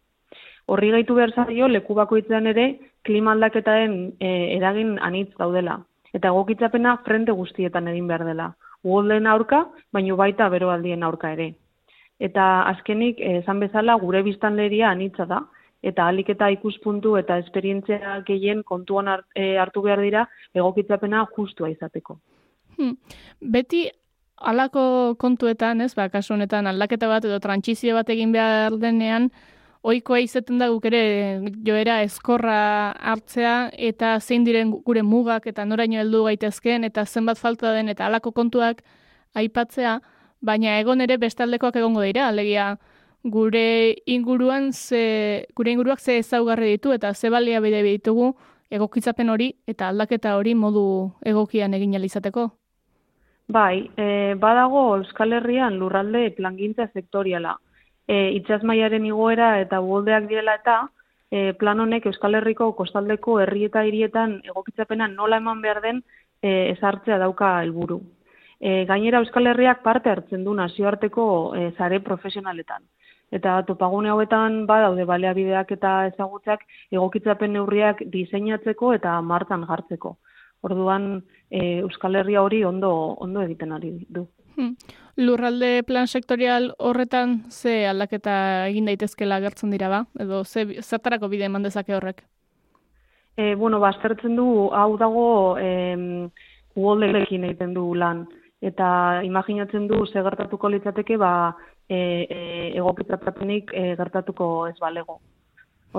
Horri 0.69 0.91
gaitu 0.93 1.15
behar 1.17 1.33
zaio, 1.33 1.67
leku 1.67 1.95
bakoitzean 1.97 2.47
ere, 2.47 2.65
klima 3.03 3.33
aldaketaren 3.35 3.95
e, 4.19 4.31
eragin 4.55 4.97
anitz 5.01 5.31
daudela. 5.37 5.79
Eta 6.13 6.31
egokitzapena 6.31 6.95
frente 7.05 7.33
guztietan 7.35 7.87
egin 7.91 8.07
behar 8.07 8.25
dela. 8.25 8.51
Ugoldeen 8.83 9.27
aurka, 9.27 9.65
baino 9.91 10.15
baita 10.15 10.49
beroaldien 10.49 11.03
aurka 11.03 11.33
ere. 11.35 11.53
Eta 12.19 12.45
azkenik, 12.71 13.19
esan 13.19 13.59
bezala, 13.63 13.95
gure 13.99 14.21
biztanleria 14.23 14.89
anitza 14.89 15.25
da. 15.25 15.43
Eta 15.81 16.09
alik 16.11 16.29
eta 16.33 16.49
ikuspuntu 16.51 17.15
eta 17.15 17.37
esperientzia 17.39 18.17
gehien 18.27 18.65
kontuan 18.67 19.07
e, 19.35 19.55
hartu 19.57 19.81
behar 19.85 20.01
dira 20.03 20.25
egokitzapena 20.53 21.23
justua 21.37 21.69
izateko. 21.71 22.17
Hmm. 22.75 22.97
Beti 23.39 23.85
alako 24.39 25.15
kontuetan, 25.19 25.81
ez, 25.81 25.93
ba, 25.95 26.09
kasu 26.11 26.33
honetan 26.35 26.67
aldaketa 26.67 27.07
bat 27.07 27.25
edo 27.27 27.39
trantsizio 27.39 27.95
bat 27.95 28.11
egin 28.11 28.35
behar 28.35 28.75
denean, 28.79 29.29
Oikoa 29.81 30.19
izaten 30.19 30.59
da 30.59 30.67
guk 30.67 30.83
ere 30.89 31.01
joera 31.63 32.01
eskorra 32.03 32.91
hartzea 32.99 33.69
eta 33.89 34.17
zein 34.19 34.43
diren 34.43 34.73
gure 34.83 35.03
mugak 35.07 35.47
eta 35.47 35.63
noraino 35.65 36.01
heldu 36.01 36.25
gaitezkeen 36.25 36.83
eta 36.83 37.05
zenbat 37.05 37.39
falta 37.39 37.71
den 37.71 37.87
eta 37.87 38.05
halako 38.09 38.33
kontuak 38.35 38.81
aipatzea, 39.39 39.99
baina 40.41 40.79
egon 40.79 40.99
ere 41.01 41.17
bestaldekoak 41.17 41.77
egongo 41.79 42.01
dira, 42.03 42.27
alegia 42.27 42.73
gure 43.23 43.95
inguruan 44.05 44.73
ze, 44.73 45.47
gure 45.55 45.71
inguruak 45.71 45.99
ze 45.99 46.17
ezaugarri 46.17 46.75
ditu 46.75 46.91
eta 46.91 47.13
ze 47.13 47.29
balia 47.29 47.61
bide 47.61 47.81
ditugu 47.83 48.33
egokitzapen 48.69 49.29
hori 49.29 49.53
eta 49.67 49.87
aldaketa 49.89 50.35
hori 50.35 50.55
modu 50.55 51.11
egokian 51.23 51.73
egin 51.73 51.93
izateko. 52.03 52.49
Bai, 53.47 53.89
e, 53.97 54.35
badago 54.35 54.97
Euskal 54.97 55.33
Herrian 55.33 55.79
lurralde 55.79 56.29
plangintza 56.31 56.87
sektoriala 56.93 57.57
e, 58.09 58.17
itxasmaiaren 58.39 59.05
igoera 59.05 59.51
eta 59.61 59.79
uholdeak 59.85 60.27
direla 60.29 60.57
eta 60.59 60.77
e, 61.29 61.53
plan 61.61 61.79
honek 61.79 62.07
Euskal 62.09 62.39
Herriko 62.39 62.71
kostaldeko 62.77 63.39
herri 63.43 63.67
eta 63.69 63.83
hirietan 63.85 64.39
egokitzapena 64.49 65.07
nola 65.11 65.37
eman 65.43 65.61
behar 65.61 65.81
den 65.85 66.01
e, 66.41 66.71
ezartzea 66.73 67.19
dauka 67.21 67.59
helburu. 67.61 68.01
E, 68.59 68.85
gainera 68.89 69.21
Euskal 69.23 69.51
Herriak 69.51 69.83
parte 69.83 70.09
hartzen 70.09 70.43
du 70.43 70.55
nazioarteko 70.57 71.25
e, 71.55 71.69
zare 71.77 72.01
profesionaletan. 72.07 72.83
Eta 73.31 73.59
topagune 73.67 74.09
hauetan 74.09 74.63
badaude 74.65 75.05
baleabideak 75.05 75.75
eta 75.75 75.91
ezagutzak 76.07 76.65
egokitzapen 76.91 77.53
neurriak 77.53 78.01
diseinatzeko 78.15 78.95
eta 78.97 79.19
martan 79.21 79.67
jartzeko. 79.69 80.15
Orduan 80.65 81.11
e, 81.51 81.79
Euskal 81.85 82.17
Herria 82.19 82.41
hori 82.41 82.63
ondo 82.65 82.91
ondo 83.21 83.45
egiten 83.45 83.71
ari 83.77 83.93
du. 84.09 84.25
Hmm. 84.57 84.73
Lurralde 85.19 85.83
plan 85.83 86.07
sektorial 86.07 86.69
horretan 86.79 87.41
ze 87.51 87.85
aldaketa 87.89 88.67
egin 88.69 88.85
daitezkela 88.87 89.35
agertzen 89.41 89.73
dira 89.73 89.89
ba? 89.91 90.05
Edo 90.15 90.45
ze, 90.45 90.63
zertarako 90.79 91.27
bide 91.27 91.49
eman 91.49 91.65
dezake 91.65 91.95
horrek? 91.95 92.23
E, 93.35 93.55
bueno, 93.55 93.81
baztertzen 93.83 94.37
du, 94.39 94.69
hau 94.71 94.95
dago 94.97 95.25
e, 95.59 96.29
uolderekin 96.75 97.49
egiten 97.49 97.75
du 97.75 97.89
lan. 97.95 98.23
Eta 98.61 99.19
imaginatzen 99.27 99.89
du 99.91 100.05
ze 100.05 100.23
gertatuko 100.23 100.71
litzateke 100.71 101.17
ba, 101.17 101.33
e, 101.89 101.99
e, 101.99 102.39
egokitzapenik 102.79 103.75
e, 103.75 103.85
gertatuko 103.99 104.67
ez 104.71 104.77
balego. 104.79 105.19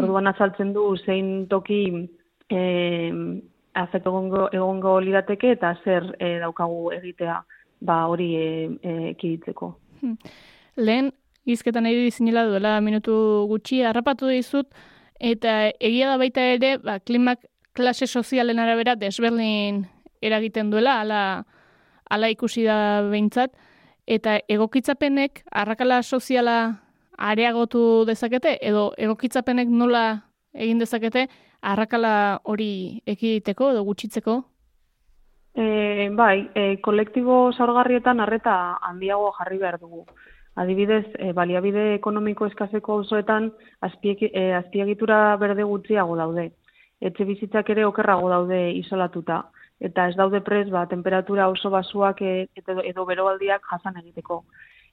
Orduan 0.01 0.33
azaltzen 0.33 0.73
du 0.73 0.95
zein 0.97 1.47
toki 1.53 1.83
e, 2.49 2.61
azet 3.75 4.07
egongo, 4.07 4.49
egongo 4.53 4.99
lirateke 5.01 5.53
eta 5.59 5.77
zer 5.85 6.15
e, 6.19 6.39
daukagu 6.41 6.93
egitea 6.97 7.43
ba 7.81 8.05
hori 8.07 8.35
e, 8.37 8.47
e, 8.83 8.95
ekiditzeko. 9.11 9.73
Hmm. 10.01 10.17
Lehen, 10.77 11.13
izketan 11.45 11.85
nahi 11.85 11.97
dizinela 12.07 12.47
duela 12.49 12.81
minutu 12.81 13.15
gutxi, 13.51 13.83
harrapatu 13.85 14.29
dizut, 14.31 14.69
eta 15.21 15.71
egia 15.81 16.11
da 16.13 16.19
baita 16.21 16.45
ere, 16.57 16.77
ba, 16.79 16.99
klimak 17.01 17.45
klase 17.77 18.07
sozialen 18.07 18.59
arabera 18.59 18.97
desberdin 18.97 19.85
eragiten 20.23 20.71
duela, 20.71 21.01
ala, 21.01 21.21
ala 22.11 22.31
ikusi 22.33 22.65
da 22.69 23.03
behintzat, 23.09 23.55
eta 24.07 24.39
egokitzapenek 24.49 25.45
arrakala 25.63 26.03
soziala 26.03 26.57
areagotu 27.21 28.05
dezakete, 28.09 28.57
edo 28.65 28.91
egokitzapenek 28.99 29.69
nola 29.69 30.05
egin 30.55 30.81
dezakete, 30.81 31.27
arrakala 31.61 32.41
hori 32.45 33.01
ekiditeko 33.07 33.71
edo 33.75 33.85
gutxitzeko? 33.85 34.41
E, 35.55 36.09
bai, 36.15 36.51
e, 36.55 36.81
kolektibo 36.81 37.51
zaurgarrietan 37.53 38.21
arreta 38.21 38.79
handiago 38.87 39.33
jarri 39.39 39.59
behar 39.59 39.81
dugu. 39.81 40.05
Adibidez, 40.55 41.07
e, 41.19 41.33
baliabide 41.33 41.95
ekonomiko 41.95 42.47
eskazeko 42.47 43.01
osoetan 43.03 43.51
e, 43.83 44.53
azpiegitura 44.55 45.37
berde 45.37 45.65
gutxiago 45.65 46.17
daude. 46.17 46.51
Etxe 47.01 47.25
bizitzak 47.25 47.71
ere 47.71 47.85
okerrago 47.87 48.29
daude 48.29 48.71
isolatuta. 48.73 49.45
eta 49.81 50.09
ez 50.09 50.15
daude 50.17 50.43
prez 50.45 50.69
ba, 50.69 50.87
temperatura 50.87 51.49
oso 51.49 51.71
basuak 51.71 52.19
edo, 52.21 52.83
edo 52.85 53.05
beroaldiak 53.07 53.63
jasan 53.71 53.97
egiteko. 53.97 54.45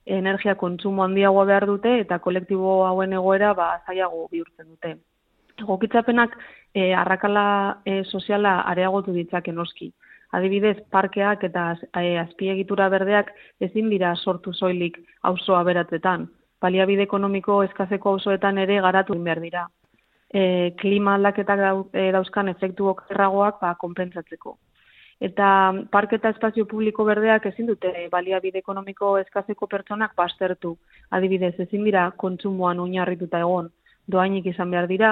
Energia 0.06 0.56
kontsumo 0.56 1.04
handiagoa 1.04 1.44
behar 1.46 1.66
dute 1.68 2.00
eta 2.00 2.20
kolektibo 2.20 2.86
hauen 2.88 3.14
egoera 3.14 3.54
ba, 3.54 3.82
zaiago 3.86 4.30
bihurtzen 4.32 4.70
dute. 4.70 4.96
Egokitzapenak 5.60 6.38
e, 6.74 6.94
arrakala 6.94 7.82
e, 7.84 8.04
soziala 8.06 8.62
areagotu 8.62 9.12
ditzake 9.12 9.52
noski. 9.52 9.92
Adibidez, 10.38 10.78
parkeak 10.94 11.48
eta 11.48 11.64
e, 11.98 12.18
azpiegitura 12.22 12.90
berdeak 12.94 13.32
ezin 13.68 13.88
dira 13.90 14.14
sortu 14.16 14.54
soilik 14.54 15.00
auzoa 15.30 15.64
beratzetan. 15.66 16.28
Baliabide 16.62 17.08
ekonomiko 17.08 17.64
eskazeko 17.66 18.14
auzoetan 18.16 18.60
ere 18.62 18.78
garatu 18.86 19.18
behar 19.28 19.42
dira. 19.42 19.64
E, 20.30 20.74
klima 20.82 21.16
aldaketak 21.18 21.64
dau, 21.64 21.78
e, 21.94 22.12
dauzkan 22.14 22.52
efektu 22.54 22.90
okerragoak 22.94 23.62
ba, 23.64 23.74
konpentsatzeko. 23.82 24.58
Eta 25.28 25.48
parke 25.90 26.20
eta 26.20 26.30
espazio 26.36 26.68
publiko 26.70 27.06
berdeak 27.08 27.48
ezin 27.50 27.66
dute 27.72 27.90
baliabide 28.12 28.62
ekonomiko 28.62 29.16
eskazeko 29.24 29.66
pertsonak 29.72 30.14
pastertu. 30.16 30.76
Adibidez, 31.10 31.56
ezin 31.66 31.88
dira 31.90 32.12
kontsumoan 32.26 32.84
oinarrituta 32.84 33.42
egon, 33.42 33.72
doainik 34.08 34.46
izan 34.46 34.72
behar 34.72 34.88
dira, 34.88 35.12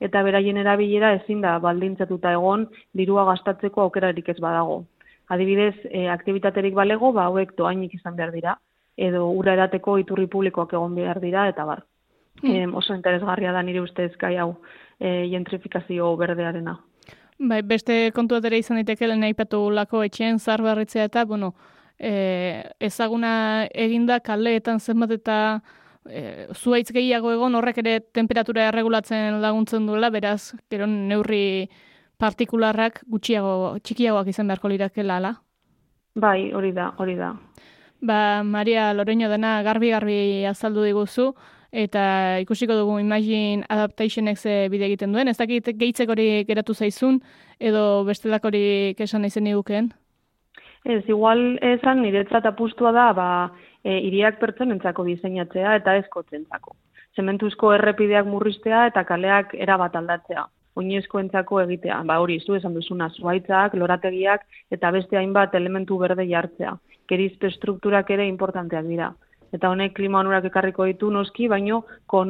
eta 0.00 0.22
beraien 0.26 0.58
erabilera 0.58 1.12
ezin 1.18 1.40
da 1.44 1.58
baldintzatuta 1.62 2.32
egon 2.38 2.66
dirua 2.98 3.24
gastatzeko 3.30 3.86
aukerarik 3.86 4.28
ez 4.28 4.38
badago. 4.40 4.84
Adibidez, 5.28 5.76
e, 5.90 6.08
aktivitaterik 6.10 6.74
balego, 6.74 7.12
ba, 7.12 7.28
hauek 7.30 7.54
doainik 7.56 7.94
izan 7.94 8.16
behar 8.16 8.32
dira, 8.34 8.56
edo 8.96 9.28
ura 9.30 9.54
erateko 9.54 9.96
iturri 10.02 10.26
publikoak 10.26 10.74
egon 10.74 10.94
behar 10.98 11.20
dira, 11.20 11.48
eta 11.48 11.64
bar. 11.64 11.86
Mm. 12.42 12.74
oso 12.74 12.94
interesgarria 12.94 13.52
da 13.52 13.60
nire 13.62 13.80
ustez 13.80 14.16
gai 14.18 14.36
hau 14.40 14.56
e, 14.98 15.28
gentrifikazio 15.30 16.16
berdearena. 16.16 16.78
Bai, 17.38 17.60
beste 17.62 18.10
kontu 18.16 18.38
ere 18.40 18.58
izan 18.58 18.80
daiteke 18.80 19.06
lehen 19.06 19.22
aipatu 19.28 19.60
lako 19.70 20.02
etxeen 20.02 20.40
zarbarritzea 20.40 21.04
eta, 21.10 21.24
bueno, 21.24 21.52
e, 21.98 22.64
ezaguna 22.80 23.68
eginda 23.74 24.18
kaleetan 24.20 24.80
zenbat 24.80 25.14
eta 25.18 25.36
e, 26.08 26.48
zuaitz 26.54 26.90
gehiago 26.92 27.32
egon 27.32 27.54
horrek 27.54 27.78
ere 27.82 28.00
temperatura 28.00 28.68
erregulatzen 28.70 29.40
laguntzen 29.42 29.86
duela, 29.86 30.10
beraz, 30.10 30.54
gero 30.70 30.86
neurri 30.86 31.68
partikularrak 32.22 33.02
gutxiago, 33.10 33.78
txikiagoak 33.82 34.28
izan 34.30 34.50
beharko 34.50 34.70
lirakela, 34.70 35.16
ala? 35.18 35.32
Bai, 36.14 36.52
hori 36.52 36.72
da, 36.76 36.92
hori 36.98 37.16
da. 37.16 37.32
Ba, 38.02 38.42
Maria 38.44 38.92
Loreño 38.94 39.28
dena 39.30 39.62
garbi-garbi 39.62 40.44
azaldu 40.46 40.84
diguzu, 40.84 41.32
eta 41.72 42.38
ikusiko 42.42 42.76
dugu 42.76 42.98
Imagine 43.00 43.64
Adaptationek 43.68 44.38
ze 44.38 44.68
bide 44.68 44.86
egiten 44.90 45.12
duen. 45.12 45.28
Ez 45.28 45.38
dakit 45.38 45.72
gehitzek 45.72 46.10
hori 46.10 46.44
geratu 46.44 46.74
zaizun, 46.74 47.22
edo 47.58 48.04
bestelak 48.04 48.44
hori 48.44 48.94
kesan 48.98 49.24
izen 49.24 49.46
igukeen? 49.46 49.92
Ez, 50.84 51.02
igual 51.08 51.58
esan 51.62 52.00
niretzat 52.02 52.46
apustua 52.48 52.90
da, 52.90 53.12
ba, 53.14 53.26
e, 53.84 53.98
iriak 54.08 54.40
pertsonentzako 54.40 55.04
diseinatzea 55.06 55.76
eta 55.78 55.94
ezkotzentzako. 56.00 56.74
Zementuzko 57.16 57.70
errepideak 57.76 58.26
murriztea 58.26 58.86
eta 58.90 59.04
kaleak 59.06 59.54
erabat 59.54 59.94
aldatzea. 60.00 60.46
Oinezkoentzako 60.80 61.60
egitea, 61.60 61.98
ba 62.08 62.16
hori, 62.18 62.38
zu 62.40 62.56
esan 62.56 62.74
duzuna, 62.74 63.10
zuaitzak, 63.10 63.74
lorategiak 63.78 64.46
eta 64.74 64.90
beste 64.90 65.18
hainbat 65.20 65.54
elementu 65.54 65.98
berde 66.00 66.24
jartzea. 66.30 66.72
Kerizpe 67.06 67.50
strukturak 67.52 68.10
ere 68.10 68.26
importanteak 68.26 68.88
dira. 68.88 69.12
Eta 69.52 69.68
honek 69.68 69.92
klima 69.98 70.22
onurak 70.24 70.48
ekarriko 70.48 70.86
ditu 70.88 71.10
noski, 71.12 71.46
baino 71.52 71.82
ko 72.08 72.24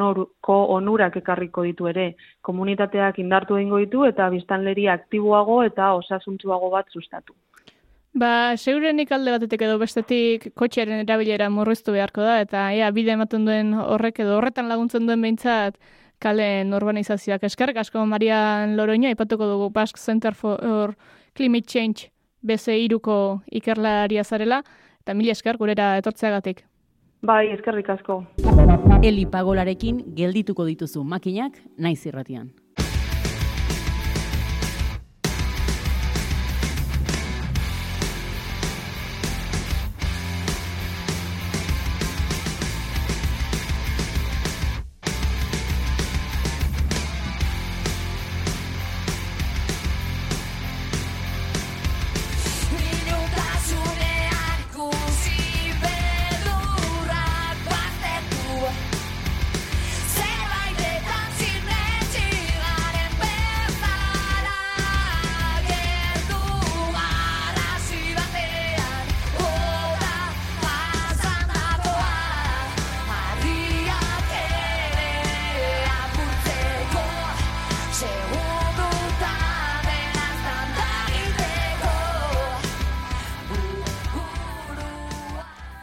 onurak 0.77 1.17
ekarriko 1.23 1.63
ditu 1.69 1.87
ere. 1.87 2.09
Komunitateak 2.43 3.23
indartu 3.23 3.57
egingo 3.57 3.79
ditu 3.79 4.05
eta 4.11 4.29
biztanleri 4.35 4.89
aktiboago 4.97 5.63
eta 5.71 5.93
osasuntzuago 6.03 6.71
bat 6.75 6.91
sustatu. 6.91 7.39
Ba, 8.13 8.59
seurenik 8.61 9.09
alde 9.17 9.33
batetik 9.33 9.63
edo 9.65 9.79
bestetik 9.81 10.51
kotxearen 10.59 11.01
erabilera 11.01 11.49
murriztu 11.49 11.95
beharko 11.95 12.21
da, 12.21 12.41
eta 12.45 12.67
ea, 12.77 12.91
bide 12.93 13.15
ematen 13.17 13.47
duen 13.49 13.73
horrek 13.73 14.21
edo 14.21 14.37
horretan 14.37 14.69
laguntzen 14.69 15.09
duen 15.09 15.25
behintzat 15.25 15.79
kalen 16.21 16.75
urbanizazioak. 16.77 17.43
Eskerrik 17.49 17.81
asko 17.81 18.05
Marian 18.07 18.77
Loroña, 18.77 19.11
ipatuko 19.11 19.49
dugu 19.49 19.71
Basque 19.73 19.99
Center 19.99 20.35
for 20.35 20.95
Climate 21.33 21.67
Change 21.67 22.13
BC 22.43 22.77
iruko 22.85 23.41
ikerlaria 23.51 24.25
zarela, 24.25 24.61
eta 25.01 25.15
mila 25.15 25.33
esker 25.33 25.57
gurera 25.57 25.97
etortzeagatik. 26.03 26.67
Bai, 27.23 27.47
eskerrik 27.55 27.89
asko. 27.95 28.27
Eli 29.03 29.25
pagolarekin 29.31 30.03
geldituko 30.15 30.67
dituzu 30.69 31.05
makinak 31.07 31.57
naiz 31.79 32.05
irratian. 32.07 32.51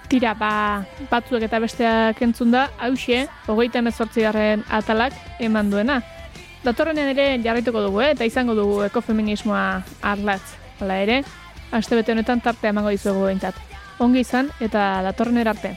Tira, 0.10 0.32
ba, 0.34 0.86
batzuek 1.12 1.44
eta 1.46 1.60
besteak 1.62 2.22
entzun 2.26 2.50
da, 2.50 2.64
hause, 2.82 3.28
hogeita 3.46 3.78
emezortzi 3.84 4.24
garren 4.26 4.64
atalak 4.74 5.14
eman 5.46 5.70
duena. 5.70 6.00
Datorrenean 6.64 7.12
ere 7.14 7.28
jarraituko 7.44 7.84
dugu, 7.86 8.02
eh? 8.02 8.16
eta 8.16 8.26
izango 8.26 8.56
dugu 8.58 8.82
ekofeminismoa 8.88 9.84
arlatz. 10.02 10.56
Hala 10.82 10.98
ere, 11.04 11.20
aste 11.72 12.00
bete 12.00 12.16
honetan 12.16 12.42
tartea 12.42 12.74
emango 12.74 12.90
dizuegu 12.90 13.28
behintzat. 13.28 13.62
Ongi 14.02 14.26
izan 14.26 14.50
eta 14.66 14.90
datorren 15.06 15.38
erarte. 15.44 15.76